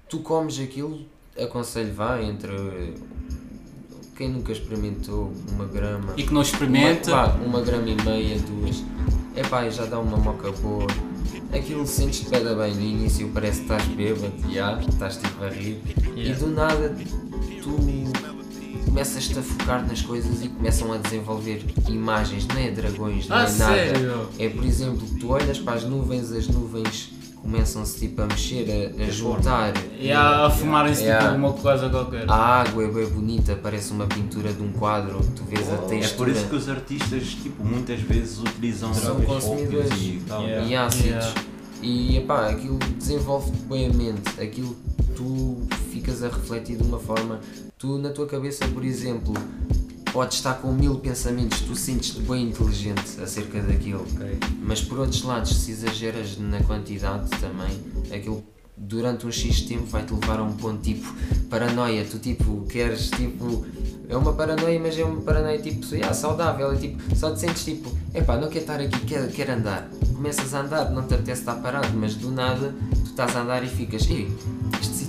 tu 0.07 0.19
comes 0.19 0.59
aquilo, 0.59 1.05
aconselho 1.41 1.93
vá 1.93 2.21
entre 2.21 2.93
quem 4.19 4.27
nunca 4.27 4.51
experimentou 4.51 5.32
uma 5.53 5.63
grama. 5.63 6.13
E 6.17 6.23
que 6.23 6.34
não 6.34 6.41
experimente. 6.41 7.10
Uma, 7.10 7.25
vá, 7.25 7.34
uma 7.36 7.62
grama 7.62 7.88
e 7.89 7.95
meia, 8.03 8.38
duas. 8.39 8.84
É 9.34 9.41
pá, 9.43 9.69
já 9.69 9.86
dá 9.86 9.97
uma 9.97 10.17
moca 10.17 10.51
boa. 10.51 10.86
Aquilo 11.53 11.88
sentes-te 11.88 12.29
bem, 12.29 12.43
bem. 12.43 12.75
No 12.75 12.82
início 12.82 13.29
parece 13.34 13.60
que 13.62 13.63
estás 13.63 13.86
bêbado, 13.86 14.34
já, 14.51 14.77
estás 14.82 15.15
tipo 15.15 15.41
a 15.41 15.47
rir. 15.47 15.82
Yeah. 16.17 16.32
E 16.32 16.34
do 16.34 16.47
nada 16.47 16.93
tu 17.63 17.77
começas-te 18.86 19.39
a 19.39 19.41
focar 19.41 19.88
nas 19.88 20.01
coisas 20.01 20.43
e 20.43 20.49
começam 20.49 20.91
a 20.91 20.97
desenvolver 20.97 21.63
imagens, 21.88 22.45
não 22.45 22.58
é 22.58 22.71
dragões, 22.71 23.25
não 23.29 23.38
Ah, 23.38 23.43
é 23.43 23.51
nada. 23.53 23.73
sério? 23.73 24.29
É 24.38 24.49
por 24.49 24.65
exemplo, 24.65 25.08
tu 25.17 25.29
olhas 25.29 25.60
para 25.60 25.75
as 25.75 25.86
nuvens, 25.86 26.29
as 26.34 26.47
nuvens 26.49 27.10
começam-se 27.41 27.99
tipo 27.99 28.21
a 28.21 28.25
mexer, 28.28 28.93
a, 28.99 29.04
a 29.04 29.10
juntar. 29.10 29.73
E 29.99 30.12
a, 30.12 30.45
a 30.45 30.49
fumarem-se 30.49 31.04
Yeah. 31.04 31.25
tipo 31.28 31.38
uma 31.38 31.54
coisa 31.54 31.89
qualquer. 31.89 32.30
A 32.30 32.36
água 32.62 32.84
é 32.84 32.88
bem 32.88 33.06
bonita, 33.08 33.56
parece 33.62 33.91
uma 33.91 34.06
pintura 34.06 34.52
de 34.54 34.62
um 34.62 34.71
quadro, 34.73 35.19
tu 35.36 35.43
vês 35.45 35.67
a 35.69 35.73
É 35.73 35.78
textura. 35.78 36.17
por 36.17 36.28
isso 36.30 36.47
que 36.49 36.56
os 36.56 36.69
artistas 36.69 37.23
tipo, 37.41 37.63
muitas 37.63 37.99
vezes 38.02 38.39
utilizam 38.39 38.93
São 38.93 39.19
consumidores. 39.21 39.91
e 40.02 40.21
tal. 40.28 40.43
Yeah. 40.43 40.67
e 40.67 40.75
ácidos. 40.75 41.06
Yeah. 41.06 41.34
E 41.82 42.17
epá, 42.17 42.49
aquilo 42.49 42.78
desenvolve-te 42.97 43.58
bem 43.63 43.86
a 43.88 43.93
mente, 43.93 44.41
aquilo 44.41 44.75
tu 45.15 45.58
ficas 45.91 46.21
a 46.23 46.28
refletir 46.28 46.75
de 46.78 46.84
uma 46.84 46.99
forma, 46.99 47.39
tu 47.78 47.97
na 47.97 48.10
tua 48.10 48.25
cabeça, 48.25 48.67
por 48.67 48.84
exemplo, 48.84 49.34
podes 50.11 50.37
estar 50.37 50.55
com 50.55 50.71
mil 50.71 50.95
pensamentos, 50.99 51.61
tu 51.61 51.75
sentes-te 51.75 52.21
bem 52.21 52.49
inteligente 52.49 53.21
acerca 53.21 53.61
daquilo. 53.61 54.05
Mas 54.61 54.81
por 54.81 54.99
outros 54.99 55.23
lados, 55.23 55.55
se 55.55 55.71
exageras 55.71 56.37
na 56.37 56.61
quantidade 56.63 57.29
também, 57.39 57.79
aquilo 58.11 58.43
durante 58.79 59.27
um 59.27 59.31
X 59.31 59.61
tempo 59.61 59.85
vai-te 59.85 60.13
levar 60.13 60.39
a 60.39 60.43
um 60.43 60.53
ponto 60.53 60.81
tipo 60.81 61.05
paranoia, 61.49 62.05
tu 62.05 62.17
tipo 62.17 62.65
queres 62.67 63.09
tipo. 63.09 63.65
É 64.07 64.17
uma 64.17 64.33
paranoia, 64.33 64.79
mas 64.79 64.97
é 64.97 65.03
uma 65.03 65.21
paranoia 65.21 65.59
tipo 65.59 65.85
yeah, 65.93 66.13
saudável, 66.15 66.71
é 66.71 66.75
tipo, 66.75 67.15
só 67.15 67.31
te 67.31 67.41
sentes 67.41 67.63
tipo, 67.63 67.95
epá, 68.11 68.37
não 68.37 68.47
quero 68.47 68.61
estar 68.61 68.79
aqui, 68.79 68.99
quero, 69.05 69.27
quero 69.29 69.53
andar. 69.53 69.87
Começas 70.15 70.51
a 70.55 70.61
andar, 70.61 70.89
não 70.89 71.03
te 71.03 71.13
apetece 71.13 71.41
estar 71.41 71.55
parado, 71.55 71.95
mas 71.95 72.15
do 72.15 72.31
nada 72.31 72.73
tu 73.03 73.11
estás 73.11 73.35
a 73.35 73.41
andar 73.41 73.63
e 73.63 73.67
ficas, 73.67 74.09
ei, 74.09 74.27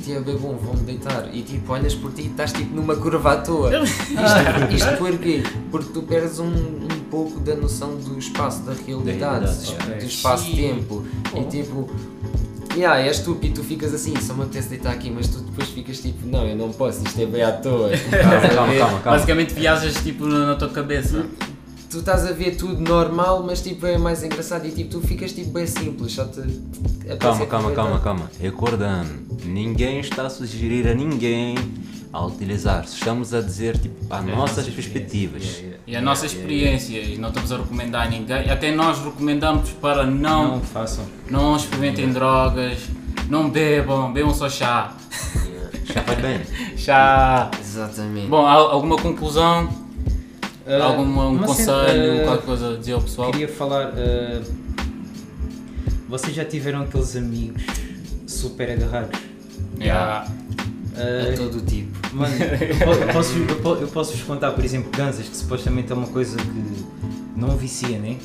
sítio 0.00 0.16
é 0.16 0.20
bem 0.20 0.36
bom, 0.36 0.56
vou-me 0.56 0.80
deitar. 0.80 1.28
E 1.32 1.42
tipo, 1.42 1.72
olhas 1.72 1.94
por 1.94 2.12
ti 2.12 2.22
e 2.22 2.26
estás 2.26 2.52
tipo 2.52 2.74
numa 2.74 2.96
curva 2.96 3.32
à 3.32 3.36
toa. 3.36 3.70
Isto, 3.84 4.74
isto 4.74 4.96
porquê? 4.96 5.42
Porque 5.70 5.92
tu 5.92 6.02
perdes 6.02 6.38
um, 6.38 6.46
um 6.46 7.00
pouco 7.10 7.38
da 7.40 7.54
noção 7.54 7.96
do 7.96 8.18
espaço, 8.18 8.62
da 8.62 8.72
realidade, 8.72 9.46
do 9.98 10.04
espaço-tempo. 10.04 11.04
E 11.36 11.44
tipo, 11.44 11.90
yeah, 12.74 13.00
és 13.00 13.20
tu 13.20 13.38
e 13.42 13.50
tu 13.50 13.62
ficas 13.62 13.92
assim, 13.94 14.14
só 14.20 14.34
me 14.34 14.42
apetece 14.42 14.70
deitar 14.70 14.92
aqui, 14.92 15.10
mas 15.10 15.28
tu 15.28 15.38
depois 15.40 15.68
ficas 15.68 16.00
tipo, 16.00 16.26
não, 16.26 16.46
eu 16.46 16.56
não 16.56 16.70
posso, 16.70 17.04
isto 17.04 17.20
é 17.20 17.26
bem 17.26 17.42
à 17.42 17.52
toa. 17.52 17.90
Calma, 18.10 18.40
calma, 18.40 18.50
calma, 18.50 18.76
calma. 18.78 19.00
Basicamente 19.18 19.54
viajas 19.54 19.94
tipo 20.02 20.26
na, 20.26 20.46
na 20.46 20.54
tua 20.56 20.70
cabeça. 20.70 21.26
Tu 21.90 21.98
estás 21.98 22.24
a 22.24 22.30
ver 22.32 22.54
tudo 22.56 22.80
normal, 22.80 23.42
mas 23.44 23.60
tipo 23.60 23.84
é 23.84 23.98
mais 23.98 24.22
engraçado 24.22 24.64
e 24.66 24.70
tipo 24.70 24.90
tu 24.90 25.00
ficas 25.00 25.32
tipo 25.32 25.50
bem 25.50 25.66
simples, 25.66 26.12
só 26.12 26.24
te 26.24 26.38
apetece 26.40 27.16
Calma, 27.18 27.46
calma, 27.46 27.68
aproveitar. 27.70 27.74
calma, 27.74 27.98
calma. 28.00 28.30
Recordando, 28.40 29.10
ninguém 29.44 29.98
está 29.98 30.26
a 30.26 30.30
sugerir 30.30 30.86
a 30.86 30.94
ninguém 30.94 31.56
a 32.12 32.24
utilizar. 32.24 32.84
Estamos 32.84 33.34
a 33.34 33.40
dizer 33.40 33.76
tipo 33.76 33.96
as 34.08 34.24
nossas 34.24 34.68
perspectivas. 34.68 35.64
E 35.84 35.96
a 35.96 36.00
nossa 36.00 36.26
experiência, 36.26 36.98
e 37.00 37.18
não 37.18 37.30
estamos 37.30 37.50
a 37.50 37.56
recomendar 37.56 38.06
a 38.06 38.10
ninguém, 38.10 38.48
até 38.48 38.70
nós 38.70 38.98
recomendamos 39.04 39.70
para 39.70 40.06
não, 40.06 40.52
Não 40.58 40.60
façam. 40.60 41.04
não 41.28 41.56
experimentem 41.56 42.12
drogas, 42.12 42.78
não 43.28 43.50
bebam, 43.50 44.12
bebam 44.12 44.32
só 44.32 44.48
chá. 44.48 44.94
Já 45.92 46.02
faz 46.02 46.20
bem. 46.20 46.40
Chá. 46.78 47.50
Exatamente. 47.60 48.28
Bom, 48.28 48.46
al- 48.46 48.70
alguma 48.70 48.96
conclusão? 48.96 49.68
Ah, 50.70 50.84
Algum 50.84 51.02
um 51.34 51.38
conselho, 51.38 52.20
ah, 52.22 52.24
qualquer 52.24 52.44
coisa 52.46 52.74
a 52.74 52.76
dizer 52.76 52.92
ao 52.92 53.00
pessoal? 53.02 53.30
Queria 53.32 53.48
falar. 53.48 53.92
ah, 53.96 54.42
vocês 56.08 56.34
já 56.34 56.44
tiveram 56.44 56.82
aqueles 56.82 57.16
amigos 57.16 57.62
super 58.26 58.70
agarrados? 58.70 59.18
Yeah. 59.80 60.26
Ah, 60.96 61.32
A 61.32 61.36
todo 61.36 61.58
o 61.58 61.60
tipo. 61.62 61.90
Mano, 62.14 62.34
eu 62.34 62.76
po- 62.84 62.92
eu 63.02 63.12
posso, 63.12 63.38
eu 63.38 63.56
po- 63.60 63.74
eu 63.76 63.88
posso 63.88 64.12
vos 64.12 64.22
contar, 64.22 64.50
por 64.52 64.64
exemplo, 64.64 64.90
Gansas, 64.96 65.28
que 65.28 65.36
supostamente 65.36 65.90
é 65.92 65.94
uma 65.94 66.08
coisa 66.08 66.36
que 66.36 66.84
não 67.36 67.56
vicia, 67.56 67.98
né? 67.98 68.16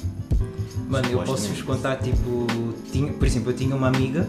Mano, 0.89 1.07
eu 1.11 1.19
posso 1.23 1.47
vos 1.47 1.61
contar, 1.61 1.95
tipo, 1.97 2.47
tinha, 2.91 3.11
por 3.13 3.25
exemplo, 3.25 3.51
eu 3.51 3.55
tinha 3.55 3.75
uma 3.75 3.87
amiga, 3.87 4.27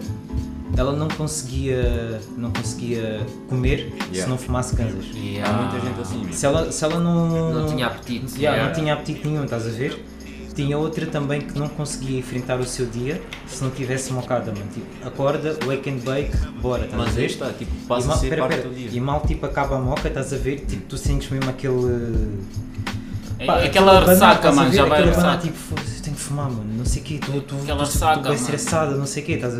ela 0.77 0.93
não 0.95 1.09
conseguia, 1.09 2.21
não 2.37 2.51
conseguia 2.51 3.21
comer 3.49 3.93
se 4.07 4.13
Yeah. 4.17 4.29
não 4.31 4.39
fumasse 4.39 4.75
Gansas. 4.75 5.05
Yeah. 5.15 5.49
Há 5.51 5.63
muita 5.63 5.87
gente 5.87 6.01
assim. 6.01 6.33
Se 6.33 6.47
ela, 6.47 6.73
se 6.73 6.85
ela 6.85 6.99
não... 6.99 7.53
Não 7.53 7.67
tinha 7.69 7.87
apetite. 7.87 8.35
Yeah, 8.41 8.57
Yeah. 8.57 8.65
não 8.67 8.73
tinha 8.75 8.95
apetite 8.95 9.27
nenhum, 9.29 9.45
estás 9.45 9.67
a 9.67 9.71
ver? 9.71 10.05
Tinha 10.55 10.79
outra 10.79 11.05
também 11.05 11.43
que 11.43 11.59
não 11.59 11.69
conseguia 11.69 12.19
enfrentar 12.19 12.59
o 12.59 12.65
seu 12.65 12.87
dia 12.87 13.21
se 13.47 13.63
não 13.63 13.71
tivesse 13.71 14.11
mocada, 14.11 14.53
mano. 14.53 14.67
Tipo, 14.73 14.87
acorda, 15.07 15.55
wake 15.67 15.91
and 15.91 15.99
bake, 15.99 16.35
bora, 16.63 16.85
estás 16.87 16.95
a 17.03 17.05
Mas 17.05 17.15
ver? 17.15 17.21
aí 17.21 17.27
está, 17.27 17.51
tipo, 17.53 17.71
E 17.77 17.87
passa 17.87 18.07
mal, 18.07 18.17
a 18.17 18.21
ser 18.21 18.29
pera, 18.31 18.41
parte 18.43 18.57
pera, 18.57 18.69
do 18.71 18.75
dia. 18.75 18.89
e 18.91 18.99
mal 19.01 19.21
tipo 19.21 19.45
acaba 19.45 19.77
a 19.77 19.79
moca, 19.79 20.09
estás 20.09 20.33
a 20.33 20.37
ver? 20.39 20.61
Tipo, 20.61 20.83
tu 20.89 20.97
sentes 20.97 21.29
mesmo 21.29 21.51
aquele. 21.51 22.39
É- 23.39 23.45
Pá, 23.45 23.57
aquela 23.63 23.99
aquela 23.99 24.07
ressaca, 24.07 24.49
a 24.49 24.53
mano, 24.53 24.71
ver? 24.71 24.77
já 24.79 24.85
vai 24.87 25.05
ressaca. 25.05 25.43
tipo, 25.43 25.57
foda-se, 25.59 25.97
eu 25.99 26.03
tenho 26.05 26.17
que 26.17 26.23
fumar, 26.23 26.51
mano, 26.51 26.73
não 26.79 26.85
sei 26.87 27.03
o 27.03 27.05
quê, 27.05 27.21
tu, 27.23 27.33
tu, 27.33 27.41
tu, 27.43 27.57
Aquela 27.63 27.85
tu, 27.85 27.91
ressaca, 27.93 28.23
tu 28.23 28.33
estressada, 28.33 28.97
não 28.97 29.05
sei 29.07 29.23
o 29.23 29.27
quê, 29.27 29.33
estás 29.33 29.59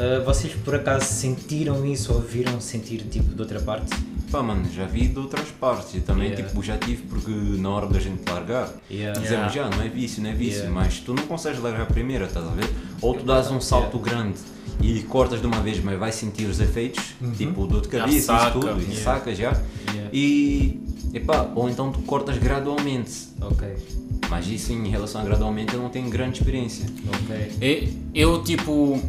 Uhum. 0.00 0.16
Ah, 0.16 0.24
vocês 0.24 0.52
por 0.64 0.74
acaso 0.74 1.04
sentiram 1.04 1.84
isso 1.84 2.12
ou 2.12 2.20
viram 2.20 2.60
sentir 2.60 3.02
tipo 3.10 3.34
de 3.34 3.40
outra 3.40 3.60
parte? 3.60 3.90
Pá, 4.30 4.42
mano, 4.42 4.64
já 4.72 4.86
vi 4.86 5.08
de 5.08 5.18
outras 5.18 5.48
partes 5.50 5.94
e 5.94 6.00
também 6.00 6.28
Yeah. 6.28 6.46
tipo, 6.48 6.62
já 6.62 6.78
tive 6.78 7.02
porque 7.02 7.30
na 7.32 7.68
hora 7.70 7.86
da 7.88 7.98
gente 7.98 8.22
largar, 8.30 8.72
Yeah. 8.88 9.20
dizemos 9.20 9.52
já, 9.52 9.68
não 9.68 9.82
é 9.82 9.88
vício, 9.88 10.22
não 10.22 10.30
é 10.30 10.34
vício, 10.34 10.60
Yeah. 10.62 10.74
mas 10.74 11.00
tu 11.00 11.12
não 11.14 11.24
consegues 11.24 11.60
largar 11.60 11.82
a 11.82 11.86
primeira, 11.86 12.26
estás 12.26 12.46
a 12.46 12.50
ver? 12.50 12.68
Ou 13.02 13.14
tu 13.14 13.24
dás 13.24 13.50
um 13.50 13.60
salto 13.60 13.98
grande 13.98 14.38
e 14.80 15.00
cortas 15.02 15.40
de 15.40 15.46
uma 15.48 15.60
vez, 15.60 15.82
mas 15.82 15.98
vais 15.98 16.14
sentir 16.14 16.44
os 16.46 16.60
efeitos, 16.60 17.02
tipo 17.36 17.66
dor 17.66 17.80
de 17.82 17.88
cabeça, 17.88 18.32
isso 18.36 18.52
tudo, 18.52 18.68
e 18.80 18.82
yeah. 18.84 18.94
saca 19.02 19.34
já. 19.34 19.50
Yeah. 19.92 20.10
E, 20.12 20.80
epá, 21.12 21.50
ou 21.56 21.68
então 21.68 21.90
tu 21.90 21.98
cortas 22.02 22.38
gradualmente, 22.38 23.10
Ok, 23.40 23.66
mas 24.30 24.46
isso 24.46 24.72
em 24.72 24.88
relação 24.88 25.22
a 25.22 25.24
gradualmente 25.24 25.74
eu 25.74 25.80
não 25.82 25.88
tenho 25.90 26.08
grande 26.08 26.38
experiência. 26.38 26.86
ok. 27.24 27.50
E- 27.60 27.98
Eu, 28.14 28.42
tipo, 28.44 29.02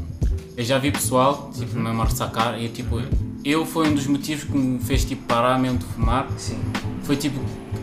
eu 0.57 0.63
já 0.63 0.77
vi 0.77 0.91
pessoal, 0.91 1.51
tipo, 1.53 1.75
Uhum. 1.77 1.83
mesmo 1.83 2.01
a 2.01 2.05
ressacar, 2.05 2.59
e 2.61 2.67
tipo, 2.69 3.01
eu 3.43 3.65
foi 3.65 3.87
um 3.89 3.95
dos 3.95 4.07
motivos 4.07 4.43
que 4.43 4.55
me 4.57 4.79
fez, 4.79 5.03
tipo, 5.05 5.23
parar 5.25 5.57
mesmo 5.59 5.77
de 5.79 5.85
fumar. 5.85 6.27
Sim. 6.37 6.59
Foi, 7.03 7.15
tipo, 7.15 7.39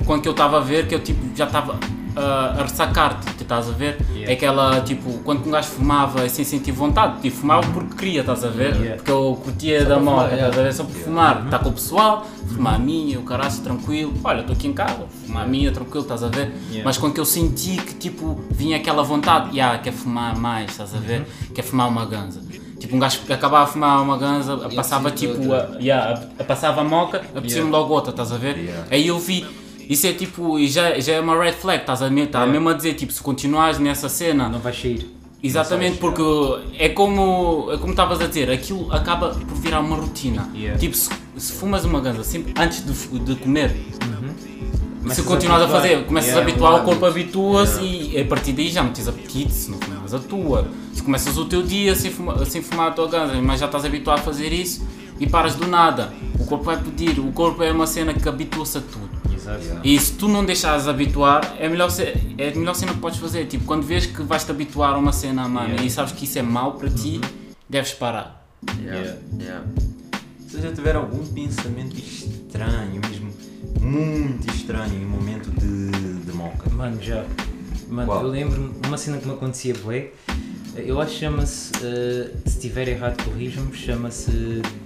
quando 0.06 0.24
eu 0.26 0.32
estava 0.32 0.58
a 0.58 0.60
ver 0.60 0.86
que 0.86 0.94
eu, 0.94 1.00
tipo, 1.00 1.20
já 1.36 1.44
estava 1.46 1.78
ah, 2.18 2.56
a 2.58 2.62
ressacar, 2.62 3.20
tu 3.36 3.42
estás 3.42 3.68
a 3.68 3.72
ver? 3.72 3.98
Yeah. 4.12 4.30
É 4.30 4.34
aquela, 4.34 4.80
tipo, 4.80 5.12
quando 5.24 5.46
um 5.46 5.50
gajo 5.50 5.68
fumava 5.68 6.28
sem 6.28 6.44
sentir 6.44 6.72
vontade, 6.72 7.20
tipo, 7.22 7.36
fumava 7.36 7.66
porque 7.72 7.94
queria, 7.96 8.20
estás 8.20 8.44
a 8.44 8.48
ver? 8.48 8.74
Yeah. 8.76 8.96
Porque 8.96 9.10
eu 9.10 9.40
curtia 9.42 9.82
Só 9.82 9.88
da 9.88 9.94
fumar, 9.98 10.32
estás 10.32 10.58
a 10.58 10.62
ver? 10.62 10.72
Só 10.74 10.84
por 10.84 10.92
fumar, 10.94 11.38
Uhum. 11.38 11.44
está 11.44 11.58
com 11.58 11.68
o 11.68 11.72
pessoal, 11.72 12.26
fumar 12.52 12.74
a 12.74 12.78
minha, 12.78 13.18
o 13.18 13.22
caraço, 13.22 13.62
tranquilo. 13.62 14.12
Olha, 14.24 14.40
estou 14.40 14.54
aqui 14.56 14.66
em 14.68 14.72
casa, 14.72 15.06
fumar 15.26 15.44
a 15.44 15.46
minha, 15.46 15.70
tranquilo, 15.72 16.02
estás 16.02 16.22
a 16.22 16.28
ver? 16.28 16.52
Yeah. 16.68 16.82
Mas 16.84 16.98
quando 16.98 17.14
que 17.14 17.20
eu 17.20 17.24
senti 17.24 17.76
que, 17.76 17.94
tipo, 17.94 18.40
vinha 18.50 18.76
aquela 18.76 19.02
vontade, 19.02 19.50
yeah, 19.56 19.78
quer 19.78 19.92
fumar 19.92 20.36
mais, 20.36 20.70
estás 20.72 20.94
a 20.94 20.98
ver? 20.98 21.20
Uhum. 21.20 21.54
Quer 21.54 21.62
fumar 21.62 21.88
uma 21.88 22.04
ganza. 22.04 22.40
Tipo, 22.78 22.94
um 22.94 22.98
gajo 23.00 23.18
que 23.26 23.32
acabava 23.32 23.64
a 23.64 23.66
fumar 23.66 24.00
uma 24.00 24.16
ganza, 24.16 24.54
E 24.70 24.76
passava 24.76 25.08
apetecia 25.08 25.34
tipo, 25.34 25.52
a, 25.52 25.68
yeah, 25.80 26.12
a- 26.38 26.42
a- 26.42 26.44
passava 26.44 26.80
a 26.80 26.84
moca, 26.84 27.18
apetecia-me 27.18 27.70
logo 27.70 27.92
outra, 27.92 28.10
estás 28.10 28.30
a 28.30 28.36
ver? 28.36 28.56
Yeah. 28.56 28.86
Aí 28.88 29.08
eu 29.08 29.18
vi, 29.18 29.44
isso 29.88 30.06
é 30.06 30.12
tipo, 30.12 30.58
e 30.58 30.68
já, 30.68 30.98
já 31.00 31.14
é 31.14 31.20
uma 31.20 31.36
red 31.42 31.52
flag, 31.52 31.80
estás 31.80 32.02
a, 32.02 32.08
tá 32.08 32.12
Yeah. 32.12 32.46
mesmo 32.46 32.68
a 32.68 32.74
dizer, 32.74 32.94
tipo, 32.94 33.12
se 33.12 33.22
continuares 33.22 33.78
nessa 33.78 34.08
cena, 34.08 34.48
Não 34.48 34.58
vais 34.58 34.78
sair. 34.78 35.14
Exatamente, 35.42 35.98
porque 35.98 36.22
é 36.78 36.88
como 36.88 37.70
é 37.72 37.76
como 37.78 37.92
estavas 37.92 38.20
a 38.20 38.26
dizer, 38.26 38.50
aquilo 38.50 38.92
acaba 38.92 39.30
por 39.30 39.56
virar 39.56 39.80
uma 39.80 39.96
rotina. 39.96 40.50
Yeah. 40.54 40.78
Tipo, 40.78 40.96
se, 40.96 41.10
se 41.36 41.52
fumas 41.52 41.84
uma 41.84 42.00
ganza 42.00 42.24
sempre 42.24 42.52
antes 42.60 42.84
de, 42.84 43.18
de 43.20 43.36
comer, 43.36 43.70
se 43.70 43.98
Começas 45.00 45.24
a 45.24 45.28
continuas 45.28 45.62
a, 45.62 45.68
fazer, 45.68 46.04
começas 46.04 46.30
Yeah, 46.30 46.46
a 46.46 46.50
habituar, 46.50 46.82
o 46.82 46.84
corpo 46.84 47.06
habitua-se 47.06 47.82
e 47.82 48.20
a 48.20 48.24
partir 48.26 48.52
daí 48.52 48.68
já 48.68 48.82
não 48.82 48.92
tens 48.92 49.08
apetite, 49.08 49.52
se 49.52 49.70
não 49.70 49.78
fumas 49.78 50.12
a 50.12 50.18
tua. 50.18 50.68
Se 50.92 51.02
começas 51.02 51.38
o 51.38 51.44
teu 51.46 51.62
dia 51.62 51.94
sem 51.94 52.10
fumar, 52.10 52.44
sem 52.44 52.60
fumar 52.60 52.88
a 52.88 52.90
tua 52.90 53.08
ganza, 53.08 53.40
mas 53.40 53.60
já 53.60 53.66
estás 53.66 53.84
habituado 53.86 54.18
a 54.18 54.22
fazer 54.22 54.52
isso 54.52 54.86
e 55.18 55.26
paras 55.26 55.54
do 55.54 55.66
nada. 55.66 56.12
O 56.38 56.44
corpo 56.44 56.64
vai 56.64 56.76
pedir, 56.76 57.18
o 57.20 57.32
corpo 57.32 57.62
é 57.62 57.72
uma 57.72 57.86
cena 57.86 58.12
que 58.12 58.28
habitua-se 58.28 58.78
a 58.78 58.80
tudo. 58.80 59.08
Exato. 59.56 59.80
E 59.84 59.98
se 59.98 60.12
tu 60.12 60.28
não 60.28 60.44
deixares 60.44 60.86
habituar, 60.88 61.56
é 61.58 61.66
a 61.66 61.70
melhor, 61.70 61.88
é 62.38 62.54
melhor 62.54 62.74
cena 62.74 62.92
que 62.92 62.98
podes 63.00 63.18
fazer. 63.18 63.46
Tipo, 63.46 63.64
quando 63.64 63.82
vês 63.84 64.06
que 64.06 64.22
vais-te 64.22 64.50
habituar 64.50 64.94
a 64.94 64.98
uma 64.98 65.12
cena, 65.12 65.48
mano, 65.48 65.68
Yeah. 65.68 65.84
e 65.84 65.90
sabes 65.90 66.12
que 66.12 66.24
isso 66.24 66.38
é 66.38 66.42
mau 66.42 66.74
para 66.74 66.90
ti, 66.90 67.20
deves 67.68 67.92
parar. 67.94 68.46
Yeah, 68.80 68.98
Yeah. 69.00 69.18
yeah. 69.40 69.64
Se 70.48 70.60
já 70.60 70.72
tiver 70.72 70.96
algum 70.96 71.24
pensamento 71.26 71.96
estranho, 71.98 73.00
mesmo 73.08 73.30
muito 73.80 74.52
estranho, 74.54 74.94
em 74.94 75.04
momento 75.04 75.50
de, 75.50 75.90
de 76.24 76.32
moca. 76.32 76.68
Mano, 76.70 77.00
já. 77.02 77.24
Mano, 77.88 78.06
Qual? 78.06 78.22
eu 78.22 78.28
lembro-me 78.28 78.74
uma 78.86 78.96
cena 78.98 79.18
que 79.18 79.26
me 79.26 79.32
acontecia 79.34 79.74
bué. 79.74 80.10
Eu 80.76 81.00
acho 81.00 81.12
que 81.12 81.20
chama-se, 81.20 81.72
eh, 81.82 82.30
se 82.46 82.56
estiver 82.56 82.86
errado 82.88 83.22
corrijam-me, 83.24 83.74
chama-se 83.74 84.30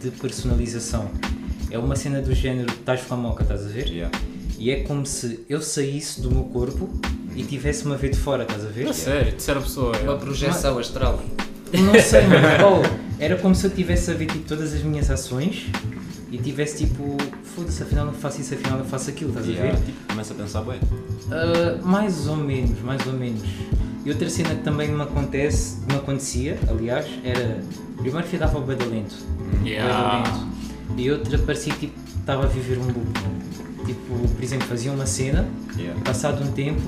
de 0.02 0.10
personalização. 0.20 1.10
É 1.70 1.78
uma 1.78 1.96
cena 1.96 2.20
do 2.22 2.34
género, 2.34 2.72
estás 2.72 3.02
com 3.02 3.14
a 3.14 3.16
moca, 3.16 3.42
estás 3.42 3.64
a 3.64 3.68
ver? 3.68 3.88
Yeah. 3.88 4.18
E 4.62 4.70
é 4.70 4.76
como 4.84 5.04
se 5.04 5.44
eu 5.48 5.60
saísse 5.60 6.20
do 6.20 6.30
meu 6.30 6.44
corpo 6.44 6.88
e 7.34 7.42
tivesse-me 7.42 7.94
a 7.94 7.96
ver 7.96 8.10
de 8.10 8.16
fora, 8.16 8.44
estás 8.44 8.64
a 8.64 8.68
ver? 8.68 8.86
É 8.86 8.92
sério, 8.92 9.32
terceira 9.32 9.60
pessoa. 9.60 9.92
Uma 10.04 10.12
é. 10.12 10.16
projeção 10.16 10.78
astral. 10.78 11.20
Não 11.72 12.00
sei, 12.00 12.22
mano. 12.28 12.46
Oh, 12.64 13.20
era 13.20 13.36
como 13.38 13.56
se 13.56 13.66
eu 13.66 13.70
tivesse 13.72 14.12
a 14.12 14.14
ver 14.14 14.26
tipo, 14.26 14.46
todas 14.46 14.72
as 14.72 14.80
minhas 14.84 15.10
ações 15.10 15.66
e 16.30 16.38
tivesse 16.38 16.86
tipo, 16.86 17.16
foda-se, 17.42 17.82
afinal 17.82 18.06
não 18.06 18.12
faço 18.12 18.40
isso, 18.40 18.54
afinal 18.54 18.78
não 18.78 18.84
faço 18.84 19.10
aquilo, 19.10 19.30
estás 19.30 19.48
a 19.48 19.50
Yeah, 19.50 19.72
ver? 19.76 19.84
tipo, 19.84 20.06
começa 20.06 20.32
a 20.32 20.36
pensar, 20.36 20.62
bem. 20.62 20.78
Uh, 20.78 21.84
mais 21.84 22.28
ou 22.28 22.36
menos, 22.36 22.80
mais 22.82 23.04
ou 23.04 23.14
menos. 23.14 23.42
E 24.04 24.10
outra 24.10 24.30
cena 24.30 24.54
que 24.54 24.62
também 24.62 24.88
me 24.88 25.02
acontece, 25.02 25.78
me 25.90 25.96
acontecia, 25.96 26.56
aliás, 26.70 27.06
era. 27.24 27.60
Primeiro 27.96 28.28
ficava 28.28 28.58
o 28.58 28.60
bada 28.60 28.84
lento. 28.84 29.16
Yeah. 29.64 30.22
E 30.96 31.10
outra 31.10 31.36
parecia 31.38 31.72
que 31.74 31.88
tipo, 31.88 31.98
estava 32.20 32.44
a 32.44 32.46
viver 32.46 32.78
um 32.78 32.86
loop. 32.86 33.42
Tipo, 33.86 34.28
por 34.28 34.42
exemplo, 34.44 34.66
fazia 34.68 34.92
uma 34.92 35.06
cena 35.06 35.48
Yeah. 35.76 36.00
passado 36.02 36.42
um 36.44 36.52
tempo 36.52 36.80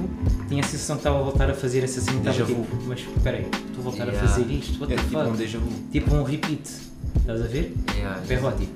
tinha 0.48 0.62
a 0.62 0.66
sensação 0.66 0.96
que 0.96 1.00
estava 1.00 1.18
a 1.18 1.22
voltar 1.22 1.50
a 1.50 1.54
fazer 1.54 1.82
essa 1.82 2.00
cena 2.00 2.18
estava 2.18 2.44
tipo, 2.46 2.66
mas 2.86 3.00
espera 3.00 3.38
aí, 3.38 3.46
estou 3.46 3.80
a 3.80 3.82
voltar 3.82 4.04
Yeah. 4.06 4.22
a 4.22 4.28
fazer 4.28 4.52
isto, 4.52 4.80
what 4.80 4.92
É 4.92 4.96
the 4.96 5.02
tipo 5.02 5.18
fuck? 5.18 5.30
um 5.30 5.36
déjà 5.36 5.58
vu. 5.58 5.68
Tipo 5.90 6.14
um 6.14 6.22
repeat, 6.22 6.70
estás 7.18 7.40
a 7.42 7.46
ver? 7.46 7.74
Yeah. 7.96 8.20
Perrotti. 8.28 8.68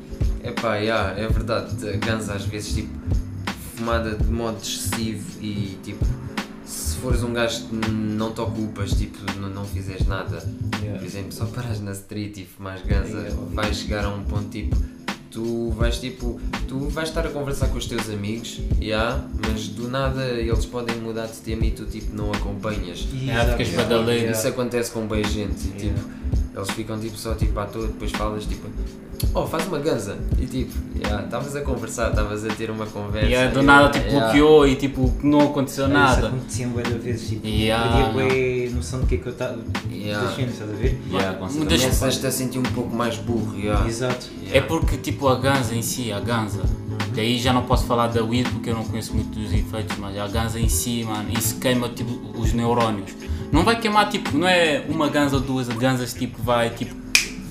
Epá, 0.42 0.76
yeah, 0.76 1.20
é 1.20 1.28
verdade, 1.28 1.74
ganza 1.98 2.35
às 2.35 2.44
vezes 2.46 2.74
tipo 2.74 2.88
fumada 3.76 4.14
de 4.16 4.24
modo 4.31 4.59
excessivo 4.62 5.24
e 5.40 5.78
tipo 5.83 6.04
se 6.64 6.96
fores 6.96 7.22
um 7.22 7.33
gajo 7.33 7.66
que 7.66 7.90
não 7.90 8.33
te 8.33 8.40
ocupas, 8.40 8.92
tipo 8.92 9.18
não, 9.40 9.48
não 9.50 9.64
fizeres 9.64 10.07
nada, 10.07 10.42
Yeah. 10.83 10.98
por 10.98 11.07
exemplo, 11.07 11.33
só 11.33 11.44
paras 11.46 11.81
na 11.81 11.92
street 11.92 12.37
e 12.38 12.44
fumas 12.44 12.81
ganza, 12.83 13.09
Yeah, 13.18 13.33
óbvio. 13.35 13.54
vais 13.57 13.76
chegar 13.76 14.04
a 14.04 14.09
um 14.11 14.22
ponto 14.24 14.48
tipo 14.48 14.76
tu 15.31 15.71
vais 15.71 15.99
tipo, 15.99 16.41
tu 16.67 16.88
vais 16.88 17.09
estar 17.09 17.27
a 17.27 17.31
conversar 17.31 17.69
com 17.69 17.79
os 17.79 17.87
teus 17.87 18.09
amigos, 18.09 18.61
yeah, 18.81 19.25
mas 19.47 19.69
do 19.69 19.88
nada 19.88 20.25
eles 20.25 20.64
podem 20.67 20.97
mudar 20.97 21.27
de 21.27 21.37
tema 21.38 21.67
e 21.67 21.71
tu 21.71 21.85
tipo 21.85 22.14
não 22.17 22.33
acompanhas. 22.33 23.07
Yeah, 23.12 23.53
ficas 23.53 23.69
badalento. 23.75 24.11
Yeah. 24.11 24.38
Isso 24.38 24.49
acontece 24.49 24.91
com 24.91 25.07
bem 25.07 25.25
gente 25.25 25.69
e 25.69 25.79
Yeah. 25.79 25.99
tipo, 25.99 26.19
eles 26.57 26.71
ficam 26.71 26.99
tipo 26.99 27.17
só 27.17 27.35
tipo 27.35 27.59
à 27.59 27.67
toa, 27.67 27.87
depois 27.87 28.11
falas 28.12 28.45
tipo, 28.45 28.67
oh 29.42 29.46
faz 29.46 29.66
uma 29.66 29.79
ganza 29.79 30.16
e 30.38 30.46
tipo, 30.46 30.72
yeah, 30.96 31.24
estavas 31.24 31.55
a 31.57 31.61
conversar, 31.62 32.11
estavas 32.11 32.44
a 32.44 32.48
ter 32.48 32.70
uma 32.70 32.87
conversa. 32.87 33.29
E 33.29 33.35
é, 33.35 33.48
do 33.48 33.62
nada 33.62 33.88
tipo 33.90 34.07
yeah. 34.07 34.27
bloqueou 34.27 34.66
e 34.68 34.77
tipo 34.77 35.12
não 35.22 35.40
aconteceu 35.40 35.85
Isso 35.85 35.92
nada. 35.94 36.29
acontecia 36.29 36.66
bué 36.68 36.83
de 36.83 36.94
vezes, 36.98 37.29
tipo, 37.29 37.46
Yeah. 37.46 38.12
perdia 38.12 38.12
bué 38.12 38.70
noção 38.74 39.01
do 39.01 39.07
que 39.07 39.14
é 39.16 39.18
que 39.18 39.27
eu 39.27 39.33
estava. 39.33 39.59
Yeah. 39.90 40.24
Das 40.27 40.37
cenas, 40.37 40.53
estás 40.53 40.70
a 40.70 40.74
ver? 40.74 41.01
Yeah, 41.11 41.38
Muitas- 41.38 41.53
certeza. 41.81 41.98
Começas-te 41.98 42.27
a 42.27 42.31
sentir 42.31 42.59
um 42.59 42.62
pouco 42.62 42.94
mais 42.94 43.16
burro, 43.18 43.55
yeah. 43.57 43.87
Exato. 43.87 44.27
É 44.53 44.61
porque 44.61 44.96
tipo 44.96 45.29
a 45.29 45.37
ganza 45.37 45.74
em 45.74 45.83
si, 45.83 46.12
a 46.12 46.20
ganza, 46.20 46.62
daí 47.14 47.38
já 47.38 47.53
não 47.53 47.62
posso 47.62 47.85
falar 47.87 48.09
da 48.09 48.22
weed 48.24 48.48
porque 48.51 48.70
eu 48.70 48.74
não 48.74 48.85
conheço 48.85 49.14
muito 49.14 49.38
dos 49.38 49.53
efeitos, 49.53 49.96
mas 49.98 50.16
a 50.18 50.27
ganza 50.29 50.59
em 50.59 50.68
si, 50.68 51.05
mano, 51.05 51.29
isso 51.37 51.57
queima 51.59 51.88
tipo 51.88 52.18
os 52.38 52.53
neurónios. 52.53 53.11
Não 53.51 53.64
vai 53.64 53.79
queimar 53.81 54.09
tipo, 54.11 54.37
não 54.37 54.46
é 54.46 54.85
uma 54.88 55.09
ganza 55.09 55.37
ou 55.37 55.42
duas 55.42 55.68
ganzas 55.68 56.12
tipo 56.12 56.42
vai 56.42 56.70
tipo 56.70 56.94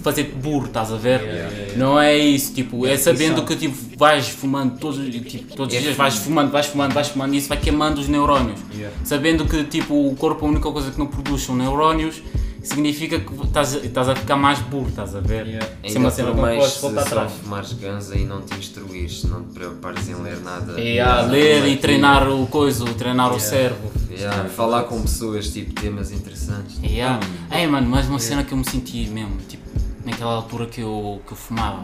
fazer-te 0.04 0.36
burro, 0.36 0.66
estás 0.68 0.92
a 0.92 0.98
ver? 0.98 1.76
Não 1.76 2.00
é 2.00 2.18
isso, 2.18 2.54
tipo, 2.54 2.86
é 2.86 2.98
sabendo 2.98 3.44
que 3.44 3.56
tipo 3.56 3.76
vais 3.98 4.30
fumando 4.30 4.78
todos, 4.80 5.04
tipo, 5.26 5.56
todos 5.56 5.74
os 5.74 5.80
É 5.80 5.84
dias 5.84 5.96
vais 5.96 6.16
fumando, 6.16 6.52
vais 6.52 6.68
fumando, 6.68 6.94
vais 6.94 7.08
fumando 7.08 7.34
e 7.34 7.38
isso 7.38 7.50
vai 7.50 7.60
queimando 7.60 8.00
os 8.02 8.08
neurónios. 8.08 8.60
Yeah. 8.74 8.96
Sabendo 9.04 9.46
que 9.46 9.64
tipo 9.64 9.94
o 9.94 10.16
corpo 10.16 10.46
a 10.46 10.50
única 10.50 10.72
coisa 10.72 10.92
que 10.92 11.00
não 11.00 11.08
produz 11.08 11.44
são 11.44 11.56
neurónios, 11.56 12.22
significa 12.64 13.20
que 13.20 13.34
estás, 13.44 13.74
estás 13.74 14.10
a 14.10 14.16
ficar 14.16 14.36
mais 14.36 14.60
burro, 14.60 14.90
estás 14.90 15.16
a 15.16 15.20
ver? 15.20 15.48
Yeah. 15.48 15.68
Isso 15.84 15.98
é 15.98 16.00
uma 16.00 16.12
cena 16.12 16.30
que 16.32 16.36
não 16.36 16.42
mais 16.42 16.58
podes 16.58 16.74
se 16.74 16.82
voltar 16.82 17.02
só 17.02 17.08
atrás. 17.08 17.32
fumares 17.34 17.74
ganza 17.74 18.16
e 18.16 18.26
não 18.26 18.42
te 18.42 18.58
instruires, 18.58 19.24
não 19.24 19.44
te 19.44 19.54
preocupares 19.54 20.08
em 20.10 20.16
ler 20.16 20.40
nada. 20.42 20.80
É, 20.80 21.00
a 21.00 21.22
ler 21.22 21.68
e 21.68 21.78
treinar 21.78 22.28
o 22.30 22.48
coisa, 22.48 22.86
treinar 22.94 23.34
o 23.34 23.40
cérebro. 23.40 23.92
Yeah, 24.10 24.50
falar 24.50 24.84
com 24.84 25.02
pessoas, 25.02 25.50
tipo, 25.50 25.80
temas 25.80 26.12
interessantes. 26.12 26.78
Yeah. 26.84 27.20
Ei 27.52 27.68
mano, 27.68 27.88
mas 27.88 28.08
uma 28.08 28.20
cena 28.20 28.44
que 28.44 28.52
eu 28.52 28.58
me 28.58 28.68
senti 28.68 29.06
mesmo, 29.08 29.38
tipo, 29.48 29.64
naquela 30.08 30.34
altura 30.34 30.66
que 30.66 30.82
eu, 30.82 31.22
que 31.26 31.34
eu 31.34 31.38
fumava, 31.38 31.84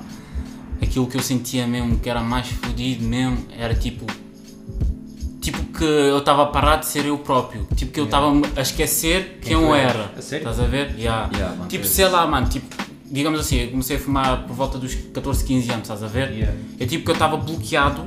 aquilo 0.82 1.08
que 1.08 1.18
eu 1.18 1.22
sentia 1.22 1.68
mesmo 1.68 2.00
que 2.00 2.10
era 2.10 2.22
mais 2.22 2.48
fodido 2.48 3.04
mesmo, 3.04 3.46
era 3.58 3.76
tipo. 3.76 4.06
Tipo 5.42 5.62
que 5.78 5.84
eu 5.84 6.20
estava 6.20 6.44
a 6.44 6.46
parar 6.46 6.78
de 6.78 6.86
ser 6.86 7.06
eu 7.06 7.18
próprio, 7.18 7.68
tipo 7.76 7.92
que 7.92 8.00
eu 8.00 8.06
estava 8.06 8.32
a 8.56 8.62
esquecer 8.62 9.40
quem 9.42 9.54
eu 9.54 9.68
tu 9.68 9.76
és. 9.76 9.90
era. 9.90 10.12
A 10.18 10.22
sério? 10.22 10.50
Estás 10.50 10.60
a 10.66 10.70
ver? 10.70 10.96
Yeah. 10.98 11.30
Yeah, 11.34 11.66
tipo, 11.68 11.86
sei 11.86 12.08
lá, 12.08 12.26
mano, 12.26 12.48
tipo, 12.48 12.66
digamos 13.12 13.42
assim, 13.42 13.58
eu 13.58 13.72
comecei 13.72 13.98
a 13.98 14.00
fumar 14.00 14.44
por 14.48 14.56
volta 14.56 14.78
dos 14.78 14.96
14, 14.96 15.44
15 15.44 15.70
anos, 15.72 15.82
estás 15.82 16.02
a 16.02 16.08
ver? 16.08 16.32
Yeah. 16.32 16.58
É 16.80 16.86
tipo 16.86 17.04
que 17.04 17.12
eu 17.12 17.14
estava 17.14 17.36
bloqueado 17.36 18.06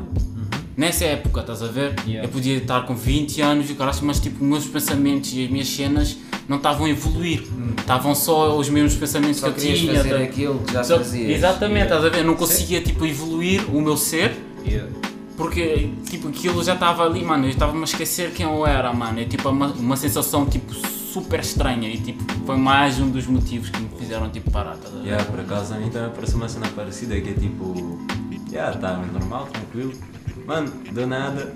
nessa 0.74 1.04
época, 1.04 1.40
estás 1.40 1.62
a 1.62 1.66
ver? 1.66 1.94
Yeah. 2.06 2.26
Eu 2.26 2.30
podia 2.30 2.56
estar 2.56 2.86
com 2.86 2.94
20 2.94 3.42
anos 3.42 3.68
e 3.68 3.72
o 3.74 3.76
caralho, 3.76 3.98
mas 4.02 4.18
tipo, 4.18 4.42
meus 4.42 4.66
pensamentos 4.66 5.34
e 5.34 5.44
as 5.44 5.50
minhas 5.50 5.68
cenas 5.68 6.16
não 6.48 6.56
estavam 6.58 6.86
a 6.86 6.90
evoluir. 6.90 7.44
Estavam 7.78 8.14
só 8.14 8.56
os 8.56 8.68
mesmos 8.68 8.94
pensamentos 8.94 9.38
Só 9.40 9.50
que 9.50 9.60
eu 9.66 9.74
tinha. 9.74 9.94
fazer 9.96 10.10
tá- 10.10 10.22
aquilo 10.22 10.58
que 10.60 10.72
já 10.72 10.84
Só- 10.84 10.98
fazias. 10.98 11.36
Exatamente, 11.36 11.84
estás 11.84 12.04
a 12.04 12.08
ver? 12.08 12.18
Eu 12.18 12.24
não 12.24 12.34
conseguia 12.34 12.80
tipo, 12.80 13.04
evoluir 13.06 13.64
o 13.74 13.80
meu 13.80 13.96
ser 13.96 14.34
Yeah. 14.64 14.90
porque 15.36 15.90
tipo, 16.08 16.28
aquilo 16.28 16.62
já 16.64 16.74
estava 16.74 17.04
ali, 17.04 17.22
mano. 17.24 17.44
Eu 17.46 17.50
estava-me 17.50 17.80
a 17.80 17.84
esquecer 17.84 18.30
quem 18.32 18.44
eu 18.46 18.66
era, 18.66 18.92
mano. 18.92 19.20
É 19.20 19.24
tipo 19.24 19.48
uma, 19.48 19.66
uma 19.68 19.96
sensação 19.96 20.46
tipo 20.46 20.72
super 20.74 21.40
estranha 21.40 21.88
e 21.88 21.98
tipo, 21.98 22.22
foi 22.44 22.56
mais 22.56 22.98
um 22.98 23.08
dos 23.08 23.26
motivos 23.26 23.70
que 23.70 23.80
me 23.80 23.88
fizeram 23.98 24.28
tipo 24.28 24.50
parar, 24.50 24.74
ver? 24.74 25.04
Yeah, 25.04 25.24
por 25.24 25.40
acaso 25.40 25.74
a 25.74 25.78
mim 25.78 25.88
também 25.90 26.08
apareceu 26.08 26.36
uma 26.36 26.48
cena 26.48 26.66
parecida 26.74 27.18
que 27.20 27.30
é 27.30 27.32
tipo. 27.34 27.98
Yeah, 28.50 28.76
tá 28.78 28.96
normal, 29.12 29.48
tranquilo. 29.52 29.92
Mano, 30.46 30.70
do 30.92 31.06
nada. 31.06 31.54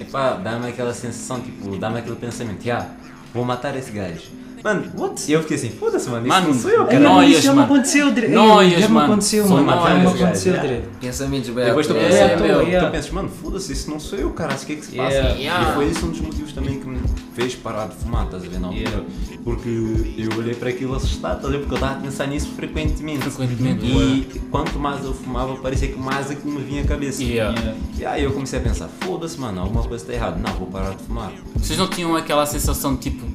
Epá, 0.00 0.32
dá-me 0.34 0.68
aquela 0.68 0.92
sensação, 0.92 1.40
tipo, 1.40 1.76
dá-me 1.76 1.98
aquele 1.98 2.16
pensamento, 2.16 2.64
yeah, 2.64 2.88
vou 3.34 3.44
matar 3.44 3.76
esse 3.76 3.90
gajo. 3.90 4.43
Mano, 4.64 4.82
what? 4.96 5.30
E 5.30 5.32
eu 5.34 5.42
fiquei 5.42 5.58
assim, 5.58 5.68
foda-se, 5.68 6.08
mano, 6.08 6.26
isso 6.26 6.34
Mano, 6.34 6.48
não 6.48 6.54
sou 6.58 6.70
eu, 6.70 6.84
é 6.84 6.98
cara. 6.98 7.26
isso 7.26 7.42
já 7.42 7.50
me 7.50 7.56
mano. 7.58 7.74
aconteceu, 7.74 8.10
Dre. 8.12 8.28
Noias, 8.28 8.80
Já 8.80 8.88
me 8.88 8.94
mano. 8.94 9.12
aconteceu, 9.12 9.46
São 9.46 9.62
mano. 9.62 9.82
Já 9.82 9.94
me 9.94 10.02
noias, 10.04 10.22
aconteceu, 10.22 10.52
gajo, 10.54 10.66
Dre. 10.66 10.82
Pensamentos 11.02 11.50
bem 11.50 11.64
Depois 11.66 11.86
tu, 11.86 11.92
é, 11.92 12.00
pensas, 12.00 12.14
é, 12.14 12.28
tu, 12.36 12.42
meu, 12.42 12.60
tu 12.60 12.66
yeah. 12.68 12.90
pensas, 12.90 13.10
mano, 13.10 13.28
foda-se, 13.28 13.72
isso 13.74 13.90
não 13.90 14.00
sou 14.00 14.18
eu, 14.18 14.30
cara, 14.30 14.54
o 14.54 14.56
que 14.56 14.72
é 14.72 14.76
que 14.76 14.86
se 14.86 14.96
passa? 14.96 15.12
Yeah. 15.12 15.34
Yeah. 15.38 15.70
E 15.70 15.74
foi 15.74 15.90
esse 15.90 16.02
um 16.02 16.08
dos 16.08 16.20
motivos 16.22 16.52
também 16.54 16.80
que 16.80 16.88
me 16.88 16.98
fez 17.34 17.54
parar 17.54 17.88
de 17.88 17.94
fumar, 17.96 18.24
estás 18.24 18.42
a 18.42 18.48
ver, 18.48 18.56
altura. 18.56 18.74
Yeah. 18.74 19.04
Porque 19.44 19.68
eu 20.16 20.38
olhei 20.38 20.54
para 20.54 20.70
aquilo 20.70 20.94
assustado, 20.94 21.36
estás 21.36 21.44
a 21.44 21.58
ver, 21.58 21.58
porque 21.58 21.74
eu 21.74 21.76
estava 21.76 21.98
a 21.98 22.02
pensar 22.02 22.26
nisso 22.26 22.48
frequentemente. 22.56 23.28
Frequentemente, 23.28 23.84
E 23.84 24.38
quanto 24.50 24.78
mais 24.78 25.04
eu 25.04 25.12
fumava, 25.12 25.56
parecia 25.56 25.88
que 25.88 25.98
mais 25.98 26.30
aquilo 26.30 26.54
me 26.54 26.62
vinha 26.62 26.80
à 26.84 26.86
cabeça. 26.86 27.22
Yeah. 27.22 27.54
Yeah. 27.60 27.76
E 27.98 28.06
aí 28.06 28.24
eu 28.24 28.32
comecei 28.32 28.58
a 28.58 28.62
pensar, 28.62 28.88
foda-se, 29.02 29.38
mano, 29.38 29.60
alguma 29.60 29.82
coisa 29.82 30.02
está 30.02 30.14
errada. 30.14 30.38
Não, 30.38 30.54
vou 30.54 30.68
parar 30.68 30.94
de 30.94 31.02
fumar. 31.02 31.30
Vocês 31.54 31.78
não 31.78 31.86
tinham 31.86 32.16
aquela 32.16 32.46
sensação 32.46 32.96
tipo. 32.96 33.26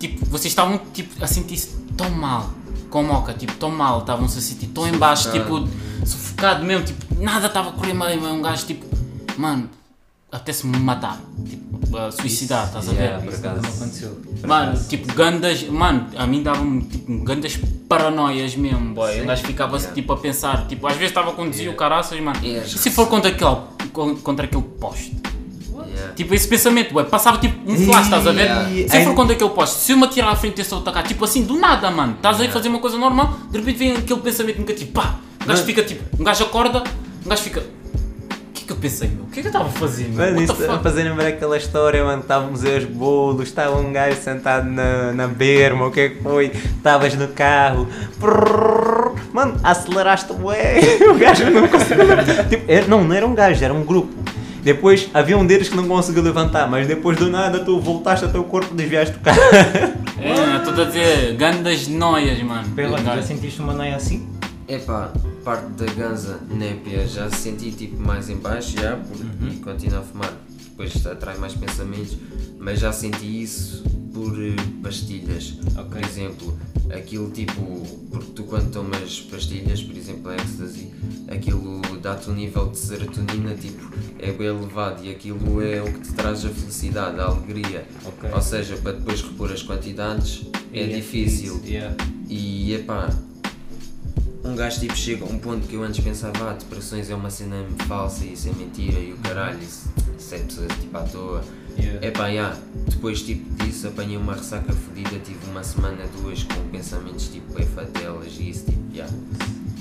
Tipo, 0.00 0.24
vocês 0.26 0.46
estavam 0.46 0.80
tipo, 0.92 1.22
a 1.22 1.26
sentir-se 1.28 1.68
tão 1.96 2.10
mal 2.10 2.50
com 2.88 2.98
a 3.00 3.02
moca, 3.04 3.32
tipo, 3.34 3.52
tão 3.54 3.70
mal, 3.70 4.00
estavam-se 4.00 4.38
a 4.38 4.40
sentir 4.40 4.66
tão 4.68 4.88
em 4.88 4.96
baixo, 4.98 5.30
tipo, 5.30 5.68
sufocado 6.04 6.64
mesmo, 6.64 6.84
tipo, 6.86 7.22
nada 7.22 7.46
estava 7.46 7.68
a 7.68 7.72
correr 7.72 7.94
bem, 7.94 8.18
um 8.18 8.42
gajo 8.42 8.66
tipo, 8.66 8.84
mano, 9.36 9.68
apetece-me 10.32 10.76
matar, 10.78 11.20
tipo, 11.48 11.96
a 11.96 12.10
suicidar, 12.10 12.66
estás 12.66 12.88
a 12.88 12.92
ver? 12.92 13.18
Por 13.20 13.28
Isso 13.32 13.46
acaso. 13.46 13.60
me 13.60 13.68
aconteceu. 13.68 14.20
Mano, 14.46 14.80
tipo, 14.88 15.12
gandas, 15.14 15.62
mano, 15.64 16.06
a 16.16 16.26
mim 16.26 16.42
dava-me 16.42 16.82
tipo, 16.82 17.22
gandas 17.22 17.58
paranoias 17.88 18.56
mesmo, 18.56 18.94
boy. 18.94 19.20
Um 19.22 19.26
gajo 19.26 19.44
ficava-se 19.44 19.84
Yeah. 19.86 19.94
tipo 20.00 20.12
a 20.12 20.16
pensar, 20.16 20.66
tipo, 20.66 20.86
às 20.86 20.94
vezes 20.94 21.10
estava 21.10 21.30
a 21.30 21.34
conduzir 21.34 21.70
o 21.70 21.74
caraças, 21.74 22.18
mano. 22.20 22.40
Yeah. 22.42 22.66
E 22.66 22.70
se 22.70 22.90
for 22.90 23.06
contra 23.08 23.30
aquele, 23.30 23.56
con- 23.92 24.16
contra 24.16 24.46
aquele 24.46 24.62
poste? 24.62 25.19
Yeah. 26.00 26.04
Yeah. 26.10 26.14
Tipo, 26.16 26.34
esse 26.34 26.48
pensamento, 26.48 26.94
ué, 26.94 27.04
passava 27.04 27.38
tipo 27.38 27.56
um 27.70 27.76
flash, 27.76 28.04
estás 28.04 28.26
a 28.26 28.32
ver? 28.32 28.42
Yeah. 28.44 28.88
Sempre 28.88 29.04
for 29.04 29.14
quando 29.14 29.30
aquele 29.32 29.50
poste, 29.50 29.76
se 29.80 29.92
eu 29.92 29.96
me 29.96 30.04
atirar 30.04 30.30
à 30.32 30.36
frente 30.36 30.56
desse 30.56 30.72
outro 30.74 30.88
atacar, 30.88 31.06
tipo 31.06 31.24
assim, 31.24 31.42
do 31.44 31.58
nada, 31.58 31.90
mano, 31.90 32.14
estás 32.16 32.40
aí 32.40 32.46
a 32.46 32.50
fazer 32.50 32.68
uma 32.68 32.78
coisa 32.78 32.96
normal, 32.96 33.34
de 33.50 33.58
repente 33.58 33.78
vem 33.78 33.92
aquele 33.96 34.20
pensamento 34.20 34.58
negativo, 34.58 34.92
pá, 34.92 35.16
um 35.42 35.46
gajo 35.46 35.64
fica 35.64 35.82
tipo, 35.82 36.02
um 36.20 36.24
gajo 36.24 36.44
acorda, 36.44 36.82
um 37.24 37.28
gajo 37.28 37.42
fica, 37.42 37.60
o 37.60 38.52
que 38.52 38.62
é 38.62 38.66
que 38.66 38.72
eu 38.72 38.76
pensei, 38.76 39.08
meu? 39.08 39.24
O 39.24 39.26
que 39.28 39.40
é 39.40 39.42
que 39.42 39.48
eu 39.48 39.52
estava 39.52 39.66
a 39.68 39.72
fazer, 39.72 40.04
meu? 40.08 40.16
Mano, 40.18 40.40
What 40.40 40.52
isso 40.62 40.70
a 40.72 40.78
fazer 40.78 41.02
lembrar 41.04 41.26
aquela 41.28 41.56
história, 41.56 42.04
mano, 42.04 42.22
estávamos 42.22 42.64
aí 42.64 42.74
aos 42.76 42.84
bolos, 42.84 43.48
estava 43.48 43.76
um 43.78 43.92
gajo 43.92 44.16
sentado 44.20 44.68
na, 44.68 45.12
na 45.12 45.26
berma, 45.28 45.86
o 45.86 45.90
que 45.90 46.00
é 46.00 46.08
que 46.10 46.22
foi? 46.22 46.46
Estavas 46.76 47.14
no 47.14 47.28
carro, 47.28 47.86
prrrr, 48.18 49.12
mano, 49.32 49.56
aceleraste 49.62 50.32
ué, 50.42 50.80
o 51.10 51.14
gajo 51.18 51.50
não 51.50 51.66
conseguiu. 51.68 52.04
Tipo, 52.48 52.64
era- 52.70 52.86
não, 52.86 53.02
não 53.04 53.14
era 53.14 53.26
um 53.26 53.34
gajo, 53.34 53.64
era 53.64 53.74
um 53.74 53.84
grupo. 53.84 54.12
Depois 54.62 55.08
havia 55.14 55.36
um 55.36 55.46
deles 55.46 55.68
que 55.68 55.76
não 55.76 55.86
conseguiu 55.86 56.22
levantar, 56.22 56.68
mas 56.68 56.86
depois 56.86 57.16
do 57.18 57.30
nada 57.30 57.60
tu 57.60 57.80
voltaste 57.80 58.24
ao 58.24 58.30
teu 58.30 58.44
corpo, 58.44 58.74
desviaste 58.74 59.16
o 59.16 59.20
carro. 59.20 59.40
É, 60.22 60.58
estou 60.58 60.74
a 60.74 60.86
dizer, 60.86 61.34
gandas 61.36 61.88
noias, 61.88 62.42
mano. 62.42 62.68
Pela, 62.74 62.98
já 63.02 63.22
sentiste 63.22 63.58
uma 63.58 63.72
noia 63.72 63.96
assim? 63.96 64.28
Epá, 64.68 65.10
parte 65.42 65.66
da 65.70 65.86
ganza 65.86 66.40
népia 66.50 67.08
já 67.08 67.30
senti 67.30 67.70
tipo 67.72 67.98
mais 67.98 68.28
em 68.28 68.36
baixo 68.36 68.78
já, 68.78 68.96
por, 68.96 69.16
e 69.48 69.56
continuo 69.56 70.00
a 70.00 70.02
fumar, 70.02 70.32
depois 70.62 71.06
atrai 71.06 71.38
mais 71.38 71.54
pensamentos, 71.54 72.18
mas 72.58 72.78
já 72.78 72.92
senti 72.92 73.42
isso 73.42 73.82
por 74.12 74.32
eh, 74.42 74.54
pastilhas. 74.82 75.58
Por 75.88 76.04
exemplo, 76.04 76.58
aquilo 76.94 77.30
tipo, 77.30 77.82
porque 78.10 78.32
tu 78.32 78.44
quando 78.44 78.70
tomas 78.70 79.20
pastilhas, 79.30 79.82
por 79.82 79.96
exemplo 79.96 80.30
a 80.30 80.36
ecstasy, 80.36 80.90
aquilo 81.28 81.80
dá-te 82.00 82.30
um 82.30 82.34
nível 82.34 82.68
de 82.68 82.78
serotonina 82.78 83.54
tipo, 83.54 83.92
é 84.18 84.32
bem 84.32 84.48
elevado 84.48 85.04
e 85.04 85.10
aquilo 85.10 85.62
é 85.62 85.82
o 85.82 85.92
que 85.92 86.00
te 86.00 86.12
traz 86.12 86.44
a 86.44 86.48
felicidade, 86.48 87.18
a 87.20 87.24
alegria. 87.24 87.86
Ok. 88.04 88.30
Ou 88.32 88.42
seja, 88.42 88.76
para 88.76 88.92
depois 88.92 89.22
repor 89.22 89.52
as 89.52 89.62
quantidades 89.62 90.46
é 90.72 90.86
difícil. 90.86 91.60
Yeah. 91.64 91.96
E 92.28 92.74
epá, 92.74 93.10
um 94.44 94.54
gajo 94.54 94.80
tipo 94.80 94.96
chega 94.96 95.24
a 95.24 95.28
um 95.28 95.38
ponto 95.38 95.66
que 95.66 95.74
eu 95.74 95.82
antes 95.82 96.02
pensava, 96.02 96.50
ah, 96.50 96.52
depressões 96.54 97.10
é 97.10 97.14
uma 97.14 97.30
cena 97.30 97.64
falsa, 97.86 98.24
isso 98.24 98.48
é 98.48 98.52
mentira 98.52 98.98
e 98.98 99.12
o 99.12 99.16
caralho, 99.18 99.62
isso, 99.62 99.88
isso 100.18 100.34
é 100.34 100.38
pessoas 100.38 100.72
tipo 100.80 100.96
à 100.96 101.02
toa. 101.02 101.44
Yeah. 101.80 102.06
Epá, 102.06 102.26
yeah, 102.28 102.56
depois 102.88 103.22
tipo 103.22 103.64
disso 103.64 103.88
apanhei 103.88 104.16
uma 104.16 104.34
ressaca 104.34 104.72
fodida, 104.72 105.18
tive 105.24 105.38
uma 105.50 105.62
semana, 105.64 106.04
duas 106.20 106.42
com 106.42 106.60
pensamentos 106.70 107.28
tipo 107.28 107.52
bem 107.54 107.66
fatelas 107.66 108.32
e 108.38 108.50
isso, 108.50 108.66
tipo, 108.66 108.94
yeah. 108.94 109.12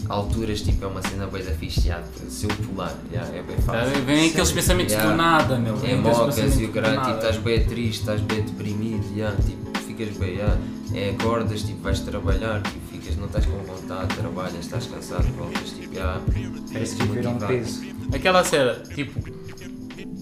Alturas 0.08 0.62
tipo 0.62 0.84
é 0.84 0.88
uma 0.88 1.02
cena 1.04 1.28
bem 1.28 1.43
da 1.43 1.52
fixe, 1.52 1.88
yeah, 1.88 2.04
se 2.30 2.45
eu 2.45 2.50
pular, 2.66 2.95
yeah, 3.12 3.30
é 3.38 3.43
bem 3.43 3.56
Tá, 3.58 3.74
fácil. 3.74 4.04
Vem 4.06 4.30
aqueles 4.30 4.52
pensamentos 4.52 4.93
Yeah. 4.93 5.12
do 5.12 5.18
nada, 5.18 5.60
meu. 5.60 5.76
É 5.86 5.95
mocas 5.95 6.38
e 6.60 6.64
o 6.64 6.68
do 6.68 6.74
caralho, 6.74 7.02
tipo, 7.02 7.16
estás 7.16 7.38
bem 7.38 7.64
triste, 7.66 8.00
estás 8.00 8.22
bem 8.22 8.41
deprimido, 8.41 9.06
yeah, 9.16 9.36
tipo, 9.45 9.78
ficas 9.80 10.18
bem, 10.18 10.30
yeah, 10.36 10.58
é, 10.95 11.12
acordas, 11.12 11.62
tipo, 11.62 11.82
vais 11.82 12.00
trabalhar, 12.00 12.62
tipo, 12.64 12.80
ficas, 12.91 13.16
não 13.18 13.28
estás 13.28 13.45
com 13.45 13.58
vontade, 13.60 14.16
trabalhas, 14.16 14.60
estás 14.66 14.88
cansado, 14.88 15.28
voltas, 15.38 15.70
tipo, 15.80 15.93
yeah, 15.93 16.20
Parece 16.74 16.95
que 16.95 17.04
tiveram 17.04 17.34
um 17.34 17.38
peso. 17.39 17.82
Aquela 18.12 18.43
cena, 18.43 18.74
tipo, 18.95 19.20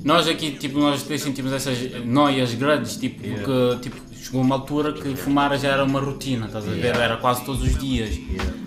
nós 0.04 0.28
aqui, 0.28 0.52
tipo, 0.52 0.80
nós 0.80 1.04
três 1.04 1.22
sentimos 1.22 1.52
essas 1.52 1.78
noias 2.06 2.54
grandes, 2.54 2.98
tipo, 2.98 3.22
porque, 3.22 3.80
tipo, 3.82 3.98
chegou 4.16 4.42
uma 4.42 4.56
altura 4.56 4.94
que 4.94 5.16
fumar 5.16 5.58
já 5.58 5.70
era 5.70 5.84
uma 5.84 6.00
rotina, 6.00 6.48
estás 6.48 6.68
a 6.68 6.72
ver? 6.72 6.96
Era 6.96 7.18
quase 7.18 7.44
todos 7.46 7.62
os 7.62 7.78
dias. 7.78 8.18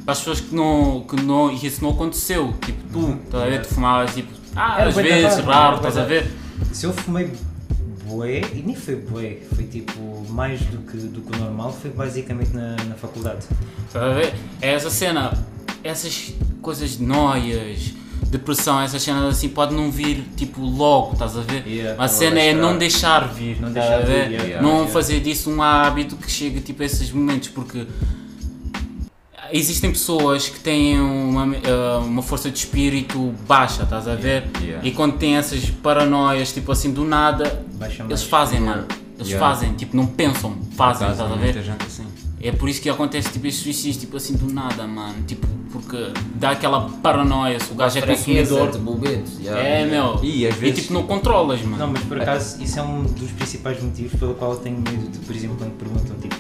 Para 0.05 0.13
as 0.13 0.19
pessoas 0.19 0.41
que 0.41 0.55
não, 0.55 1.05
que 1.09 1.17
não, 1.17 1.51
e 1.51 1.67
isso 1.67 1.83
não 1.83 1.91
aconteceu, 1.91 2.55
tipo, 2.65 2.83
tu, 2.93 3.19
estás 3.25 3.43
a 3.43 3.47
ver? 3.47 3.63
Tu 3.63 3.75
fumavas, 3.75 4.15
tipo, 4.15 4.29
ah, 4.57 4.85
às 4.85 4.95
vezes, 4.95 5.39
raro, 5.45 5.77
estás 5.77 5.97
a 5.97 6.05
ver? 6.05 6.31
Se 6.73 6.87
eu 6.87 6.93
fumei 6.93 7.31
bué, 8.05 8.41
e 8.55 8.63
nem 8.63 8.75
foi 8.75 8.97
bué, 8.97 9.39
foi 9.55 9.65
tipo 9.65 10.27
mais 10.29 10.61
do 10.63 10.79
que, 10.79 10.97
do 10.97 11.21
que 11.21 11.37
o 11.37 11.41
normal, 11.41 11.73
foi 11.73 11.91
basicamente 11.91 12.53
na, 12.53 12.77
na 12.89 12.95
faculdade. 12.95 13.47
Estás 13.87 14.05
a 14.05 14.13
ver? 14.13 14.35
É 14.61 14.75
essa 14.75 14.91
cena, 14.91 15.33
essas 15.85 16.35
coisas 16.61 16.99
de 16.99 17.03
noias, 17.05 17.95
depressão, 18.27 18.81
essas 18.81 19.03
cenas 19.03 19.25
assim, 19.25 19.49
pode 19.49 19.75
não 19.75 19.91
vir 19.91 20.25
tipo 20.37 20.61
logo, 20.61 21.13
estás 21.13 21.37
a 21.37 21.41
ver? 21.41 21.67
Yeah. 21.67 22.03
a 22.03 22.09
cena 22.09 22.41
é 22.41 22.53
não 22.53 22.79
deixar 22.79 23.29
vir, 23.29 23.61
Não 23.61 23.73
deixar 23.73 23.99
vir, 24.05 24.31
yeah, 24.31 24.63
não 24.63 24.71
yeah. 24.73 24.93
fazer 24.93 25.21
disso 25.21 25.51
um 25.51 25.63
hábito 25.63 26.17
que 26.17 26.31
chegue 26.31 26.61
tipo 26.61 26.83
a 26.83 26.87
esses 26.87 27.11
momentos, 27.11 27.49
porque 27.49 27.87
existem 29.53 29.91
pessoas 29.91 30.49
que 30.49 30.61
têm 30.61 31.01
uma, 31.01 31.57
eh, 31.57 31.99
uma 32.05 32.23
força 32.23 32.51
de 32.51 32.59
espírito 32.59 33.35
baixa, 33.47 33.83
estás 33.83 34.07
a 34.07 34.15
ver? 34.15 34.45
E 34.83 34.91
quando 34.93 35.17
têm 35.19 35.37
essas 35.37 35.69
paranoias, 35.71 36.53
tipo 36.53 36.71
assim, 36.73 36.93
do 36.93 37.05
nada, 37.05 37.65
Baixa 37.75 38.05
eles 38.05 38.23
fazem, 38.23 38.61
mano. 38.61 38.87
Eles 39.19 39.33
fazem, 39.33 39.75
tipo, 39.75 39.95
não 39.97 40.07
pensam, 40.07 40.57
fazem, 40.77 41.11
estás 41.11 41.31
a 41.31 41.35
ver? 41.35 41.45
muita 41.45 41.63
gente 41.63 41.85
assim. 41.85 42.07
É 42.43 42.51
por 42.53 42.69
isso 42.69 42.81
que 42.81 42.89
acontece 42.89 43.31
tipo 43.33 43.47
esses 43.47 43.61
suicídios 43.61 43.99
tipo 43.99 44.17
assim 44.17 44.35
do 44.35 44.51
nada, 44.53 44.87
mano. 44.87 45.23
Tipo, 45.27 45.47
porque 45.71 46.11
dá 46.35 46.51
aquela 46.51 46.89
paranoia 47.03 47.61
se 47.61 47.71
o 47.71 47.75
gajo 47.75 47.99
é 47.99 48.01
consumidor. 48.03 48.71
de 48.71 48.79
bobetos, 48.79 49.39
yeah. 49.41 49.61
É, 49.61 49.87
meu. 49.87 50.19
E 50.23 50.47
às 50.47 50.55
vezes- 50.57 50.81
tipo, 50.83 50.95
não 50.95 51.03
controlas, 51.05 51.61
mano. 51.63 51.77
Não, 51.79 51.89
mas 51.89 52.03
por 52.05 52.21
acaso 52.21 52.63
isso 52.63 52.79
é 52.79 52.83
um 52.83 53.03
dos 53.03 53.31
principais 53.33 53.83
motivos 53.83 54.19
pelo 54.19 54.35
qual 54.35 54.53
eu 54.53 54.59
tenho 54.59 54.79
medo 54.79 55.09
de, 55.11 55.19
por 55.19 55.37
exemplo, 55.37 55.57
quando 55.59 55.73
perguntam 55.73 56.17
tipo 56.17 56.35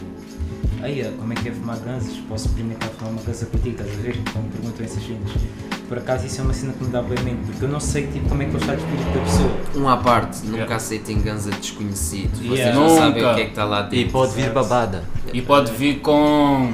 Aí, 0.82 1.04
como 1.18 1.32
é 1.32 1.36
que 1.36 1.48
é 1.48 1.52
fumar 1.52 1.76
ganzas? 1.78 2.12
Posso 2.28 2.46
experimentar 2.48 2.88
fumar 2.90 3.12
uma 3.12 3.22
ganza 3.22 3.46
para 3.46 3.60
ti, 3.60 3.68
estás 3.70 3.90
a 3.90 3.94
ver? 4.02 4.16
Quando 4.32 4.44
me 4.46 4.50
perguntam 4.50 4.84
essas 4.86 5.02
cenas. 5.02 5.30
Por 5.88 5.98
acaso 5.98 6.26
isso 6.26 6.40
é 6.40 6.44
uma 6.44 6.54
cena 6.54 6.72
que 6.72 6.84
me 6.84 6.90
dá 6.90 7.02
bem 7.02 7.22
mente, 7.24 7.40
porque 7.46 7.64
eu 7.64 7.68
não 7.68 7.80
sei 7.80 8.06
tipo, 8.06 8.28
como 8.28 8.42
é 8.42 8.46
que 8.46 8.54
eu 8.54 8.60
está 8.60 8.72
o 8.72 8.76
espírito 8.76 9.04
da 9.12 9.20
pessoa. 9.20 9.50
Um 9.76 9.88
à 9.88 9.96
parte, 9.96 10.38
nunca 10.46 10.56
Yeah. 10.58 10.76
aceitem 10.76 11.20
ganza 11.20 11.50
desconhecido. 11.50 12.30
Vocês 12.36 12.58
Yeah. 12.60 12.78
não 12.80 12.88
sabem 12.96 13.22
Nunca. 13.22 13.32
o 13.32 13.34
que 13.34 13.40
é 13.40 13.44
que 13.44 13.50
está 13.50 13.64
lá 13.64 13.82
dentro. 13.82 13.96
E 13.98 14.10
pode 14.10 14.32
vir 14.34 14.50
babada. 14.52 15.04
E 15.32 15.42
pode 15.42 15.72
vir 15.72 16.00
com. 16.00 16.72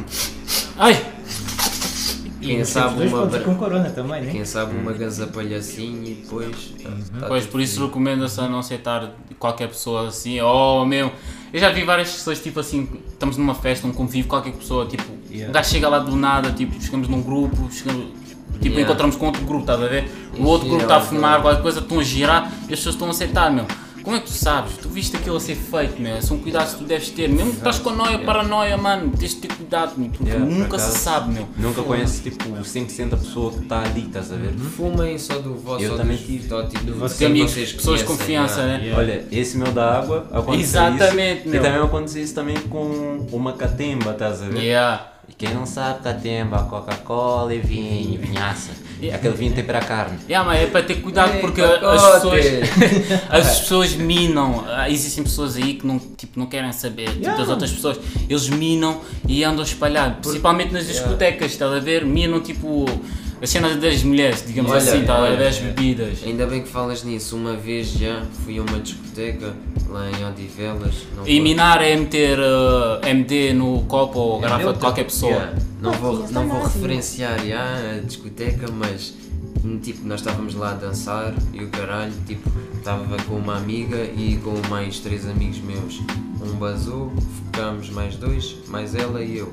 Ai! 0.79 1.13
Quem 2.41 2.65
sabe 2.65 3.09
uma 3.09 3.19
pode 3.19 3.31
vir 3.33 3.39
bra- 3.39 3.41
com 3.41 3.55
corona 3.57 3.91
também, 3.91 4.23
né? 4.23 4.31
Quem 4.31 4.45
sabe 4.45 4.77
uma 4.77 4.93
ganza 4.93 5.27
palhacinha 5.27 6.11
e 6.11 6.15
depois. 6.15 6.75
tá- 6.81 6.91
tá 7.21 7.27
Pois 7.27 7.45
por 7.47 7.61
isso 7.61 7.73
fodido. 7.75 7.87
recomenda-se 7.87 8.41
a 8.41 8.49
não 8.49 8.61
aceitar 8.61 9.15
qualquer 9.39 9.69
pessoa 9.69 10.07
assim. 10.09 10.41
Oh 10.41 10.85
meu. 10.85 11.11
Eu 11.57 11.61
já 11.61 11.71
vi 11.71 11.85
várias 11.85 12.13
pessoas 12.13 12.39
tipo 12.39 12.61
assim, 12.61 12.87
estamos 13.09 13.39
numa 13.39 13.55
festa, 13.55 13.87
um 13.87 13.91
convívio, 13.91 14.29
qualquer 14.29 14.53
pessoa, 14.53 14.85
tipo, 14.85 15.03
Yeah. 15.31 15.49
o 15.51 15.55
gajo 15.55 15.71
chega 15.71 15.89
lá 15.89 15.99
do 16.01 16.15
nada, 16.15 16.53
tipo, 16.53 16.79
chegamos 16.79 17.09
num 17.09 17.23
grupo, 17.23 17.71
chegamos, 17.73 18.09
tipo, 18.61 18.67
Yeah. 18.67 18.83
encontramos 18.83 19.17
com 19.17 19.25
outro 19.25 19.43
grupo, 19.43 19.63
estás 19.63 19.83
a 19.83 19.87
ver? 19.87 20.07
O 20.39 20.45
outro 20.45 20.69
grupo 20.69 20.83
está 20.83 20.97
a 20.97 21.01
fumar, 21.01 21.41
qualquer 21.41 21.63
coisa, 21.63 21.81
estão 21.81 21.99
a 21.99 22.03
girar 22.03 22.53
e 22.69 22.75
as 22.75 22.79
pessoas 22.81 22.95
estão 22.95 23.09
a 23.09 23.11
aceitar, 23.11 23.51
meu. 23.51 23.65
Como 24.07 24.15
é 24.15 24.21
que 24.21 24.27
tu 24.27 24.33
sabes? 24.35 24.77
Tu 24.77 24.89
viste 24.89 25.17
aquilo 25.17 25.35
a 25.35 25.41
ser 25.41 25.57
feito, 25.57 26.01
meu. 26.01 26.23
São 26.23 26.39
cuidados 26.39 26.75
que 26.75 26.79
tu 26.79 26.85
deves 26.85 27.11
ter. 27.11 27.29
Mesmo 27.29 27.51
que 27.51 27.57
estás 27.57 27.81
com 27.81 27.91
noia, 27.91 28.21
paranoia, 28.21 28.77
mano, 28.77 29.11
tens 29.19 29.35
de 29.35 29.41
ter 29.41 29.53
cuidado, 29.53 29.95
meu, 29.97 30.09
porque 30.11 30.31
Yeah, 30.31 30.47
nunca 30.49 30.79
se 30.79 30.97
sabe, 30.97 31.35
meu. 31.35 31.49
Nunca 31.57 31.83
conheces 31.83 32.23
tipo 32.23 32.45
100% 32.45 33.09
da 33.09 33.17
pessoa 33.17 33.51
que 33.51 33.65
está 33.65 33.81
ali, 33.81 34.03
estás 34.03 34.33
a 34.33 34.37
ver? 34.37 34.53
Fumem 34.53 35.19
só 35.19 35.41
do 35.41 35.57
vosso 35.57 35.83
Eu 35.83 35.97
também 35.97 36.17
tive. 36.19 36.49
só, 36.49 36.63
tipo, 36.63 36.85
Do 36.85 36.95
vosso 37.01 37.27
amigos, 37.27 37.51
vocês 37.51 37.73
pessoas 37.73 37.99
de 37.99 38.07
confiança, 38.07 38.61
yeah. 38.61 38.79
né? 38.79 38.85
Yeah. 38.85 39.03
Olha, 39.03 39.27
esse 39.33 39.57
meu 39.57 39.73
da 39.73 39.99
água 39.99 40.29
aconteceu 40.31 40.61
Exatamente, 40.61 41.41
isso. 41.41 41.49
meu. 41.49 41.61
E 41.61 41.65
também 41.65 41.83
aconteceu 41.83 42.23
isso 42.23 42.35
também 42.37 42.57
com 42.61 43.27
uma 43.33 43.55
catemba, 43.55 44.13
estás 44.13 44.41
a 44.41 44.47
ver? 44.47 44.63
Yeah. 44.63 45.15
E 45.29 45.33
quem 45.33 45.53
não 45.53 45.67
sabe, 45.67 46.05
catemba, 46.05 46.63
Coca-Cola 46.63 47.53
e 47.53 47.59
vinho, 47.59 48.21
vinhaça. 48.21 48.71
E 49.01 49.11
aquele 49.11 49.35
vinho 49.35 49.53
tem 49.53 49.65
para 49.65 49.79
a 49.79 49.83
carne. 49.85 50.19
Yeah, 50.29 50.49
mas 50.49 50.63
é 50.63 50.67
para 50.67 50.83
ter 50.83 50.97
cuidado 50.97 51.35
Ei, 51.35 51.41
porque 51.41 51.61
as 51.61 52.15
pessoas, 52.15 52.45
as 53.29 53.59
pessoas 53.61 53.95
minam. 53.95 54.65
Ah, 54.67 54.91
Existem 54.91 55.23
pessoas 55.23 55.57
aí 55.57 55.75
que 55.75 55.87
não, 55.87 55.99
tipo, 55.99 56.39
não 56.39 56.47
querem 56.47 56.73
saber 56.73 57.11
tipo, 57.11 57.25
das 57.25 57.49
outras 57.49 57.71
pessoas. 57.71 57.99
Eles 58.29 58.49
minam 58.49 59.01
e 59.29 59.45
andam 59.45 59.63
espalhados. 59.63 60.19
Principalmente 60.21 60.73
nas 60.73 60.87
discotecas, 60.87 61.53
estás 61.53 61.73
a 61.73 61.79
ver? 61.79 62.05
Minam 62.05 62.41
tipo 62.41 62.87
as 63.41 63.51
cenas 63.51 63.77
das 63.77 64.03
mulheres, 64.03 64.43
digamos 64.47 64.71
Olha, 64.71 64.81
assim, 64.81 65.01
estás 65.01 65.21
a 65.21 65.23
olha, 65.23 65.37
ver? 65.37 65.49
As 65.49 65.59
bebidas. 65.59 66.19
Ainda 66.25 66.47
bem 66.47 66.63
que 66.63 66.69
falas 66.69 67.05
nisso. 67.05 67.37
Uma 67.37 67.55
vez 67.55 67.89
já 67.89 68.23
fui 68.45 68.59
a 68.59 68.63
uma 68.63 68.81
discoteca 68.81 69.55
lá 69.89 70.09
em 70.11 70.25
Odivelas. 70.25 70.95
E 71.27 71.39
minar 71.41 71.83
é 71.83 71.97
meter 71.97 72.39
ah, 72.41 73.01
MD 73.07 73.53
no 73.53 73.83
copo 73.83 74.19
ou 74.19 74.41
garrafa 74.41 74.73
de 74.73 74.79
qualquer 74.79 75.05
pessoa. 75.05 75.33
Yeah, 75.33 75.53
Não 75.81 75.93
vou, 75.93 76.19
não 76.19 76.25
está 76.25 76.41
vou 76.43 76.63
referenciar 76.63 77.45
já 77.45 77.97
a 77.97 78.01
discoteca, 78.01 78.71
mas 78.71 79.15
hum, 79.65 79.79
tipo, 79.79 80.07
nós 80.07 80.21
estávamos 80.21 80.55
lá 80.55 80.71
a 80.71 80.75
dançar 80.75 81.35
e 81.53 81.63
o 81.63 81.69
caralho, 81.69 82.13
tipo, 82.27 82.51
estava 82.79 83.17
com 83.25 83.35
uma 83.35 83.57
amiga 83.57 84.05
e 84.05 84.39
com 84.43 84.55
mais 84.69 85.01
três 85.01 85.27
amigos 85.29 85.59
meus. 85.61 86.01
Um 86.41 86.55
basou, 86.57 87.13
ficámos 87.45 87.91
mais 87.91 88.17
dois, 88.17 88.57
mais 88.69 88.95
ela 88.95 89.23
e 89.23 89.39
eu. 89.39 89.53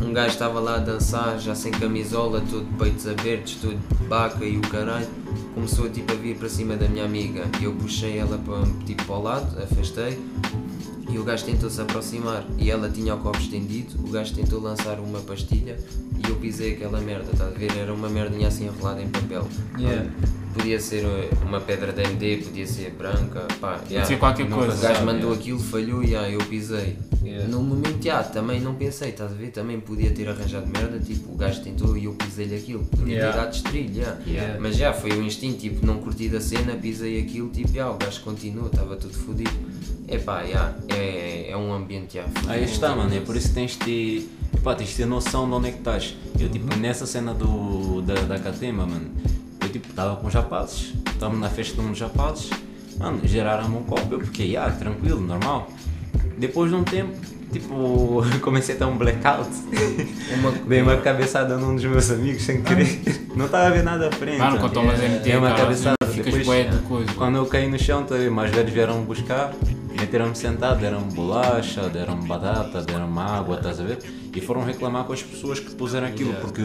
Um 0.00 0.14
gajo 0.14 0.30
estava 0.30 0.60
lá 0.60 0.76
a 0.76 0.78
dançar, 0.78 1.38
já 1.38 1.54
sem 1.54 1.72
camisola, 1.72 2.42
todo 2.50 2.64
de 2.64 2.74
peitos 2.76 3.06
abertos, 3.06 3.56
todo 3.56 3.76
de 3.76 4.04
baca 4.04 4.44
e 4.44 4.56
o 4.56 4.62
caralho. 4.62 5.08
Começou 5.54 5.90
tipo 5.90 6.12
a 6.12 6.16
vir 6.16 6.36
para 6.36 6.48
cima 6.48 6.74
da 6.74 6.88
minha 6.88 7.04
amiga 7.04 7.44
e 7.60 7.64
eu 7.64 7.72
puxei 7.74 8.16
ela 8.16 8.38
para, 8.38 8.62
tipo, 8.86 9.04
para 9.04 9.14
o 9.14 9.22
lado, 9.22 9.62
afastei 9.62 10.18
E 11.12 11.18
o 11.18 11.24
gajo 11.24 11.44
tentou 11.44 11.68
se 11.68 11.80
aproximar 11.80 12.44
e 12.56 12.70
ela 12.70 12.88
tinha 12.88 13.14
o 13.14 13.18
copo 13.18 13.38
estendido, 13.38 13.98
o 14.04 14.10
gajo 14.10 14.34
tentou 14.34 14.60
lançar 14.60 15.00
uma 15.00 15.20
pastilha 15.20 15.76
e 16.16 16.28
eu 16.28 16.36
pisei 16.36 16.74
aquela 16.74 17.00
merda, 17.00 17.30
estás 17.32 17.52
a 17.54 17.58
ver? 17.58 17.76
Era 17.76 17.92
uma 17.92 18.08
merdinha 18.08 18.48
assim 18.48 18.66
enrolada 18.66 19.02
em 19.02 19.08
papel. 19.08 19.46
Yeah. 19.78 20.08
Podia 20.54 20.80
ser 20.80 21.04
uma 21.46 21.60
pedra 21.60 21.92
de 21.92 22.02
MD, 22.02 22.38
podia 22.38 22.66
ser 22.66 22.90
branca, 22.90 23.46
pá. 23.60 23.80
yeah. 23.88 24.04
ser 24.06 24.18
qualquer 24.18 24.48
Não- 24.48 24.58
coisa, 24.58 24.76
O 24.76 24.80
gajo 24.80 25.04
mandou 25.06 25.20
yeah. 25.30 25.40
aquilo, 25.40 25.58
falhou 25.60 26.02
e 26.02 26.08
yeah, 26.10 26.28
eu 26.30 26.40
pisei. 26.40 26.96
Yeah. 27.22 27.46
No 27.48 27.62
momento, 27.62 28.04
yeah, 28.04 28.26
também 28.26 28.60
não 28.60 28.74
pensei, 28.74 29.10
estás 29.10 29.30
a 29.30 29.34
ver? 29.34 29.50
Também 29.50 29.78
podia 29.78 30.10
ter 30.10 30.28
arranjado 30.28 30.66
merda, 30.66 30.98
tipo, 30.98 31.32
o 31.32 31.36
gajo 31.36 31.60
tentou 31.62 31.96
e 31.96 32.04
eu 32.06 32.14
pisei-lhe 32.14 32.56
aquilo. 32.56 32.84
Podia 32.86 33.14
Yeah. 33.14 33.32
ter 33.32 33.38
dado 33.44 33.54
estrilho, 33.54 33.94
yeah. 33.94 34.18
Yeah. 34.26 34.60
Mas 34.60 34.76
já 34.76 34.92
foi 34.92 35.10
o 35.12 35.22
instinto, 35.22 35.58
tipo, 35.58 35.86
não 35.86 35.98
curti 35.98 36.28
da 36.28 36.40
cena, 36.40 36.74
pisei 36.74 37.20
aquilo, 37.20 37.48
tipo, 37.50 37.72
já, 37.72 37.88
o 37.90 37.96
gajo 37.96 38.20
continuou, 38.22 38.66
estava 38.66 38.96
tudo 38.96 39.14
fodido. 39.14 39.52
Epá, 40.08 40.42
yeah, 40.42 40.74
é, 40.88 41.50
é 41.50 41.56
um 41.56 41.72
ambiente, 41.72 42.14
já. 42.14 42.24
fodido. 42.24 42.50
Aí 42.50 42.64
está, 42.64 42.96
mano, 42.96 43.14
é 43.14 43.20
por 43.20 43.36
isso 43.36 43.48
que 43.48 43.54
tens 43.54 43.72
de 43.72 43.78
ter, 43.78 44.28
pá, 44.64 44.74
tens 44.74 44.88
de 44.90 44.96
ter 44.96 45.06
noção 45.06 45.46
de 45.48 45.54
onde 45.54 45.68
é 45.68 45.70
que 45.72 45.78
estás. 45.78 46.16
Eu, 46.38 46.48
tipo, 46.48 46.74
nessa 46.76 47.06
cena 47.06 47.32
do, 47.34 48.00
da, 48.02 48.14
da 48.14 48.38
Catema, 48.38 48.84
mano, 48.86 49.10
tipo, 49.70 49.88
estava 49.88 50.16
com 50.16 50.26
os 50.26 50.34
rapazes, 50.34 50.92
estávamos 51.12 51.40
na 51.40 51.48
festa 51.48 51.74
de 51.74 51.80
um 51.86 51.90
dos 51.90 52.00
rapazes, 52.00 52.50
mano, 52.98 53.20
geraram-me 53.24 53.76
um 53.76 53.82
copo, 53.82 54.14
eu 54.14 54.20
fiquei, 54.20 54.56
ah, 54.56 54.70
tranquilo, 54.70 55.20
normal. 55.20 55.68
Depois 56.38 56.70
de 56.70 56.76
um 56.76 56.84
tempo, 56.84 57.12
tipo, 57.52 58.22
comecei 58.40 58.74
a 58.74 58.78
ter 58.78 58.84
um 58.84 58.96
blackout, 58.96 59.48
Uma, 60.38 60.52
dei 60.68 60.82
uma 60.82 60.96
cabeçada 60.98 61.56
num 61.56 61.74
dos 61.74 61.84
meus 61.84 62.10
amigos 62.10 62.42
sem 62.42 62.62
querer, 62.62 63.28
não 63.34 63.46
estava 63.46 63.66
a 63.66 63.70
ver 63.70 63.82
nada 63.82 64.08
à 64.08 64.12
frente. 64.12 64.38
Mano, 64.38 64.58
quando 64.58 64.72
tomas 64.72 64.98
MT, 65.00 65.18
Dei 65.20 65.36
uma 65.36 65.48
cara, 65.50 65.62
cabeçada, 65.62 65.96
ficas 66.10 66.34
depois- 66.34 66.70
de 66.70 66.78
coisa. 66.82 67.12
Quando 67.14 67.36
eu 67.36 67.46
caí 67.46 67.68
no 67.68 67.78
chão, 67.78 68.06
mais 68.32 68.50
velhos 68.50 68.72
vieram 68.72 69.00
me 69.00 69.06
buscar, 69.06 69.52
meteram-me 70.00 70.34
sentado, 70.36 70.80
deram-me 70.80 71.12
bolacha, 71.12 71.88
deram-me 71.88 72.26
batata, 72.26 72.82
deram-me 72.82 73.18
água, 73.18 73.56
estás 73.56 73.80
a 73.80 73.84
ver? 73.84 73.98
E 74.34 74.40
foram 74.40 74.62
reclamar 74.64 75.04
com 75.04 75.12
as 75.12 75.22
pessoas 75.22 75.58
que 75.58 75.74
puseram 75.74 76.06
aquilo, 76.06 76.32
porque, 76.34 76.62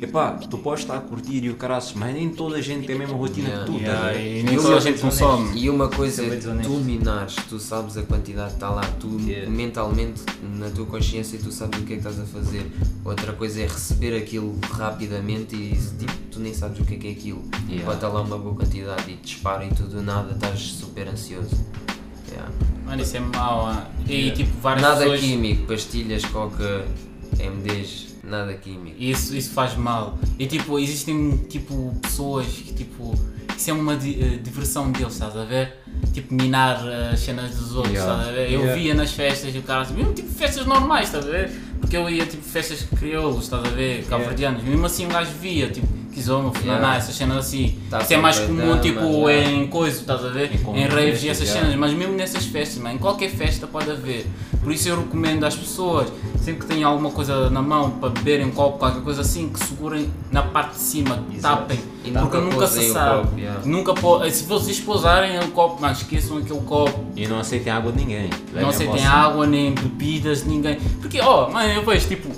epá, 0.00 0.32
tu 0.34 0.56
podes 0.58 0.84
estar 0.84 0.96
a 0.98 1.00
curtir 1.00 1.42
e 1.44 1.50
o 1.50 1.56
caraças, 1.56 1.92
mas 1.94 2.14
nem 2.14 2.28
toda 2.30 2.56
a 2.56 2.60
gente 2.60 2.86
tem 2.86 2.94
a 2.94 2.98
mesma 3.00 3.16
rotina 3.16 3.50
que 3.50 3.66
tu, 3.66 3.76
estás 3.76 3.98
a 4.04 4.12
Yeah, 4.12 4.12
ver? 4.12 4.20
e 4.36 4.38
E 4.38 4.42
nem 4.44 4.54
uma 4.54 4.62
toda 4.62 4.68
a 4.68 4.80
coisa 4.80 4.88
gente 4.92 5.00
consome. 5.00 5.58
E 5.60 5.68
uma 5.70 5.88
coisa 5.88 6.24
é 6.24 6.36
tu 6.36 6.70
minares, 6.70 7.34
tu 7.48 7.58
sabes 7.58 7.96
a 7.96 8.02
quantidade 8.04 8.50
que 8.50 8.54
está 8.54 8.70
lá, 8.70 8.82
tu 9.00 9.08
Yeah. 9.26 9.50
mentalmente, 9.50 10.20
na 10.58 10.70
tua 10.70 10.86
consciência, 10.86 11.38
tu 11.42 11.50
sabes 11.50 11.80
o 11.80 11.82
que 11.82 11.94
é 11.94 11.96
que 11.96 12.06
estás 12.08 12.20
a 12.20 12.24
fazer. 12.24 12.70
Outra 13.04 13.32
coisa 13.32 13.62
é 13.62 13.66
receber 13.66 14.16
aquilo 14.16 14.56
rapidamente 14.70 15.56
e 15.56 15.70
tipo, 15.98 16.12
tu 16.30 16.38
nem 16.38 16.54
sabes 16.54 16.78
o 16.78 16.84
que 16.84 16.94
é 16.94 16.98
que 16.98 17.08
é 17.08 17.10
aquilo. 17.10 17.42
Yeah. 17.68 17.84
Bota 17.84 18.06
lá 18.06 18.20
uma 18.22 18.38
boa 18.38 18.54
quantidade 18.54 19.10
e 19.10 19.16
te 19.16 19.22
dispara 19.34 19.64
e 19.64 19.70
tudo 19.74 20.00
nada, 20.02 20.34
estás 20.34 20.60
super 20.60 21.08
ansioso. 21.08 21.50
Yeah. 22.30 22.48
Mano, 22.88 23.02
isso 23.02 23.16
é 23.16 23.20
mau. 23.20 23.66
ah. 23.66 23.86
E 24.08 24.30
tipo, 24.30 24.50
várias 24.60 24.82
Nada 24.82 25.00
pessoas. 25.00 25.20
químico, 25.20 25.66
pastilhas, 25.66 26.24
coca, 26.24 26.84
MDs, 27.38 28.16
nada 28.24 28.54
químico. 28.54 28.96
Isso, 28.98 29.36
isso 29.36 29.50
faz 29.50 29.76
mal. 29.76 30.18
E 30.38 30.46
tipo, 30.46 30.78
existem 30.78 31.36
tipo 31.48 31.94
pessoas 32.00 32.46
que 32.46 32.72
tipo. 32.72 33.14
Isso 33.56 33.70
é 33.70 33.72
uma 33.72 33.96
di- 33.96 34.16
eh, 34.22 34.38
diversão 34.42 34.92
deles, 34.92 35.14
estás 35.14 35.36
a 35.36 35.44
ver? 35.44 35.74
Tipo, 36.12 36.32
minar 36.32 36.80
eh, 36.86 37.10
as 37.12 37.18
cenas 37.20 37.56
dos 37.56 37.74
outros, 37.74 37.92
Yeah. 37.94 38.12
estás 38.14 38.28
a 38.28 38.32
ver? 38.32 38.52
Eu 38.52 38.60
Yeah. 38.60 38.74
via 38.80 38.94
nas 38.94 39.10
festas 39.10 39.52
e 39.52 39.58
o 39.58 39.62
cara 39.62 39.80
assim, 39.82 39.94
mesmo 39.94 40.14
tipo 40.14 40.28
festas 40.32 40.64
normais, 40.64 41.06
estás 41.08 41.26
a 41.26 41.28
ver? 41.30 41.50
Porque 41.80 41.96
eu 41.96 42.08
ia 42.08 42.24
tipo 42.24 42.42
festas 42.44 42.86
crioulos, 42.96 43.44
estás 43.44 43.64
a 43.64 43.70
ver? 43.70 44.04
Cabo-verdianos. 44.04 44.62
Mesmo 44.62 44.86
assim 44.86 45.06
o 45.06 45.08
gajo 45.08 45.32
via, 45.40 45.68
tipo, 45.70 45.88
Kizoma, 46.18 46.52
Funaná, 46.52 46.78
Yeah. 46.78 46.96
essas 46.96 47.14
cenas 47.14 47.36
assim. 47.38 47.78
Tá 47.88 48.00
Isso 48.00 48.12
é 48.12 48.16
mais 48.16 48.38
comum 48.40 48.56
dama, 48.66 48.78
tipo 48.80 49.30
em 49.30 49.66
coisa, 49.68 50.00
estás 50.00 50.24
a 50.24 50.28
ver? 50.30 50.50
Em 50.52 50.80
Em 50.82 50.86
raves 50.88 51.22
e 51.22 51.28
essas 51.28 51.46
já. 51.46 51.54
cenas, 51.54 51.76
mas 51.76 51.92
mesmo 51.92 52.14
nessas 52.14 52.44
festas, 52.44 52.78
man, 52.82 52.92
em 52.94 52.98
qualquer 52.98 53.30
festa 53.30 53.66
pode 53.68 53.88
haver. 53.90 54.26
Por 54.62 54.72
isso 54.72 54.88
eu 54.88 54.96
recomendo 54.98 55.44
às 55.44 55.54
pessoas, 55.54 56.08
sempre 56.42 56.66
que 56.66 56.74
têm 56.74 56.82
alguma 56.82 57.10
coisa 57.12 57.48
na 57.50 57.62
mão 57.62 57.90
para 57.92 58.08
beberem 58.10 58.46
um 58.46 58.50
copo, 58.50 58.78
qualquer 58.78 59.02
coisa 59.02 59.20
assim, 59.20 59.48
que 59.48 59.60
segurem 59.64 60.10
na 60.32 60.42
parte 60.42 60.72
de 60.72 60.80
cima, 60.80 61.22
que 61.30 61.38
tapem, 61.40 61.78
E 62.04 62.10
porque 62.10 62.36
nunca 62.38 62.66
se 62.66 62.92
sabe. 62.92 63.22
copo, 63.28 63.38
yeah. 63.38 63.60
Nunca 63.64 63.94
po- 63.94 64.28
se 64.28 64.44
vocês 64.44 64.80
pousarem 64.80 65.38
o 65.38 65.48
copo, 65.52 65.78
mas 65.80 65.98
esqueçam 65.98 66.38
aquele 66.38 66.60
copo. 66.62 66.98
E 67.14 67.28
não 67.28 67.38
aceitem 67.38 67.72
água 67.72 67.92
de 67.92 67.98
ninguém. 67.98 68.28
Levem 68.48 68.62
não 68.62 68.68
aceitem 68.70 69.06
água, 69.06 69.46
nem 69.46 69.72
bebidas, 69.72 70.44
ninguém. 70.44 70.78
Porque, 71.00 71.20
ó, 71.20 71.48
mano, 71.48 71.68
eu 71.70 71.84
vejo, 71.86 72.08
tipo, 72.08 72.28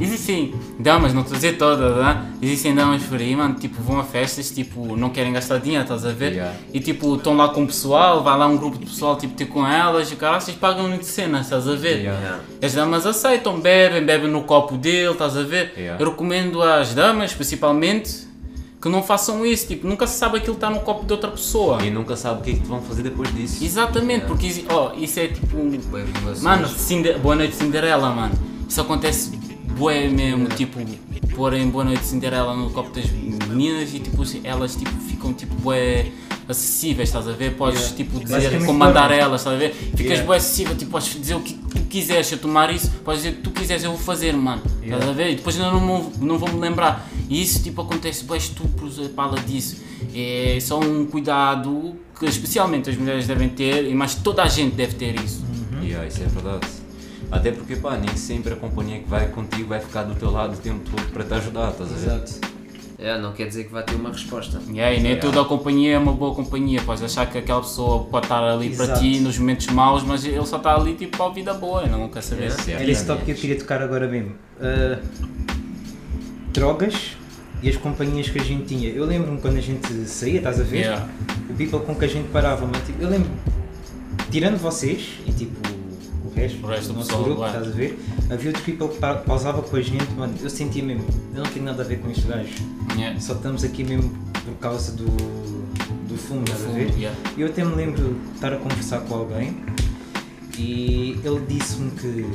existem 0.00 0.54
damas, 0.78 1.12
não 1.12 1.20
estou 1.22 1.34
a 1.34 1.36
dizer 1.36 1.58
todas, 1.58 1.96
né? 1.96 2.26
Existem 2.42 2.74
damas 2.74 3.02
por 3.02 3.18
aí, 3.18 3.34
mano, 3.36 3.54
tipo, 3.54 3.82
vão 3.82 3.98
a 4.00 4.04
festas, 4.04 4.50
tipo, 4.50 4.96
não 4.96 5.10
querem 5.10 5.32
gastar 5.32 5.58
dinheiro, 5.58 5.82
estás 5.82 6.04
a 6.06 6.10
ver? 6.12 6.32
Yeah. 6.32 6.54
E, 6.72 6.80
tipo, 6.80 7.14
estão 7.16 7.36
lá 7.36 7.48
com 7.48 7.62
o 7.64 7.66
pessoal, 7.66 8.22
vai 8.22 8.36
lá 8.38 8.46
um 8.46 8.56
grupo 8.56 8.78
de 8.78 8.86
pessoal, 8.86 9.16
tipo, 9.16 9.34
ter 9.34 9.46
com 9.46 9.66
elas, 9.66 10.10
e 10.10 10.16
cara, 10.16 10.40
vocês 10.40 10.56
pagam 10.56 10.88
muito 10.88 11.04
cena, 11.04 11.40
estás 11.40 11.68
a 11.68 11.74
ver? 11.74 11.98
Yeah. 11.98 12.40
As 12.62 12.72
damas 12.74 13.06
aceitam, 13.06 13.60
bebem, 13.60 14.04
bebem 14.04 14.30
no 14.30 14.42
copo 14.44 14.76
dele, 14.76 15.12
estás 15.12 15.36
a 15.36 15.42
ver? 15.42 15.72
Yeah. 15.76 16.02
Eu 16.02 16.10
recomendo 16.10 16.62
às 16.62 16.94
damas, 16.94 17.32
principalmente, 17.32 18.28
que 18.82 18.88
não 18.88 19.02
façam 19.02 19.44
isso, 19.44 19.66
tipo, 19.68 19.86
nunca 19.86 20.06
se 20.06 20.16
sabe 20.18 20.38
aquilo 20.38 20.54
está 20.54 20.70
no 20.70 20.80
copo 20.80 21.04
de 21.04 21.12
outra 21.12 21.30
pessoa. 21.30 21.82
E 21.84 21.90
nunca 21.90 22.16
sabe 22.16 22.40
o 22.40 22.42
que 22.42 22.50
é 22.52 22.54
que 22.54 22.66
vão 22.66 22.80
fazer 22.80 23.02
depois 23.02 23.30
disso. 23.34 23.62
Exatamente, 23.62 24.24
porque 24.24 24.46
exi- 24.46 24.64
ó, 24.70 24.92
isso 24.96 25.20
é 25.20 25.28
tipo 25.28 25.58
um. 25.58 25.78
Mano, 26.40 26.66
Cinde- 26.66 27.12
Boa 27.18 27.36
Noite 27.36 27.56
Cinderela, 27.56 28.08
mano. 28.10 28.32
Isso 28.66 28.80
acontece 28.80 29.38
bué 29.80 30.08
mesmo, 30.08 30.46
tipo, 30.48 30.78
porem 31.34 31.70
Boa 31.70 31.84
Noite 31.84 32.04
Cinderela 32.04 32.54
no 32.54 32.68
copo 32.70 32.90
das 32.90 33.10
meninas 33.10 33.94
e 33.94 34.00
tipo, 34.00 34.22
elas 34.44 34.76
tipo, 34.76 34.90
ficam 35.08 35.32
tipo 35.32 35.54
bué 35.54 36.12
acessíveis, 36.46 37.08
estás 37.08 37.26
a 37.26 37.32
ver? 37.32 37.56
Podes 37.56 37.80
Yeah. 37.80 37.96
tipo 37.96 38.20
dizer, 38.20 38.66
comandar 38.66 39.10
elas, 39.10 39.40
estás 39.40 39.56
a 39.56 39.58
ver? 39.58 39.72
Ficas 39.72 40.00
Yeah. 40.04 40.26
bué 40.26 40.36
acessível, 40.36 40.76
tipo, 40.76 40.90
podes 40.90 41.18
dizer 41.18 41.34
o 41.34 41.40
que 41.40 41.54
tu 41.54 41.80
quiseres, 41.88 42.26
se 42.26 42.34
eu 42.34 42.38
tomar 42.38 42.70
isso, 42.74 42.90
podes 43.04 43.22
dizer 43.22 43.34
o 43.34 43.36
que 43.38 43.42
tu 43.42 43.50
quiseres, 43.52 43.84
eu 43.84 43.90
vou 43.92 44.00
fazer, 44.00 44.32
mano. 44.34 44.62
Estás 44.82 45.08
a 45.08 45.12
ver? 45.12 45.30
E 45.30 45.34
depois 45.36 45.56
eu 45.56 45.64
não, 45.64 45.80
não, 45.80 46.12
não 46.20 46.38
vou 46.38 46.52
me 46.52 46.60
lembrar. 46.60 47.08
E 47.28 47.40
isso 47.40 47.62
tipo 47.62 47.80
acontece 47.80 48.24
bué 48.24 48.36
estupros, 48.36 48.98
a 48.98 49.08
pala 49.08 49.40
disso. 49.40 49.76
É 50.14 50.58
só 50.60 50.78
um 50.78 51.06
cuidado 51.06 51.94
que 52.18 52.26
especialmente 52.26 52.90
as 52.90 52.96
mulheres 52.96 53.26
devem 53.26 53.48
ter, 53.48 53.88
e 53.88 53.94
mas 53.94 54.14
toda 54.16 54.42
a 54.42 54.48
gente 54.48 54.74
deve 54.74 54.94
ter 54.94 55.14
isso. 55.24 55.42
Yeah, 55.82 56.06
isso 56.06 56.22
é 56.22 56.26
verdade. 56.26 56.66
Até 57.30 57.52
porque, 57.52 57.76
pá, 57.76 57.96
nem 57.96 58.14
sempre 58.16 58.52
a 58.52 58.56
companhia 58.56 58.98
que 58.98 59.08
vai 59.08 59.28
contigo 59.28 59.68
vai 59.68 59.80
ficar 59.80 60.02
do 60.02 60.14
teu 60.14 60.30
lado 60.30 60.54
o 60.54 60.56
tempo 60.56 60.80
todo 60.90 61.12
para 61.12 61.24
te 61.24 61.34
ajudar, 61.34 61.70
estás 61.70 61.92
a 61.92 61.94
ver? 61.94 62.06
Exato. 62.06 62.50
É, 62.98 63.18
não 63.18 63.32
quer 63.32 63.46
dizer 63.46 63.64
que 63.64 63.72
vai 63.72 63.82
ter 63.82 63.94
uma 63.94 64.10
resposta. 64.10 64.60
E 64.70 64.78
aí, 64.78 64.96
nem 65.00 65.12
Yeah. 65.12 65.20
toda 65.22 65.40
a 65.40 65.44
companhia 65.46 65.94
é 65.94 65.98
uma 65.98 66.12
boa 66.12 66.34
companhia. 66.34 66.82
Podes 66.82 67.02
achar 67.02 67.24
que 67.30 67.38
aquela 67.38 67.62
pessoa 67.62 68.04
pode 68.04 68.26
estar 68.26 68.42
ali 68.42 68.68
para 68.76 68.84
Exato. 68.84 69.00
ti 69.00 69.20
nos 69.20 69.38
momentos 69.38 69.68
maus, 69.68 70.02
mas 70.02 70.22
ele 70.24 70.44
só 70.44 70.58
está 70.58 70.74
ali 70.76 70.94
tipo 70.94 71.16
para 71.16 71.26
a 71.26 71.30
vida 71.30 71.54
boa, 71.54 71.86
não 71.86 72.08
quer 72.10 72.22
saber. 72.22 72.42
Yeah. 72.42 72.62
Certo. 72.62 72.82
Era 72.82 72.90
esse 72.90 73.06
tópico 73.06 73.24
que 73.26 73.32
eu 73.32 73.36
queria 73.36 73.58
tocar 73.58 73.80
agora 73.80 74.06
mesmo. 74.06 74.34
Ah, 74.60 74.98
drogas 76.52 77.16
e 77.62 77.68
as 77.70 77.76
companhias 77.76 78.28
que 78.28 78.38
a 78.38 78.44
gente 78.44 78.64
tinha. 78.66 78.90
Eu 78.90 79.06
lembro-me 79.06 79.40
quando 79.40 79.56
a 79.56 79.62
gente 79.62 79.90
saía, 80.06 80.38
estás 80.38 80.60
a 80.60 80.62
ver? 80.62 80.80
Yeah. 80.80 81.08
O 81.48 81.54
people 81.54 81.80
com 81.80 81.94
que 81.94 82.04
a 82.04 82.08
gente 82.08 82.28
parava, 82.28 82.66
mas 82.66 82.84
tipo, 82.84 83.02
eu 83.02 83.08
lembro, 83.08 83.30
tirando 84.30 84.58
vocês 84.58 85.12
e 85.26 85.32
tipo 85.32 85.69
o 86.32 86.34
resto, 86.36 86.64
O 86.64 86.68
resto 86.68 86.92
do 86.92 86.98
nosso 86.98 87.16
grupo, 87.16 87.36
claro. 87.36 87.58
estás 87.58 87.74
a 87.74 87.76
ver? 87.76 87.98
Havia 88.30 88.48
outros 88.48 88.64
people 88.64 88.88
que 88.88 88.98
pa- 88.98 89.14
pausava 89.16 89.62
com 89.62 89.76
a 89.76 89.80
gente, 89.82 90.10
mano, 90.16 90.34
eu 90.40 90.50
sentia 90.50 90.82
mesmo, 90.82 91.04
eu 91.34 91.42
não 91.44 91.50
tenho 91.50 91.64
nada 91.64 91.82
a 91.82 91.86
ver 91.86 91.98
com 92.00 92.10
estes 92.10 92.24
gajos. 92.24 92.54
Yeah. 92.96 93.18
Só 93.20 93.34
estamos 93.34 93.64
aqui 93.64 93.84
mesmo 93.84 94.10
por 94.44 94.54
causa 94.60 94.92
do, 94.92 95.04
do 95.06 96.16
fumo, 96.16 96.42
estás 96.44 96.64
a 96.64 96.68
ver? 96.68 96.90
yeah. 96.96 97.16
Eu 97.36 97.46
até 97.48 97.64
me 97.64 97.74
lembro 97.74 98.02
de 98.14 98.34
estar 98.34 98.52
a 98.52 98.56
conversar 98.56 99.00
com 99.00 99.14
alguém 99.14 99.56
e 100.58 101.18
ele 101.24 101.40
disse-me 101.48 101.90
que 101.92 102.26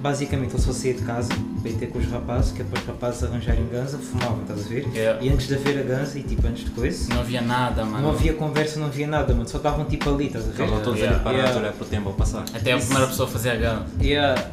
basicamente 0.00 0.52
ele 0.54 0.62
só 0.62 0.72
saía 0.72 0.94
de 0.94 1.02
casa 1.02 1.30
para 1.62 1.72
ter 1.72 1.86
com 1.88 1.98
os 1.98 2.06
rapazes, 2.10 2.52
que 2.52 2.62
é 2.62 2.64
para 2.64 2.78
os 2.80 2.86
rapazes 2.86 3.24
arranjarem 3.24 3.66
ganza, 3.70 3.98
fumavam, 3.98 4.40
estás 4.42 4.64
a 4.66 4.68
ver? 4.68 4.88
Yeah. 4.94 5.22
E 5.24 5.28
antes 5.28 5.46
de 5.48 5.54
haver 5.54 5.78
a 5.78 5.82
ganza 5.82 6.18
e 6.18 6.22
tipo 6.22 6.46
antes 6.46 6.64
de 6.64 6.70
coisa, 6.70 7.12
Não 7.14 7.20
havia 7.20 7.40
nada, 7.42 7.84
mano. 7.84 8.02
não 8.06 8.10
havia 8.14 8.32
conversa, 8.34 8.78
não 8.80 8.86
havia 8.86 9.06
nada, 9.06 9.32
mano, 9.34 9.48
só 9.48 9.56
estavam 9.58 9.84
tipo 9.84 10.08
ali, 10.08 10.26
estás 10.26 10.44
a 10.44 10.48
ver? 10.48 10.52
Estavam 10.64 10.82
todos 10.82 10.98
Yeah. 11.00 11.16
ali 11.16 11.24
parados 11.24 11.44
Yeah. 11.44 11.58
a 11.58 11.62
olhar 11.62 11.72
para 11.74 11.84
o 11.84 11.88
tempo 11.88 12.08
a 12.08 12.12
passar. 12.12 12.44
Até 12.54 12.72
a 12.72 12.78
primeira 12.78 13.06
pessoa 13.06 13.28
a 13.28 13.32
fazer 13.32 13.50
a 13.50 13.56
gana. 13.56 13.86
Yeah. 14.00 14.44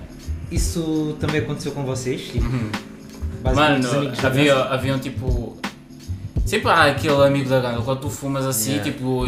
Isso 0.51 1.15
também 1.19 1.41
aconteceu 1.41 1.71
com 1.71 1.83
vocês? 1.83 2.21
Tipo, 2.31 2.45
Uhum. 2.45 2.71
Mano, 3.43 3.87
havia, 4.23 4.53
ganza? 4.55 4.69
havia 4.73 4.95
um 4.95 4.99
tipo. 4.99 5.57
Sempre 6.45 6.69
há 6.71 6.85
aquele 6.85 7.23
amigo 7.25 7.49
da 7.49 7.59
gana, 7.59 7.81
quando 7.81 7.99
tu 8.01 8.09
fumas 8.09 8.45
assim, 8.45 8.71
Yeah. 8.75 8.91
tipo, 8.91 9.25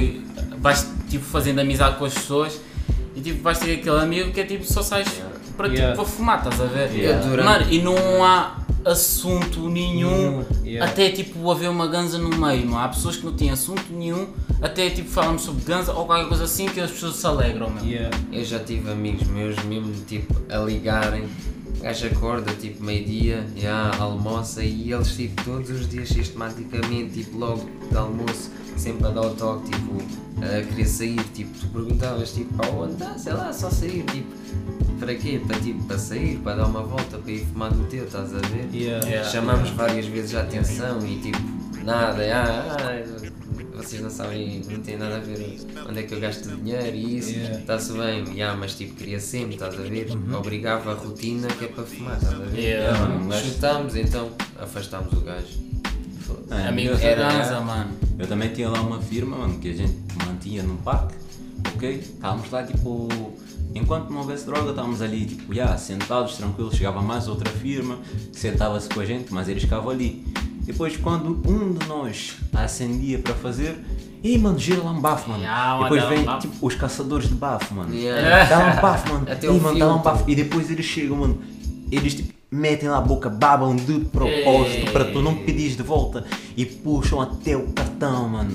vais 0.57 0.87
tipo, 1.09 1.23
fazendo 1.25 1.59
amizade 1.59 1.97
com 1.97 2.05
as 2.05 2.13
pessoas 2.13 2.59
e 3.15 3.19
tipo, 3.21 3.41
vais 3.41 3.57
ter 3.59 3.73
aquele 3.75 3.99
amigo 3.99 4.31
que 4.31 4.39
é 4.39 4.45
tipo, 4.45 4.63
só 4.65 4.81
sais 4.81 5.07
para, 5.59 5.67
tipo, 5.67 5.81
Yeah. 5.81 5.95
para 5.95 6.05
fumar, 6.05 6.37
estás 6.37 6.61
a 6.61 6.65
ver? 6.65 6.89
Yeah. 6.95 7.27
Durante- 7.27 7.45
Mano, 7.45 7.65
e 7.73 7.81
não 7.81 8.23
há 8.23 8.55
assunto 8.85 9.69
nenhum, 9.69 10.43
yeah. 10.63 10.89
até 10.89 11.09
tipo 11.11 11.51
haver 11.51 11.69
uma 11.69 11.85
ganza 11.87 12.17
no 12.17 12.29
meio, 12.29 12.65
não 12.65 12.79
há 12.79 12.87
pessoas 12.87 13.17
que 13.17 13.25
não 13.25 13.33
têm 13.33 13.51
assunto 13.51 13.83
nenhum, 13.91 14.27
até 14.61 14.89
tipo 14.89 15.09
falamos 15.09 15.41
sobre 15.41 15.63
ganza 15.65 15.91
ou 15.93 16.05
qualquer 16.05 16.29
coisa 16.29 16.45
assim 16.45 16.67
que 16.69 16.79
as 16.79 16.89
pessoas 16.89 17.17
se 17.17 17.27
alegram, 17.27 17.69
meu. 17.69 17.83
Yeah. 17.83 18.17
Eu 18.31 18.45
já 18.45 18.57
tive 18.59 18.89
amigos 18.89 19.27
meus 19.27 19.61
mesmo 19.65 19.91
tipo 20.07 20.33
a 20.49 20.57
ligarem 20.59 21.23
o 21.77 21.81
gajo 21.81 22.07
acorda 22.07 22.53
tipo 22.53 22.83
meio-dia, 22.83 23.45
já, 23.55 23.91
almoça 23.99 24.63
e 24.63 24.91
eles 24.93 25.13
tipo 25.15 25.43
todos 25.43 25.69
os 25.69 25.87
dias 25.89 26.07
sistematicamente, 26.09 27.21
tipo 27.23 27.37
logo 27.37 27.69
de 27.91 27.97
almoço, 27.97 28.49
sempre 28.79 29.07
a 29.07 29.09
dar 29.09 29.21
o 29.21 29.29
toque, 29.35 29.69
tipo, 29.71 29.97
a 30.41 30.61
querer 30.65 30.85
sair, 30.85 31.23
tipo, 31.33 31.51
tu 31.59 31.67
perguntavas 31.67 32.31
tipo 32.31 32.53
para 32.55 32.69
onde 32.71 32.93
dá, 32.95 33.17
sei 33.17 33.33
lá, 33.33 33.51
só 33.51 33.69
sair, 33.69 34.03
tipo, 34.05 34.29
para 34.99 35.15
quê? 35.15 35.41
Para 35.45 35.59
tipo, 35.59 35.83
para 35.85 35.97
sair, 35.97 36.37
para 36.39 36.55
dar 36.57 36.65
uma 36.65 36.81
volta, 36.83 37.17
para 37.17 37.31
ir 37.31 37.45
fumar 37.45 37.73
no 37.73 37.85
teu, 37.85 38.05
estás 38.05 38.33
a 38.33 38.39
ver? 38.39 38.69
Yeah. 38.73 39.05
Yeah. 39.05 39.29
Chamamos 39.29 39.69
várias 39.71 40.05
vezes 40.07 40.35
a 40.35 40.41
atenção 40.41 41.05
e 41.05 41.19
tipo, 41.19 41.39
nada, 41.83 42.23
ah, 42.33 42.77
ah, 42.79 43.29
vocês 43.75 44.01
não 44.01 44.09
sabem, 44.09 44.61
não 44.69 44.81
tem 44.81 44.97
nada 44.97 45.15
a 45.15 45.19
ver 45.19 45.57
onde 45.87 45.99
é 45.99 46.03
que 46.03 46.13
eu 46.13 46.19
gasto 46.19 46.49
dinheiro 46.49 46.95
e 46.95 47.17
isso, 47.17 47.29
Yeah. 47.31 47.59
está-se 47.59 47.93
bem, 47.93 48.25
yeah, 48.33 48.57
mas 48.57 48.75
tipo, 48.75 48.95
queria 48.95 49.19
sempre, 49.19 49.53
estás 49.53 49.73
a 49.73 49.83
ver? 49.83 50.09
Uhum. 50.11 50.35
Obrigava 50.35 50.91
a 50.91 50.95
rotina 50.95 51.47
que 51.47 51.65
é 51.65 51.67
para 51.69 51.83
fumar, 51.85 52.17
estás 52.17 52.33
a 52.33 52.37
ver? 52.45 52.59
Yeah, 52.59 53.31
Chutámos, 53.41 53.95
então 53.95 54.29
afastámos 54.59 55.13
o 55.13 55.21
gajo. 55.21 55.68
É, 56.51 56.67
Amigo 56.67 56.95
de 56.95 57.15
dança, 57.15 57.59
mano. 57.61 57.91
Eu 58.17 58.27
também 58.27 58.49
tinha 58.49 58.69
lá 58.69 58.81
uma 58.81 58.99
firma, 58.99 59.37
mano, 59.37 59.59
que 59.59 59.69
a 59.69 59.73
gente 59.73 59.95
mantinha 60.25 60.63
num 60.63 60.77
parque, 60.77 61.15
ok? 61.75 61.99
Estávamos 61.99 62.51
lá, 62.51 62.63
tipo, 62.63 63.07
enquanto 63.73 64.09
não 64.09 64.19
houvesse 64.19 64.45
droga, 64.45 64.71
estávamos 64.71 65.01
ali, 65.01 65.25
tipo, 65.25 65.53
já, 65.53 65.77
sentados, 65.77 66.35
tranquilos, 66.37 66.75
chegava 66.75 67.01
mais 67.01 67.27
outra 67.27 67.49
firma, 67.49 67.97
que 68.31 68.39
sentava-se 68.39 68.89
com 68.89 68.99
a 68.99 69.05
gente, 69.05 69.33
mas 69.33 69.47
eles 69.47 69.63
ficavam 69.63 69.89
ali. 69.89 70.25
Depois, 70.61 70.97
quando 70.97 71.41
um 71.49 71.73
de 71.73 71.87
nós 71.87 72.35
acendia 72.53 73.19
para 73.19 73.33
fazer, 73.33 73.79
Ih, 74.21 74.37
mano, 74.37 74.59
gira 74.59 74.83
lá 74.83 74.91
um 74.91 74.99
bafo, 74.99 75.29
mano. 75.29 75.43
Mano, 75.43 75.83
depois 75.83 76.03
um 76.03 76.09
vem, 76.09 76.23
bafo. 76.25 76.41
tipo, 76.47 76.67
os 76.67 76.75
caçadores 76.75 77.29
de 77.29 77.35
bafo, 77.35 77.73
mano. 77.73 77.95
Yeah. 77.95 78.45
Dá 78.45 78.59
um 78.59 78.81
bafo, 78.81 79.13
mano. 79.13 79.25
Até 79.31 79.47
Ih, 79.47 79.49
o 79.49 79.61
mano, 79.61 79.79
dá 79.79 79.95
um 79.95 80.01
bafo. 80.01 80.29
E 80.29 80.35
depois 80.35 80.69
eles 80.69 80.85
chegam, 80.85 81.15
mano. 81.15 81.41
Eles, 81.89 82.15
tipo, 82.15 82.33
metem 82.51 82.89
lá 82.89 82.97
a 82.97 83.01
boca, 83.01 83.29
babam 83.29 83.75
de 83.75 83.99
propósito 84.05 84.87
Ei. 84.87 84.91
para 84.91 85.05
tu 85.05 85.21
não 85.21 85.35
pedires 85.35 85.77
de 85.77 85.83
volta 85.83 86.23
e 86.57 86.65
puxam 86.65 87.21
até 87.21 87.55
o 87.55 87.67
cartão, 87.67 88.27
mano. 88.27 88.51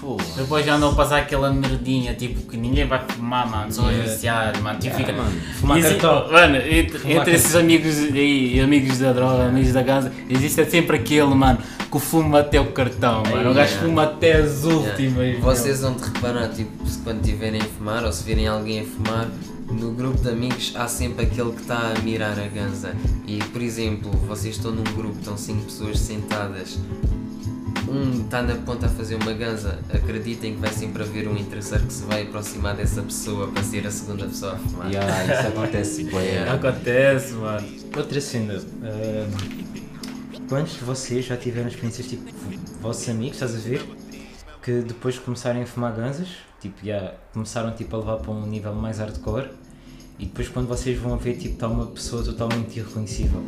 Pô. 0.00 0.16
Depois 0.36 0.64
já 0.64 0.74
andam 0.74 0.90
a 0.90 0.94
passar 0.94 1.18
aquela 1.18 1.50
merdinha, 1.52 2.14
tipo, 2.14 2.42
que 2.48 2.56
ninguém 2.56 2.86
vai 2.86 3.02
fumar, 3.08 3.48
mano, 3.48 3.72
só 3.72 3.88
Yeah. 3.90 4.10
viciar, 4.12 4.62
mano, 4.62 4.78
tipo, 4.78 4.94
fica... 4.96 5.12
mano. 5.12 5.30
Fumar 5.60 5.78
Exi- 5.78 5.88
cartão. 5.96 6.32
Mano, 6.32 6.56
entre, 6.56 6.98
Fumar 6.98 7.16
entre 7.16 7.34
esses 7.34 7.56
amigos 7.56 7.96
aí, 7.98 8.60
amigos 8.60 8.98
da 8.98 9.12
droga, 9.12 9.44
amigos 9.46 9.72
da 9.72 9.82
ganza, 9.82 10.12
existe 10.28 10.64
sempre 10.70 10.96
aquele, 10.96 11.34
mano, 11.34 11.58
que 11.90 11.98
fuma 11.98 12.40
até 12.40 12.60
o 12.60 12.72
cartão, 12.72 13.22
mano, 13.30 13.50
o 13.50 13.54
gajo 13.54 13.70
Yeah. 13.72 13.86
fuma 13.86 14.02
até 14.04 14.32
as 14.34 14.64
últimas, 14.64 15.16
Yeah. 15.18 15.40
Vocês 15.40 15.80
vão 15.80 15.94
de 15.94 16.04
reparar, 16.04 16.48
tipo, 16.50 16.86
se 16.86 16.98
quando 16.98 17.22
tiverem 17.22 17.60
a 17.60 17.64
fumar 17.64 18.04
ou 18.04 18.12
se 18.12 18.22
virem 18.24 18.46
alguém 18.46 18.80
a 18.80 18.84
fumar, 18.84 19.28
no 19.70 19.92
grupo 19.92 20.18
de 20.18 20.28
amigos 20.28 20.72
há 20.76 20.88
sempre 20.88 21.24
aquele 21.26 21.52
que 21.52 21.62
está 21.62 21.92
a 21.92 21.98
mirar 22.00 22.38
a 22.38 22.46
ganza. 22.46 22.94
E, 23.26 23.38
por 23.38 23.60
exemplo, 23.62 24.10
vocês 24.26 24.56
estão 24.56 24.72
num 24.72 24.84
grupo, 24.84 25.18
estão 25.18 25.36
cinco 25.36 25.64
pessoas 25.64 25.98
sentadas, 25.98 26.78
um 27.88 28.24
está 28.24 28.42
na 28.42 28.54
ponta 28.56 28.86
a 28.86 28.88
fazer 28.88 29.14
uma 29.16 29.32
ganza, 29.32 29.78
acreditem 29.92 30.54
que 30.54 30.60
vai 30.60 30.72
sempre 30.72 31.02
haver 31.02 31.28
um 31.28 31.36
interesseiro 31.36 31.84
que 31.86 31.92
se 31.92 32.02
vai 32.04 32.22
aproximar 32.22 32.74
dessa 32.76 33.02
pessoa 33.02 33.48
para 33.48 33.62
ser 33.62 33.86
a 33.86 33.90
segunda 33.90 34.26
pessoa 34.26 34.54
a 34.54 34.58
fumar. 34.58 34.90
Yeah, 34.90 35.24
isso 35.24 35.48
acontece, 35.48 36.04
bué. 36.10 36.48
Acontece, 36.48 37.32
mano. 37.34 37.68
Outra 37.96 38.20
cena. 38.20 38.62
ah, 38.82 39.28
quantos 40.48 40.74
de 40.74 40.84
vocês 40.84 41.24
já 41.24 41.36
tiveram 41.36 41.68
experiências 41.68 42.06
tipo 42.06 42.24
vossos 42.80 43.08
amigos, 43.08 43.36
estás 43.36 43.54
a 43.54 43.58
ver? 43.58 43.84
Que 44.62 44.80
depois 44.80 45.14
de 45.14 45.20
começarem 45.20 45.62
a 45.62 45.66
fumar 45.66 45.92
ganzas, 45.92 46.28
tipo, 46.68 46.86
já 46.86 47.14
começaram 47.32 47.72
tipo, 47.72 47.94
a 47.96 47.98
levar 47.98 48.16
para 48.16 48.32
um 48.32 48.46
nível 48.46 48.74
mais 48.74 48.98
hardcore 48.98 49.48
e 50.18 50.26
depois 50.26 50.48
quando 50.48 50.66
vocês 50.66 50.98
vão 50.98 51.16
ver 51.16 51.36
tipo 51.36 51.54
está 51.54 51.68
uma 51.68 51.86
pessoa 51.86 52.22
totalmente 52.22 52.78
irreconhecível. 52.78 53.42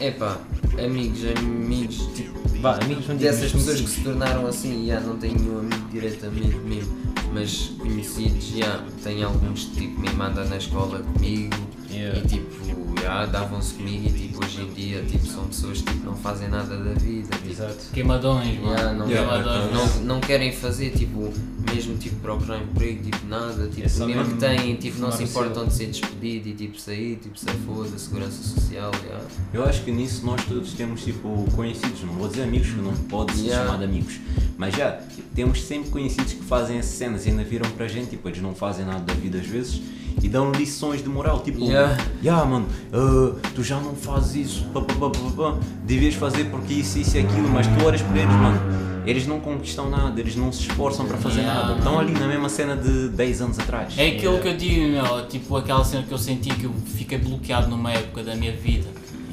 Epá, 0.00 0.38
amigos, 0.84 1.20
amigos, 1.38 1.96
tipo, 2.14 2.36
Vá, 2.60 2.76
amigos 2.82 3.06
não 3.08 3.16
dessas 3.16 3.52
pessoas 3.52 3.80
que 3.80 3.88
se 3.88 4.02
tornaram 4.02 4.46
assim, 4.46 4.86
já 4.86 5.00
não 5.00 5.16
tenho 5.16 5.38
nenhum 5.38 5.58
amigo 5.60 5.88
diretamente 5.90 6.56
mesmo, 6.56 6.94
mas 7.32 7.72
conhecidos, 7.78 8.48
já 8.48 8.82
tenho 9.02 9.26
alguns 9.26 9.64
que 9.64 9.80
tipo 9.80 10.00
me 10.00 10.10
mandam 10.10 10.46
na 10.48 10.56
escola 10.56 10.98
comigo 10.98 11.54
Yeah. 11.88 12.18
e 12.18 12.26
tipo, 12.26 12.85
já 13.06 13.26
davam-se 13.26 13.74
comigo 13.74 14.06
e 14.08 14.10
tipo 14.12 14.44
hoje 14.44 14.60
em 14.62 14.72
dia 14.74 15.02
tipo, 15.02 15.26
são 15.26 15.44
pessoas 15.46 15.80
que 15.80 15.92
tipo, 15.92 16.06
não 16.06 16.16
fazem 16.16 16.48
nada 16.48 16.76
da 16.76 16.92
vida, 16.94 17.28
tipo, 17.36 17.48
Exato. 17.50 17.76
Queimadões, 17.92 18.60
mano. 18.60 18.76
já, 18.76 18.92
não, 18.92 19.08
Yeah, 19.08 19.42
Queimadões, 19.42 19.72
não, 19.96 20.02
não 20.04 20.20
querem 20.20 20.52
fazer 20.52 20.90
tipo, 20.90 21.32
mesmo 21.72 21.96
tipo 21.96 22.16
procurar 22.16 22.58
emprego, 22.62 23.02
tipo 23.04 23.26
nada, 23.26 23.68
tipo, 23.68 23.86
É 23.86 24.06
mesmo 24.06 24.24
que 24.34 24.40
têm, 24.40 24.76
tipo, 24.76 24.98
não 25.00 25.12
se 25.12 25.22
importam 25.24 25.62
seu. 25.62 25.66
de 25.68 25.74
ser 25.74 25.86
despedido 25.86 26.48
e 26.48 26.54
tipo 26.54 26.80
sair, 26.80 27.16
tipo 27.16 27.38
se 27.38 27.46
foda, 27.66 27.96
segurança 27.98 28.42
social, 28.42 28.90
já. 29.08 29.20
Eu 29.54 29.64
acho 29.64 29.82
que 29.84 29.92
nisso 29.92 30.24
nós 30.26 30.44
todos 30.44 30.72
temos 30.72 31.02
tipo 31.04 31.44
conhecidos, 31.54 32.02
não 32.02 32.14
vou 32.14 32.28
dizer 32.28 32.42
amigos, 32.42 32.68
que 32.68 32.80
não 32.80 32.92
pode 32.94 33.32
se 33.34 33.46
Yeah. 33.46 33.64
chamar 33.64 33.78
de 33.78 33.84
amigos, 33.84 34.18
mas 34.58 34.74
já 34.74 34.98
temos 35.34 35.62
sempre 35.62 35.90
conhecidos 35.90 36.32
que 36.32 36.42
fazem 36.44 36.78
essas 36.78 36.92
cenas 36.96 37.24
e 37.26 37.30
ainda 37.30 37.44
viram 37.44 37.68
para 37.70 37.84
a 37.84 37.88
gente, 37.88 38.10
tipo, 38.10 38.28
eles 38.28 38.40
não 38.42 38.54
fazem 38.54 38.84
nada 38.84 39.00
da 39.00 39.14
vida 39.14 39.38
às 39.38 39.46
vezes 39.46 39.80
e 40.22 40.28
dão 40.28 40.50
lições 40.52 41.02
de 41.02 41.08
moral, 41.08 41.40
tipo, 41.40 41.60
Yeah. 41.64 41.96
"Ya, 42.22 42.44
mano, 42.44 42.66
ah, 42.92 43.34
tu 43.54 43.62
já 43.62 43.78
não 43.80 43.94
fazes 43.94 44.46
isso, 44.46 44.64
pá, 44.72 44.80
pá, 44.80 44.94
pá, 44.94 45.10
pá, 45.10 45.18
pá, 45.36 45.56
devias 45.84 46.14
fazer 46.14 46.44
porque 46.44 46.74
isso, 46.74 46.98
isso 46.98 47.16
e 47.16 47.20
aquilo, 47.20 47.48
mas 47.48 47.66
tu 47.66 47.84
olhas 47.84 48.02
para 48.02 48.18
eles, 48.18 48.34
mano, 48.34 48.60
eles 49.06 49.26
não 49.26 49.38
conquistam 49.38 49.88
nada, 49.88 50.18
eles 50.18 50.34
não 50.34 50.50
se 50.50 50.62
esforçam 50.62 51.06
para 51.06 51.16
fazer 51.18 51.40
Yeah, 51.40 51.60
nada, 51.66 51.78
estão 51.78 51.98
ali 51.98 52.12
na 52.12 52.26
mesma 52.26 52.48
cena 52.48 52.76
de 52.76 53.08
10 53.10 53.40
anos 53.42 53.58
atrás. 53.58 53.94
É 53.96 54.08
aquilo 54.08 54.38
que 54.40 54.48
eu 54.48 54.56
digo, 54.56 54.88
meu, 54.88 55.26
tipo 55.28 55.56
aquela 55.56 55.84
cena 55.84 56.02
que 56.02 56.12
eu 56.12 56.18
senti 56.18 56.50
que 56.50 56.64
eu 56.64 56.72
fiquei 56.86 57.18
bloqueado 57.18 57.68
numa 57.68 57.92
época 57.92 58.22
da 58.24 58.34
minha 58.34 58.52
vida. 58.52 58.88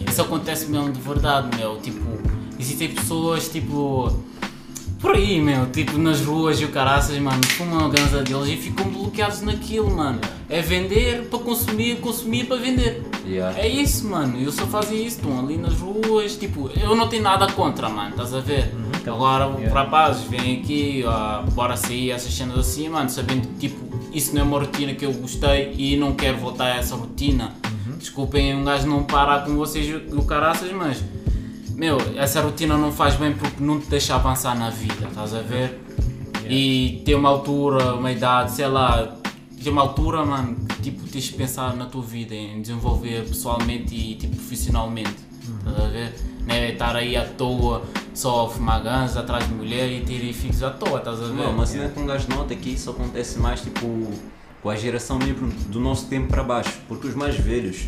Isso 0.07 0.21
acontece 0.21 0.67
mesmo 0.69 0.91
de 0.91 0.99
verdade, 1.01 1.55
meu, 1.57 1.77
tipo, 1.79 2.01
existem 2.59 2.89
pessoas, 2.89 3.47
tipo, 3.49 4.11
por 5.03 5.15
aí, 5.17 5.41
meu, 5.41 5.65
tipo, 5.65 5.97
nas 5.97 6.21
ruas 6.21 6.61
e 6.61 6.63
o 6.63 6.69
caraças, 6.69 7.19
mano, 7.19 7.45
fumam 7.45 7.87
a 7.87 7.89
ganza 7.89 8.23
deles 8.23 8.47
e 8.47 8.55
ficam 8.55 8.85
bloqueados 8.85 9.41
naquilo, 9.41 9.93
mano. 9.93 10.21
É 10.49 10.61
vender 10.61 11.27
para 11.27 11.39
consumir, 11.39 11.97
consumir 11.97 12.45
para 12.45 12.55
vender. 12.55 13.03
Yeah. 13.27 13.59
É 13.59 13.67
isso, 13.67 14.07
mano, 14.07 14.39
eles 14.39 14.53
só 14.53 14.65
fazem 14.65 15.05
isso, 15.05 15.17
estão 15.17 15.37
ali 15.37 15.57
nas 15.57 15.73
ruas, 15.73 16.37
tipo, 16.37 16.71
eu 16.81 16.95
não 16.95 17.09
tenho 17.09 17.21
nada 17.21 17.51
contra, 17.51 17.89
mano, 17.89 18.11
estás 18.11 18.33
a 18.33 18.39
ver? 18.39 18.71
então, 18.95 19.15
Agora 19.15 19.49
os 19.49 19.59
yeah. 19.59 19.77
rapazes 19.77 20.23
vêm 20.23 20.61
aqui, 20.61 21.03
ó, 21.05 21.41
bora 21.51 21.75
sair, 21.75 22.11
essas 22.11 22.33
cenas 22.33 22.57
assim, 22.57 22.87
mano, 22.87 23.09
sabendo 23.09 23.45
que, 23.59 23.67
tipo, 23.67 23.99
isso 24.13 24.33
não 24.33 24.41
é 24.41 24.45
uma 24.45 24.59
rotina 24.59 24.93
que 24.93 25.05
eu 25.05 25.11
gostei 25.11 25.73
e 25.77 25.97
não 25.97 26.13
quero 26.13 26.37
voltar 26.37 26.71
a 26.71 26.77
essa 26.77 26.95
rotina. 26.95 27.53
Uhum. 27.65 27.97
Desculpem 27.97 28.55
um 28.55 28.63
gajo 28.63 28.87
não 28.87 29.03
parar 29.03 29.43
com 29.43 29.53
vocês 29.55 29.85
o 29.93 30.17
o 30.17 30.25
caraças, 30.25 30.71
mas, 30.71 31.03
meu, 31.83 31.97
essa 32.15 32.39
rotina 32.39 32.77
não 32.77 32.93
faz 32.93 33.17
bem 33.17 33.33
porque 33.33 33.61
não 33.61 33.77
te 33.77 33.89
deixa 33.89 34.15
avançar 34.15 34.57
na 34.57 34.69
vida, 34.69 35.05
estás 35.05 35.33
a 35.33 35.41
ver? 35.41 35.81
E 36.47 37.01
ter 37.03 37.13
uma 37.13 37.27
altura, 37.27 37.95
uma 37.95 38.09
idade, 38.09 38.53
sei 38.53 38.67
lá, 38.67 39.17
ter 39.61 39.69
uma 39.69 39.81
altura, 39.81 40.25
mano, 40.25 40.55
que 40.65 40.81
tipo 40.81 41.05
tens 41.09 41.25
de 41.25 41.33
pensar 41.33 41.75
na 41.75 41.85
tua 41.85 42.01
vida, 42.01 42.33
em 42.33 42.61
desenvolver 42.61 43.27
pessoalmente 43.27 43.93
e 43.93 44.15
tipo 44.15 44.33
profissionalmente. 44.37 45.13
Estás 45.59 45.77
a 45.77 45.89
ver? 45.89 46.15
Não 46.47 46.55
é 46.55 46.71
estar 46.71 46.95
aí 46.95 47.17
à 47.17 47.25
toa 47.25 47.83
só 48.13 48.45
a 48.45 48.49
fumar 48.49 48.81
ganza 48.81 49.19
atrás 49.19 49.45
de 49.45 49.53
mulher 49.53 49.91
e 49.91 50.05
ter 50.05 50.31
filhos 50.31 50.63
à 50.63 50.69
toa, 50.69 50.99
estás 50.99 51.21
a 51.21 51.25
ver? 51.25 51.33
Não, 51.33 51.51
uma 51.51 51.65
cena 51.65 51.89
que 51.89 51.99
um 51.99 52.05
gajo 52.05 52.29
nota 52.29 52.53
é 52.53 52.55
que 52.55 52.69
isso 52.69 52.89
acontece 52.91 53.37
mais 53.39 53.59
tipo 53.59 54.09
com 54.61 54.69
a 54.69 54.75
geração 54.77 55.19
mesmo 55.19 55.51
do 55.67 55.81
nosso 55.81 56.07
tempo 56.07 56.29
para 56.29 56.43
baixo, 56.43 56.79
porque 56.87 57.07
os 57.07 57.13
mais 57.13 57.35
velhos, 57.35 57.87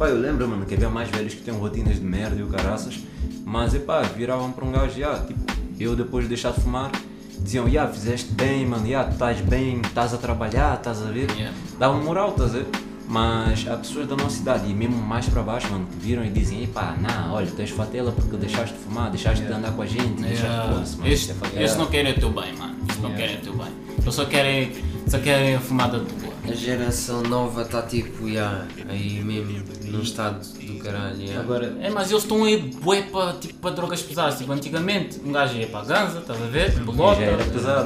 epá, 0.00 0.08
eu 0.08 0.18
lembro, 0.18 0.48
mano, 0.48 0.64
que 0.64 0.74
havia 0.74 0.88
mais 0.88 1.10
velhos 1.10 1.34
que 1.34 1.42
têm 1.42 1.52
rotinas 1.52 1.96
de 1.96 2.00
merda 2.00 2.36
e 2.36 2.42
o 2.42 2.46
caraças, 2.46 2.98
mas 3.44 3.74
epá, 3.74 4.00
viravam 4.00 4.50
para 4.50 4.64
um 4.64 4.72
gajo, 4.72 4.98
já, 4.98 5.18
tipo, 5.18 5.40
eu 5.78 5.94
depois 5.94 6.24
de 6.24 6.30
deixar 6.30 6.52
de 6.52 6.60
fumar, 6.62 6.90
diziam, 7.38 7.68
já, 7.68 7.86
fizeste 7.86 8.32
bem, 8.32 8.66
mano, 8.66 8.88
já, 8.88 9.06
estás 9.06 9.40
bem, 9.42 9.82
estás 9.84 10.14
a 10.14 10.16
trabalhar, 10.16 10.76
estás 10.78 11.02
a 11.02 11.06
ver, 11.10 11.30
Yeah. 11.32 11.54
davam 11.78 12.02
moral, 12.02 12.30
estás 12.30 12.54
a 12.54 12.58
ver? 12.58 12.66
Mas 13.06 13.66
há 13.68 13.76
pessoas 13.76 14.06
da 14.08 14.14
nossa 14.16 14.40
idade 14.40 14.70
e 14.70 14.72
mesmo 14.72 14.96
mais 14.96 15.28
para 15.28 15.42
baixo, 15.42 15.70
mano, 15.70 15.86
que 15.86 15.96
viram 15.96 16.24
e 16.24 16.30
dizem, 16.30 16.62
epá, 16.64 16.96
não, 16.98 17.34
olha, 17.34 17.48
tu 17.48 17.60
és 17.60 17.68
fatela 17.70 18.10
porque 18.12 18.36
deixaste 18.36 18.74
de 18.74 18.80
fumar, 18.82 19.10
deixaste 19.10 19.44
de 19.44 19.52
andar 19.52 19.72
com 19.72 19.82
a 19.82 19.86
gente, 19.86 20.22
deixaste 20.22 20.40
de 20.40 20.46
Yeah. 20.46 20.66
mano, 20.72 20.82
Estes 20.82 21.20
isso 21.22 21.30
é 21.32 21.34
fatela." 21.34 21.62
estes 21.62 21.78
não 21.78 21.86
querem 21.86 22.12
o 22.12 22.20
teu 22.20 22.30
bem, 22.30 22.56
mano. 22.56 22.76
Estes 22.88 23.02
não 23.02 23.12
querem 23.14 23.36
o 23.36 23.40
teu 23.40 23.52
bem. 23.54 23.66
Eles 24.00 24.14
só 24.14 24.24
querem, 24.24 24.72
só 25.08 25.18
querem 25.18 25.56
a 25.56 25.60
fumada 25.60 25.98
tua. 25.98 26.29
A 26.48 26.52
geração 26.52 27.22
nova 27.22 27.62
está 27.62 27.82
tipo, 27.82 28.28
já, 28.32 28.66
aí 28.88 29.22
mesmo, 29.22 29.62
num 29.84 30.00
estado 30.02 30.40
do 30.58 30.78
caralho, 30.82 31.26
já. 31.26 31.38
Agora, 31.40 31.76
É, 31.80 31.90
mas 31.90 32.10
eles 32.10 32.22
estão 32.22 32.44
aí 32.44 32.56
bué 32.82 33.02
para 33.02 33.34
tipo, 33.34 33.54
para 33.60 33.70
drogas 33.72 34.02
pesadas. 34.02 34.38
Tipo, 34.38 34.50
antigamente 34.52 35.20
um 35.24 35.30
gajo 35.32 35.56
ia 35.56 35.66
para 35.66 35.80
a 35.80 35.84
ganza, 35.84 36.18
estás 36.20 36.40
a 36.42 36.46
ver? 36.46 36.72
Bolota, 36.80 37.20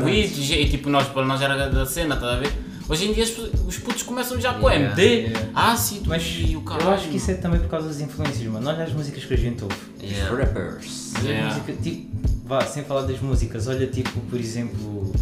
weed, 0.04 0.40
já- 0.42 0.56
e 0.56 0.68
tipo, 0.68 0.88
nós, 0.88 1.06
para 1.08 1.26
nós 1.26 1.42
era 1.42 1.68
da 1.68 1.84
cena, 1.84 2.14
estás 2.14 2.32
a 2.32 2.36
ver? 2.40 2.52
Hoje 2.88 3.06
em 3.08 3.12
dia 3.14 3.24
os 3.66 3.78
putos 3.78 4.02
começam 4.02 4.38
já 4.40 4.52
com 4.54 4.68
Yeah, 4.70 4.90
MD, 4.90 5.02
yeah. 5.30 5.48
ácido 5.54 6.04
mas 6.06 6.22
e 6.46 6.54
o 6.54 6.60
caralho. 6.60 6.88
eu 6.90 6.92
acho 6.94 7.08
que 7.08 7.16
isso 7.16 7.30
é 7.30 7.34
também 7.34 7.58
por 7.58 7.68
causa 7.70 7.88
das 7.88 7.98
influências, 8.00 8.46
mano. 8.46 8.68
Olha 8.68 8.84
as 8.84 8.92
músicas 8.92 9.24
que 9.24 9.32
a 9.34 9.38
gente 9.38 9.64
ouve. 9.64 9.76
Yeah. 10.02 10.36
Rappers. 10.36 11.12
Olha 11.18 11.24
a 11.28 11.32
Yeah. 11.32 11.54
música, 11.54 11.72
tipo, 11.82 12.08
vá, 12.44 12.60
sem 12.66 12.84
falar 12.84 13.02
das 13.02 13.20
músicas, 13.20 13.66
olha 13.68 13.86
tipo, 13.86 14.20
por 14.20 14.38
exemplo, 14.38 15.12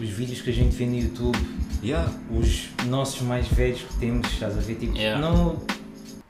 os 0.00 0.08
vídeos 0.08 0.40
que 0.42 0.50
a 0.50 0.52
gente 0.52 0.74
vê 0.74 0.84
no 0.84 0.96
YouTube, 0.96 1.38
Yeah. 1.82 2.10
os 2.30 2.68
nossos 2.86 3.22
mais 3.22 3.46
velhos 3.48 3.80
que 3.82 3.94
temos, 3.96 4.26
estás 4.32 4.56
a 4.56 4.60
ver, 4.60 4.74
tipo, 4.76 4.96
Yeah. 4.96 5.20
não, 5.20 5.56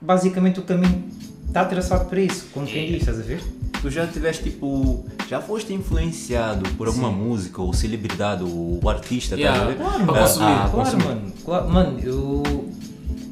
basicamente 0.00 0.58
o 0.60 0.62
caminho 0.62 1.04
está 1.46 1.64
traçado 1.64 2.06
para 2.08 2.20
isso, 2.20 2.46
como 2.54 2.66
quem 2.66 2.88
diz, 2.88 3.00
estás 3.00 3.18
a 3.20 3.22
ver? 3.22 3.42
Tu 3.82 3.90
já 3.90 4.06
tiveste 4.06 4.44
tipo. 4.44 5.04
Já 5.28 5.40
foste 5.40 5.72
influenciado 5.72 6.68
por 6.76 6.86
alguma 6.86 7.10
música 7.10 7.60
ou 7.60 7.72
celebridade 7.72 8.44
ou 8.44 8.80
artista, 8.88 9.34
Yeah, 9.34 9.58
tá 9.58 9.64
a 9.64 9.68
ver? 9.68 9.76
claro, 9.76 10.04
para 10.06 10.18
Ah, 10.18 10.22
consumir. 10.28 10.46
ah, 10.46 10.68
Claro, 10.70 10.72
consumir. 10.90 11.04
mano, 11.04 11.32
claro, 11.44 11.68
mano, 11.70 12.00
eu, 12.00 12.42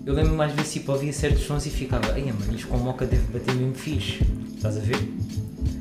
eu 0.07 0.15
lembro 0.15 0.35
mais 0.35 0.53
vezes 0.53 0.73
tipo, 0.73 0.93
ouvia 0.93 1.13
certos 1.13 1.43
sons 1.45 1.67
e 1.67 1.71
ficava, 1.71 2.13
ai 2.13 2.25
mano, 2.39 2.55
isto 2.55 2.67
com 2.69 2.79
moca 2.79 3.07
deve 3.07 3.23
bater 3.33 3.55
mesmo 3.55 3.75
fixe, 3.75 4.19
estás 4.57 4.77
a 4.77 4.81
ver? 4.81 4.99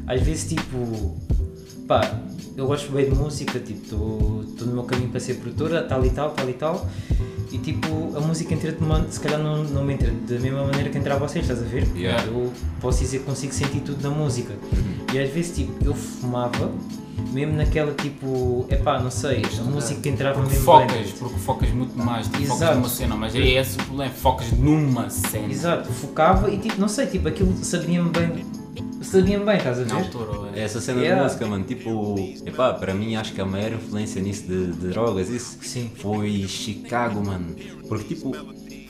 Às 0.07 0.21
vezes 0.21 0.49
tipo, 0.49 1.15
pá, 1.87 2.01
eu 2.59 2.67
gosto 2.67 2.91
bem 2.91 3.09
de 3.09 3.15
música, 3.15 3.57
tipo, 3.59 4.43
estou 4.45 4.67
no 4.67 4.73
meu 4.73 4.83
caminho 4.83 5.09
para 5.09 5.21
ser 5.21 5.35
produtora, 5.35 5.81
tal 5.81 6.05
e 6.05 6.09
tal, 6.09 6.31
tal 6.31 6.49
e 6.49 6.53
tal, 6.53 6.89
e 7.51 7.57
tipo, 7.57 7.87
a 8.17 8.19
música 8.19 8.53
entra-te, 8.53 8.79
se 9.09 9.19
calhar 9.21 9.39
não, 9.39 9.63
não 9.63 9.83
me 9.83 9.93
entra 9.93 10.11
da 10.11 10.37
mesma 10.39 10.65
maneira 10.65 10.89
que 10.89 10.97
entra 10.97 11.15
a 11.15 11.17
vocês, 11.17 11.45
estás 11.45 11.63
a 11.63 11.65
ver? 11.65 11.87
Yeah. 11.95 12.21
Eu 12.25 12.51
posso 12.81 12.99
dizer 12.99 13.19
que 13.19 13.23
consigo 13.23 13.53
sentir 13.53 13.79
tudo 13.79 14.03
na 14.03 14.13
música, 14.13 14.53
e 15.13 15.19
às 15.19 15.29
vezes 15.29 15.55
tipo, 15.55 15.73
eu 15.85 15.93
fumava, 15.95 16.69
mesmo 17.31 17.55
naquela 17.55 17.93
tipo, 17.93 18.65
epá, 18.69 18.99
não 18.99 19.09
sei, 19.09 19.41
a 19.57 19.63
música 19.63 20.01
que 20.01 20.09
entrava 20.09 20.35
Porque 20.41 20.49
mesmo 20.55 20.65
focas, 20.65 20.91
bem. 20.91 21.13
porque 21.17 21.39
focas 21.39 21.69
muito 21.69 21.97
mais, 21.97 22.27
tu 22.27 22.45
focas 22.45 22.75
numa 22.75 22.89
cena, 22.89 23.15
mas 23.15 23.35
é 23.35 23.39
esse 23.39 23.79
o 23.79 23.83
problema, 23.85 24.11
focas 24.11 24.51
numa 24.51 25.09
cena. 25.09 25.49
Exato, 25.49 25.89
focava 25.93 26.51
e 26.51 26.57
tipo, 26.57 26.79
não 26.79 26.89
sei, 26.89 27.07
tipo, 27.07 27.29
aquilo 27.29 27.55
sabia-me 27.63 28.09
bem, 28.09 28.45
sabia-me 29.09 29.45
bem, 29.45 29.57
estás 29.57 29.79
a 29.79 29.85
Na 29.85 29.95
ver? 29.95 30.03
altura, 30.05 30.49
é. 30.55 30.63
Essa 30.63 30.79
cena 30.81 30.99
Yeah. 31.01 31.17
de 31.21 31.27
música, 31.27 31.45
mano, 31.47 31.63
tipo, 31.65 32.15
epá, 32.45 32.73
para 32.73 32.93
mim 32.93 33.15
acho 33.15 33.33
que 33.33 33.41
a 33.41 33.45
maior 33.45 33.73
influência 33.73 34.21
nisso 34.21 34.43
de, 34.47 34.67
de 34.73 34.87
drogas, 34.89 35.29
isso, 35.29 35.57
Sim. 35.61 35.91
foi 35.95 36.45
Chicago, 36.47 37.23
mano. 37.25 37.55
Porque 37.87 38.15
tipo, 38.15 38.31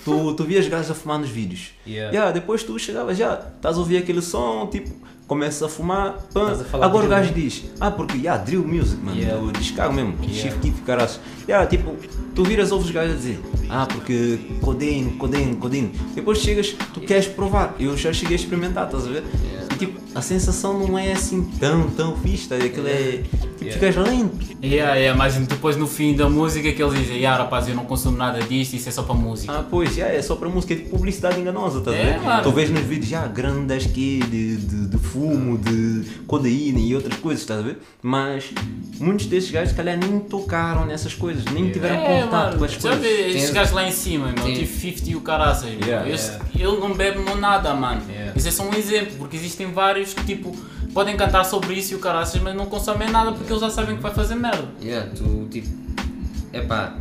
tu, 0.04 0.34
tu 0.34 0.44
vias 0.44 0.68
gajos 0.68 0.92
a 0.92 0.94
fumar 0.96 1.20
nos 1.20 1.30
vídeos. 1.30 1.72
Yeah. 1.88 2.12
Yeah, 2.12 2.32
depois 2.32 2.64
tu 2.64 2.78
chegavas 2.80 3.18
já, 3.18 3.40
estás 3.56 3.76
a 3.78 3.80
ouvir 3.80 3.98
aquele 3.98 4.22
som, 4.22 4.68
tipo, 4.68 4.90
começas 5.30 5.62
a 5.64 5.70
fumar, 5.70 6.18
pã. 6.34 6.58
A 6.74 6.86
agora 6.86 7.06
o 7.06 7.10
gajo 7.10 7.32
diz, 7.34 7.64
ah, 7.80 7.92
porque, 7.92 8.18
yeah, 8.18 8.44
drill 8.44 8.68
music, 8.68 8.98
mano, 9.02 9.16
Yeah. 9.18 9.40
do, 9.40 9.52
de 9.54 9.64
Chicago 9.64 9.94
mesmo, 9.94 10.16
Yeah. 10.24 10.34
Chief 10.42 10.58
Keef, 10.60 10.82
caras. 10.82 11.20
Yeah, 11.48 11.66
tipo, 11.68 11.96
tu 12.36 12.44
viras 12.44 12.72
ouves 12.72 12.88
os 12.88 12.92
gajos 12.94 13.14
a 13.14 13.18
dizer, 13.18 13.40
ah, 13.70 13.86
porque 13.86 14.40
codeína, 14.62 15.12
codeína, 15.18 15.56
codeína. 15.56 15.90
Depois 16.16 16.40
chegas, 16.40 16.76
tu 16.94 17.00
queres 17.02 17.28
provar. 17.28 17.76
Eu 17.80 17.96
já 17.96 18.12
cheguei 18.12 18.36
a 18.36 18.40
experimentar, 18.40 18.86
estás 18.88 19.06
a 19.06 19.10
ver? 19.10 19.24
E 19.72 19.76
tipo, 19.78 20.00
a 20.16 20.22
sensação 20.22 20.78
não 20.80 20.98
é 20.98 21.12
assim 21.14 21.44
tão, 21.60 21.90
tão 21.92 22.18
fixe, 22.18 22.48
tá? 22.50 22.56
aquilo 22.56 22.88
é. 22.88 23.22
Tipo, 23.24 23.50
Yeah. 23.60 23.78
ficas 23.88 23.96
lento. 24.08 24.50
Yeah, 24.64 24.96
yeah, 24.96 25.18
mas 25.18 25.36
depois 25.36 25.76
no 25.76 25.86
fim 25.86 26.16
da 26.16 26.30
música 26.30 26.72
que 26.72 26.82
eles 26.82 26.98
dizem, 26.98 27.18
yeah, 27.18 27.44
rapaz, 27.44 27.68
eu 27.68 27.76
não 27.76 27.84
consumo 27.84 28.16
nada 28.18 28.40
disto, 28.42 28.74
isso 28.76 28.88
é 28.88 28.92
só 28.92 29.04
para 29.04 29.14
música. 29.16 29.52
Ah, 29.52 29.66
pois, 29.70 29.96
já, 29.96 30.08
é 30.08 30.22
só 30.22 30.36
para 30.38 30.48
música, 30.48 30.74
é 30.74 30.78
tipo 30.78 30.92
publicidade 30.92 31.42
enganosa, 31.42 31.80
estás 31.80 31.96
a 31.98 32.00
É, 32.00 32.06
ver? 32.14 32.22
mano. 32.22 32.44
Tu 32.44 32.52
vês 32.54 32.70
nos 32.70 32.80
vídeos 32.84 33.10
já 33.10 33.28
grandes 33.28 33.86
que 33.88 34.20
de, 34.24 34.56
de, 34.56 34.88
de 34.88 34.98
fumo, 35.20 35.58
de 35.58 36.06
codeína 36.26 36.80
e 36.80 36.96
outras 36.96 37.16
coisas, 37.20 37.42
estás 37.42 37.60
a 37.60 37.64
ver? 37.64 37.80
Mas 38.02 38.46
muitos 39.00 39.26
desses 39.26 39.52
gajos, 39.52 39.72
se 39.72 39.76
calhar, 39.76 39.98
nem 39.98 40.20
tocaram 40.22 40.86
nessas 40.86 41.14
coisas, 41.14 41.44
nem 41.46 41.70
tiveram 41.72 41.96
É, 41.98 42.22
contato 42.24 42.46
mano, 42.46 42.58
com 42.60 42.64
as 42.66 42.76
coisas. 42.78 43.04
estes 43.06 43.44
Tem- 43.46 43.54
gajos 43.54 43.74
lá 43.74 43.88
em 43.88 43.92
cima, 43.92 44.32
meu, 44.32 44.54
tipo 44.54 44.68
50 44.80 45.10
e 45.10 45.16
o 45.16 45.22
caraças. 45.22 45.70
Yeah, 45.82 46.10
Esse- 46.10 46.32
yeah. 46.32 46.46
ele 46.56 46.78
não 46.80 46.94
bebe 46.94 47.20
não 47.20 47.36
nada, 47.36 47.74
mano. 47.74 48.02
Yeah. 48.10 48.34
Isso 48.36 48.48
é 48.48 48.52
só 48.52 48.64
um 48.64 48.74
exemplo, 48.74 49.14
porque 49.18 49.36
existem 49.36 49.72
vários 49.72 50.14
que 50.14 50.24
tipo, 50.24 50.56
podem 50.94 51.18
cantar 51.18 51.44
sobre 51.44 51.74
isso 51.74 51.94
e 51.94 51.96
o 51.96 52.00
caraças, 52.00 52.42
mas 52.42 52.56
não 52.56 52.66
consomem 52.68 53.10
nada 53.10 53.34
porque 53.34 53.52
eles 53.52 53.62
já 53.62 53.70
sabem 53.70 53.98
que 53.98 54.02
vai 54.02 54.14
fazer 54.14 54.36
merda. 54.36 54.70
Yeah, 54.82 55.10
tu 55.16 55.48
tipo. 55.52 55.68
Epá, 56.54 56.96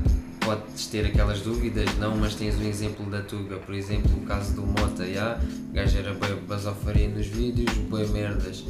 podes 0.48 0.86
ter 0.86 1.04
aquelas 1.04 1.40
dúvidas, 1.42 1.94
não, 1.98 2.16
mas 2.16 2.34
tens 2.34 2.54
um 2.54 2.62
exemplo 2.62 3.04
da 3.10 3.20
Tuga, 3.20 3.56
por 3.56 3.74
exemplo, 3.74 4.10
o 4.16 4.22
caso 4.22 4.54
do 4.54 4.62
Mota, 4.62 5.04
yeah, 5.04 5.38
o 5.68 5.74
gajo 5.74 5.98
era 5.98 6.14
bem 6.14 6.36
basofaria 6.48 7.06
nos 7.08 7.26
vídeos, 7.26 7.70
bem 7.74 8.08
merdas. 8.08 8.64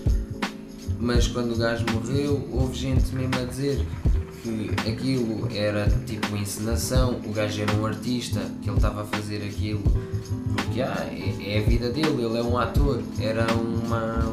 Mas 0.99 1.29
quando 1.29 1.55
o 1.55 1.57
gajo 1.57 1.87
morreu, 1.93 2.49
houve 2.51 2.76
gente 2.76 3.14
mesmo 3.14 3.33
a 3.41 3.45
dizer 3.45 3.87
que 4.43 4.91
aquilo 4.91 5.49
era 5.55 5.89
tipo 6.05 6.37
encenação, 6.37 7.20
o 7.24 7.33
gajo 7.33 7.62
era 7.62 7.72
um 7.74 7.87
artista, 7.87 8.41
que 8.61 8.68
ele 8.68 8.76
estava 8.76 9.03
a 9.03 9.05
fazer 9.05 9.37
aquilo 9.37 9.85
porque 10.57 10.83
ah, 10.83 11.07
é, 11.12 11.55
é 11.55 11.59
a 11.59 11.62
vida 11.62 11.91
dele, 11.91 12.24
ele 12.24 12.39
é 12.39 12.43
um 12.43 12.59
ator, 12.59 13.01
era 13.20 13.47
uma, 13.55 14.24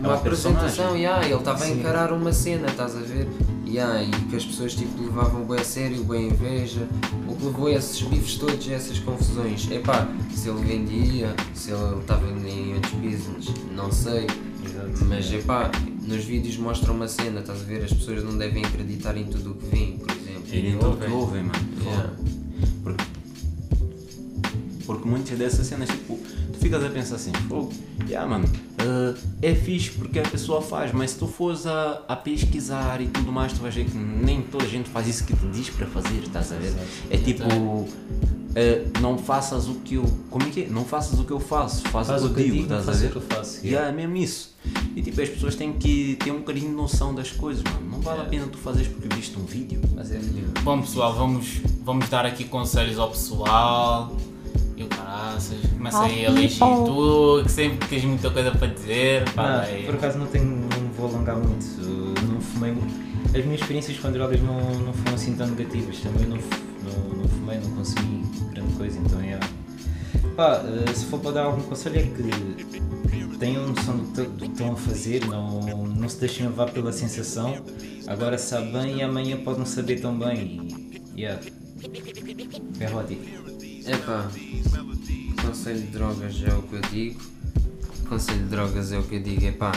uma 0.00 0.10
uma 0.10 0.14
apresentação, 0.14 0.96
yeah, 0.96 1.24
ele 1.24 1.34
estava 1.34 1.64
a 1.64 1.68
encarar 1.68 2.12
uma 2.12 2.32
cena, 2.32 2.68
estás 2.68 2.96
a 2.96 3.00
ver? 3.00 3.28
Yeah, 3.72 4.02
e 4.02 4.10
que 4.28 4.36
as 4.36 4.44
pessoas 4.44 4.74
tipo, 4.74 5.02
levavam 5.02 5.46
bem 5.46 5.58
a 5.58 5.64
sério, 5.64 6.04
bem 6.04 6.28
a 6.28 6.34
inveja, 6.34 6.86
o 7.26 7.34
que 7.34 7.46
levou 7.46 7.68
a 7.68 7.72
esses 7.72 8.02
bifes 8.02 8.36
todos, 8.36 8.68
a 8.68 8.72
essas 8.74 8.98
confusões. 8.98 9.70
Epá, 9.70 10.06
se 10.30 10.50
ele 10.50 10.62
vendia, 10.62 11.34
se 11.54 11.70
ele 11.70 12.00
estava 12.00 12.26
em 12.26 12.74
outros 12.74 12.92
business, 12.92 13.46
não 13.74 13.90
sei. 13.90 14.26
Mas 15.08 15.32
epá, 15.32 15.72
nos 16.02 16.22
vídeos 16.22 16.58
mostram 16.58 16.94
uma 16.94 17.08
cena, 17.08 17.40
estás 17.40 17.62
a 17.62 17.64
ver? 17.64 17.82
As 17.82 17.94
pessoas 17.94 18.22
não 18.22 18.36
devem 18.36 18.62
acreditar 18.62 19.16
em 19.16 19.24
tudo 19.24 19.52
o 19.52 19.54
que 19.54 19.66
vêm, 19.74 19.96
por 19.96 20.10
exemplo. 20.10 20.44
E 20.52 20.62
nem 20.62 20.78
tudo 20.78 20.98
que 20.98 21.10
ouvem, 21.10 21.42
mano. 21.42 21.68
Yeah. 21.82 22.12
Porque, 22.82 23.04
porque 24.84 25.08
muitas 25.08 25.38
dessas 25.38 25.66
cenas, 25.66 25.88
tipo, 25.88 26.20
ficas 26.62 26.84
a 26.84 26.88
pensar 26.88 27.16
assim, 27.16 27.32
fogo, 27.48 27.72
yeah, 28.08 28.28
mano, 28.28 28.48
eh, 28.78 29.14
é 29.42 29.54
fixe 29.54 29.90
porque 29.90 30.20
a 30.20 30.22
pessoa 30.22 30.62
faz, 30.62 30.92
mas 30.92 31.10
se 31.10 31.18
tu 31.18 31.26
fores 31.26 31.66
a, 31.66 32.02
a 32.08 32.16
pesquisar 32.16 33.00
e 33.00 33.08
tudo 33.08 33.32
mais, 33.32 33.52
tu 33.52 33.60
vais 33.60 33.74
ver 33.74 33.84
que 33.84 33.96
nem 33.96 34.40
toda 34.42 34.64
a 34.64 34.68
gente 34.68 34.88
faz 34.88 35.08
isso 35.08 35.24
que 35.24 35.34
te 35.34 35.46
diz 35.46 35.68
para 35.70 35.86
fazer, 35.86 36.22
estás 36.22 36.52
a 36.52 36.56
ver? 36.56 36.72
É 37.10 37.16
tipo, 37.16 37.42
eh, 38.54 38.86
não 39.00 39.18
faças 39.18 39.66
o 39.68 39.74
que 39.76 39.94
eu. 39.94 40.04
Como 40.30 40.46
é 40.46 40.50
que 40.50 40.62
é? 40.62 40.68
Não 40.68 40.84
faças 40.84 41.18
o 41.18 41.24
que 41.24 41.32
eu 41.32 41.40
faço, 41.40 41.82
faças 41.88 42.20
Faz 42.20 42.24
o 42.24 42.34
que 42.34 42.40
eu 42.40 42.50
digo, 42.50 42.62
estás 42.62 42.88
a 42.88 42.92
ver? 42.92 43.06
o 43.06 43.10
que 43.10 43.16
eu 43.16 43.22
faço. 43.22 43.66
Yeah, 43.66 43.88
é 43.88 43.92
mesmo 43.92 44.16
isso. 44.16 44.54
E 44.94 45.02
tipo, 45.02 45.20
as 45.20 45.28
pessoas 45.28 45.56
têm 45.56 45.72
que 45.72 46.16
ter 46.16 46.30
um 46.30 46.38
bocadinho 46.38 46.68
de 46.68 46.76
noção 46.76 47.14
das 47.14 47.32
coisas, 47.32 47.64
mano. 47.64 47.90
Não 47.90 48.00
vale 48.00 48.20
a 48.20 48.24
pena 48.24 48.46
tu 48.46 48.58
fazeres 48.58 48.88
porque 48.88 49.12
viste 49.14 49.38
um 49.38 49.44
vídeo. 49.44 49.80
Mas 49.94 50.12
é 50.12 50.18
melhor. 50.18 50.50
Bom 50.62 50.80
pessoal, 50.80 51.14
vamos, 51.14 51.60
vamos 51.82 52.08
dar 52.08 52.24
aqui 52.24 52.44
conselhos 52.44 52.98
ao 52.98 53.10
pessoal. 53.10 54.14
E 54.82 54.84
o 54.84 54.88
caraças, 54.88 55.58
começa 55.76 56.02
aí 56.02 56.26
a 56.26 56.30
elegir 56.30 56.58
tu, 56.58 57.42
que 57.44 57.50
sempre 57.50 57.88
tens 57.88 58.04
muita 58.04 58.30
coisa 58.30 58.50
para 58.50 58.66
dizer. 58.66 59.28
Fala 59.28 59.66
Não, 59.66 59.82
por 59.84 59.94
acaso 59.94 60.18
não, 60.18 60.26
tenho, 60.26 60.44
não 60.46 60.92
vou 60.96 61.06
alongar 61.06 61.36
muito. 61.36 61.64
Não 62.26 62.40
fumei. 62.40 62.74
As 63.26 63.44
minhas 63.44 63.60
experiências 63.60 63.98
com 63.98 64.10
drogas 64.10 64.40
não, 64.42 64.60
não 64.80 64.92
foram 64.92 65.14
assim 65.14 65.34
tão 65.36 65.46
negativas. 65.46 66.00
Também 66.00 66.26
não, 66.26 66.36
não, 66.36 67.16
não 67.16 67.28
fumei, 67.28 67.58
não 67.58 67.70
consumi 67.70 68.24
grande 68.52 68.72
coisa, 68.74 68.98
então 68.98 69.20
é. 69.20 69.38
Pá, 70.36 70.64
eh, 70.64 70.92
se 70.92 71.04
for 71.06 71.20
para 71.20 71.30
dar 71.32 71.44
algum 71.44 71.62
conselho 71.62 72.00
é 72.00 72.02
que 72.02 73.36
tenham 73.38 73.68
noção 73.68 73.98
do 73.98 74.24
que, 74.36 74.46
estão 74.46 74.72
a 74.72 74.76
fazer, 74.76 75.24
não, 75.26 75.60
não 75.86 76.08
se 76.08 76.18
deixem 76.18 76.46
levar 76.46 76.70
pela 76.70 76.92
sensação. 76.92 77.64
Agora 78.08 78.36
sabe 78.36 78.72
bem 78.72 78.96
e 78.96 79.02
amanhã 79.02 79.36
pode 79.36 79.60
não 79.60 79.66
saber 79.66 80.00
tão 80.00 80.18
bem. 80.18 80.66
E, 81.14 81.20
yeah. 81.20 81.40
Perrote. 82.78 83.18
Epá, 83.84 84.30
conselho 85.42 85.80
de 85.80 85.86
drogas 85.88 86.42
é 86.42 86.54
o 86.54 86.62
que 86.62 86.74
eu 86.74 86.80
digo. 86.82 87.20
Conselho 88.08 88.38
de 88.38 88.48
drogas 88.48 88.92
é 88.92 88.98
o 88.98 89.02
que 89.02 89.16
eu 89.16 89.22
digo. 89.22 89.44
Epá, 89.44 89.72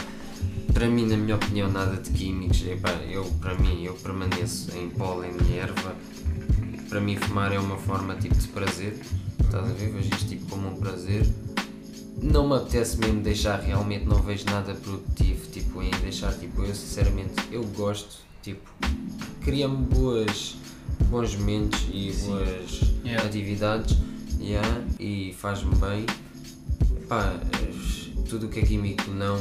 para 0.73 0.87
mim, 0.87 1.05
na 1.07 1.17
minha 1.17 1.35
opinião, 1.35 1.71
nada 1.71 1.97
de 1.97 2.11
químicos. 2.11 2.65
Epá, 2.65 2.91
eu, 3.09 3.25
para 3.41 3.55
mim, 3.55 3.83
eu 3.83 3.93
permaneço 3.95 4.71
em 4.77 4.89
pólen 4.89 5.31
e 5.49 5.57
erva. 5.57 5.95
Para 6.87 7.01
mim, 7.01 7.17
fumar 7.17 7.51
é 7.51 7.59
uma 7.59 7.77
forma 7.77 8.15
tipo 8.15 8.35
de 8.35 8.47
prazer. 8.49 8.99
Estás 9.39 9.69
a 9.69 9.73
ver? 9.73 9.91
Vejo 9.91 10.09
isto 10.13 10.29
tipo 10.29 10.45
como 10.47 10.69
um 10.69 10.75
prazer. 10.75 11.25
Não 12.21 12.47
me 12.47 12.55
apetece 12.55 12.97
mesmo 12.97 13.21
deixar, 13.21 13.59
realmente 13.59 14.05
não 14.05 14.21
vejo 14.21 14.45
nada 14.45 14.73
produtivo 14.73 15.47
tipo, 15.51 15.81
em 15.81 15.91
deixar. 16.01 16.33
Tipo, 16.33 16.63
eu 16.63 16.73
sinceramente, 16.73 17.33
eu 17.51 17.63
gosto. 17.75 18.23
Tipo, 18.41 18.69
cria-me 19.41 19.77
boas, 19.77 20.55
bons 21.09 21.35
momentos 21.35 21.87
e 21.91 22.11
boas 22.27 22.95
Yeah. 23.05 23.23
atividades 23.23 23.95
yeah, 24.39 24.81
e 24.99 25.33
faz-me 25.37 25.75
bem. 25.75 26.05
Pá, 27.07 27.33
tudo 28.27 28.47
o 28.47 28.49
que 28.49 28.59
é 28.59 28.63
químico 28.63 29.09
não, 29.11 29.37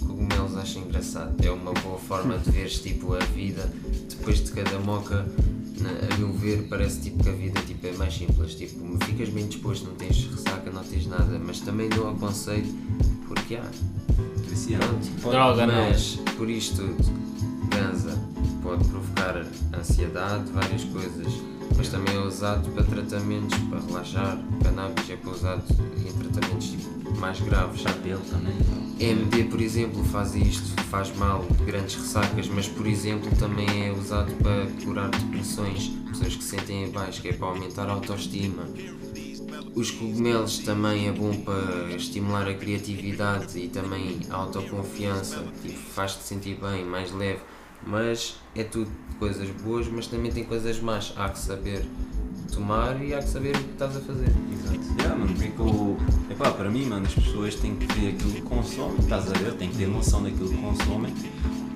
cogumelos 0.00 0.56
acho 0.56 0.78
engraçado. 0.78 1.34
É 1.44 1.50
uma 1.50 1.72
boa 1.72 1.98
forma 1.98 2.38
de 2.38 2.50
veres 2.50 2.80
tipo, 2.80 3.14
a 3.14 3.18
vida 3.18 3.70
depois 4.10 4.42
de 4.44 4.52
cada 4.52 4.78
moca. 4.78 5.26
na- 5.80 6.14
A 6.14 6.18
meu 6.18 6.32
ver, 6.32 6.68
parece 6.68 7.00
tipo 7.00 7.22
que 7.24 7.28
a 7.28 7.32
vida 7.32 7.60
tipo, 7.62 7.84
é 7.86 7.92
mais 7.92 8.14
simples. 8.14 8.54
Tipo, 8.54 8.98
ficas 9.04 9.28
bem 9.30 9.46
disposto, 9.48 9.86
não 9.88 9.94
tens 9.96 10.26
ressaca, 10.26 10.70
não 10.70 10.84
tens 10.84 11.06
nada, 11.06 11.38
mas 11.44 11.60
também 11.60 11.88
não 11.88 12.10
aconselho 12.10 12.66
porque 13.26 13.56
há. 13.56 13.64
Pronto, 15.20 15.30
Droga, 15.32 15.66
não. 15.66 15.88
mas 15.88 16.16
por 16.36 16.48
isto 16.48 16.76
tudo, 16.76 17.12
ganza 17.68 18.16
pode 18.62 18.84
provocar 18.88 19.44
ansiedade, 19.76 20.50
várias 20.52 20.84
coisas, 20.84 21.32
mas 21.76 21.88
também 21.88 22.14
é 22.14 22.20
usado 22.20 22.70
para 22.70 22.84
tratamentos, 22.84 23.58
para 23.58 23.80
relaxar. 23.80 24.38
Cannabis 24.62 25.10
é 25.10 25.16
para 25.16 25.30
usado 25.30 25.62
em 25.96 26.12
tratamentos 26.12 26.68
tipo, 26.68 27.20
mais 27.20 27.40
graves. 27.40 27.80
Chapéu 27.80 28.18
também. 28.30 28.54
MD, 29.00 29.44
por 29.44 29.60
exemplo, 29.60 30.04
faz 30.04 30.34
isto, 30.36 30.80
faz 30.84 31.14
mal, 31.16 31.44
grandes 31.66 31.96
ressacas, 31.96 32.46
mas 32.48 32.68
por 32.68 32.86
exemplo 32.86 33.28
também 33.36 33.88
é 33.88 33.92
usado 33.92 34.32
para 34.36 34.66
curar 34.84 35.10
depressões, 35.10 35.88
pessoas 36.08 36.36
que 36.36 36.44
se 36.44 36.50
sentem 36.50 36.84
em 36.84 36.90
baixo, 36.90 37.20
que 37.20 37.28
é 37.28 37.32
para 37.32 37.48
aumentar 37.48 37.88
a 37.88 37.92
autoestima. 37.92 38.62
Os 39.74 39.90
cogumelos 39.90 40.58
também 40.58 41.08
é 41.08 41.12
bom 41.12 41.34
para 41.34 41.96
estimular 41.96 42.46
a 42.46 42.54
criatividade 42.54 43.58
e 43.58 43.68
também 43.68 44.20
a 44.30 44.36
autoconfiança, 44.36 45.42
tipo, 45.62 45.78
faz-te 45.78 46.22
sentir 46.22 46.58
bem, 46.60 46.84
mais 46.84 47.10
leve, 47.10 47.40
mas 47.86 48.36
é 48.54 48.64
tudo 48.64 48.90
coisas 49.18 49.48
boas, 49.62 49.88
mas 49.88 50.06
também 50.06 50.32
tem 50.32 50.44
coisas 50.44 50.80
más, 50.80 51.12
há 51.16 51.28
que 51.28 51.38
saber 51.38 51.84
tomar 52.52 53.02
e 53.02 53.14
há 53.14 53.18
que 53.18 53.28
saber 53.28 53.56
o 53.56 53.58
que 53.58 53.72
estás 53.72 53.96
a 53.96 54.00
fazer. 54.00 54.32
Exato. 54.52 54.80
Yeah, 54.98 55.16
mano, 55.16 55.34
porque 55.34 56.32
epá, 56.32 56.50
para 56.50 56.70
mim, 56.70 56.86
mano, 56.86 57.06
as 57.06 57.14
pessoas 57.14 57.54
têm 57.54 57.76
que 57.76 57.86
ver 57.94 58.10
aquilo 58.10 58.32
que 58.32 58.42
consomem, 58.42 58.98
estás 58.98 59.30
a 59.30 59.34
ver? 59.34 59.54
Têm 59.54 59.70
que 59.70 59.76
ter 59.78 59.88
noção 59.88 60.22
daquilo 60.22 60.50
que 60.50 60.60
consomem, 60.60 61.14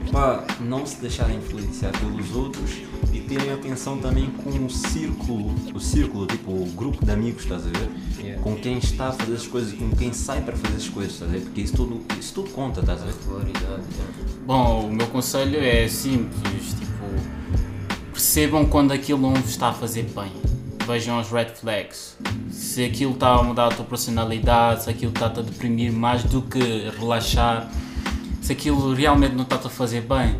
epá, 0.07 0.45
não 0.61 0.85
se 0.85 1.01
deixarem 1.01 1.39
influenciar 1.39 1.93
pelos 1.93 2.35
outros 2.35 2.83
e 3.17 3.21
terem 3.23 3.51
atenção 3.51 3.97
também 3.97 4.31
com 4.31 4.51
o 4.51 4.69
círculo, 4.69 5.55
o 5.75 5.81
círculo, 5.81 6.27
tipo, 6.27 6.51
o 6.51 6.67
grupo 6.77 7.03
de 7.05 7.11
amigos, 7.11 7.45
estás 7.45 7.67
a 7.67 7.71
ver? 7.71 7.89
Yeah. 8.19 8.43
Com 8.43 8.57
quem 8.57 8.77
está 8.77 9.09
a 9.09 9.13
fazer 9.13 9.35
as 9.35 9.47
coisas, 9.47 9.73
com 9.73 9.91
quem 9.91 10.13
sai 10.13 10.43
para 10.43 10.55
fazer 10.55 10.77
as 10.77 10.89
coisas, 10.89 11.15
estás 11.15 11.31
a 11.31 11.35
ver? 11.35 11.41
Porque 11.41 11.63
isso 11.63 11.75
tudo, 11.75 12.03
isso 12.19 12.35
tudo 12.35 12.51
conta, 12.51 12.81
estás 12.81 13.01
a 13.01 13.07
ver? 13.07 13.15
Yeah. 13.47 13.83
Bom, 14.45 14.89
o 14.89 14.93
meu 14.93 15.07
conselho 15.07 15.59
é 15.59 15.89
simples, 15.89 16.75
tipo, 16.79 17.07
percebam 18.13 18.67
quando 18.67 18.93
aquilo 18.93 19.21
não 19.21 19.35
vos 19.35 19.51
está 19.51 19.69
a 19.69 19.73
fazer 19.73 20.03
bem. 20.15 20.31
Vejam 20.87 21.19
os 21.19 21.31
red 21.31 21.49
flags. 21.55 22.17
Se 22.51 22.85
aquilo 22.85 23.13
está 23.13 23.35
a 23.35 23.43
mudar 23.43 23.69
a 23.69 23.71
tua 23.71 23.85
personalidade, 23.85 24.85
se 24.85 24.91
aquilo 24.91 25.11
está-te 25.11 25.41
a 25.41 25.43
deprimir 25.43 25.93
mais 25.93 26.23
do 26.23 26.43
que 26.43 26.91
relaxar, 26.99 27.71
se 28.41 28.53
aquilo 28.53 28.95
realmente 28.95 29.35
não 29.35 29.43
está-te 29.43 29.67
a 29.67 29.71
fazer 29.71 30.03
bem, 30.03 30.37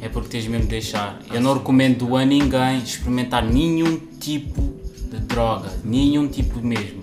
é 0.00 0.08
porque 0.08 0.28
tens 0.28 0.46
mesmo 0.46 0.64
de 0.64 0.70
deixar. 0.70 1.18
Eu 1.32 1.40
não 1.40 1.54
recomendo 1.54 2.16
a 2.16 2.24
ninguém 2.24 2.78
experimentar 2.78 3.44
nenhum 3.44 3.98
tipo 4.18 4.80
de 5.10 5.18
droga, 5.18 5.70
nenhum 5.84 6.28
tipo 6.28 6.60
mesmo. 6.60 7.02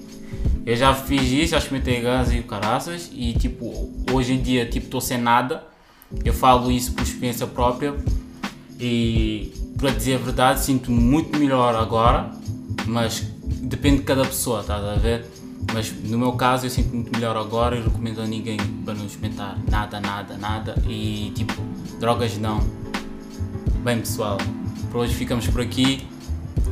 Eu 0.66 0.76
já 0.76 0.94
fiz 0.94 1.24
isso, 1.32 1.52
já 1.52 1.60
experimentei 1.60 2.02
gás 2.02 2.32
e 2.32 2.42
caraças 2.42 3.10
e 3.14 3.34
tipo, 3.34 3.90
hoje 4.12 4.34
em 4.34 4.42
dia 4.42 4.66
tipo 4.66 4.88
estou 4.88 5.00
sem 5.00 5.18
nada. 5.18 5.64
Eu 6.24 6.34
falo 6.34 6.72
isso 6.72 6.94
por 6.94 7.04
experiência 7.04 7.48
própria 7.48 7.96
e 8.80 9.54
para 9.78 9.92
dizer 9.92 10.16
a 10.16 10.18
verdade 10.18 10.62
sinto-me 10.62 11.00
muito 11.00 11.38
melhor 11.38 11.76
agora, 11.76 12.32
mas 12.86 13.22
depende 13.62 13.98
de 13.98 14.04
cada 14.04 14.26
pessoa, 14.26 14.62
estás 14.62 14.84
a 14.84 14.96
ver? 14.96 15.26
Mas 15.74 15.92
no 15.92 16.18
meu 16.18 16.34
caso 16.34 16.66
eu 16.66 16.70
sinto 16.70 16.94
muito 16.94 17.12
melhor 17.12 17.36
agora 17.36 17.76
e 17.76 17.82
recomendo 17.82 18.22
a 18.22 18.26
ninguém 18.26 18.58
para 18.86 18.94
não 18.94 19.06
experimentar 19.06 19.58
nada, 19.70 20.00
nada, 20.00 20.38
nada 20.38 20.76
e 20.88 21.32
tipo, 21.36 21.62
drogas 22.00 22.38
não. 22.38 22.60
Bem 23.88 24.00
pessoal, 24.00 24.38
por 24.92 24.98
hoje 24.98 25.16
ficamos 25.16 25.48
por 25.48 25.62
aqui. 25.62 26.06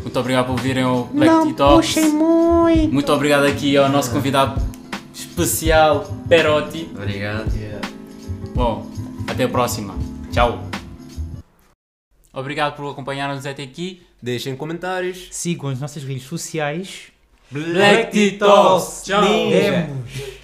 Muito 0.02 0.20
obrigado 0.20 0.48
por 0.48 0.52
ouvirem 0.52 0.84
o 0.84 1.06
Black 1.06 1.46
Tea 1.46 1.54
Talks. 1.54 1.96
muito. 2.12 2.94
Muito 2.94 3.14
obrigado 3.14 3.46
aqui 3.46 3.78
ao 3.78 3.88
nosso 3.88 4.12
convidado 4.12 4.62
especial, 5.14 6.14
Perotti. 6.28 6.92
Obrigado. 6.94 7.50
Bom, 8.54 8.92
até 9.30 9.46
a 9.46 9.48
próxima. 9.48 9.96
Tchau. 10.30 10.62
Obrigado 12.34 12.76
por 12.76 12.92
acompanhar-nos 12.92 13.46
até 13.46 13.64
aqui. 13.64 14.02
Deixem 14.22 14.54
comentários. 14.54 15.30
Sigam 15.32 15.70
as 15.70 15.80
nossas 15.80 16.04
redes 16.04 16.24
sociais. 16.24 17.14
Black 17.50 18.12
Tea 18.12 18.38
Talks. 18.38 19.04
Tchau. 19.06 19.22
Vemos. 19.22 20.44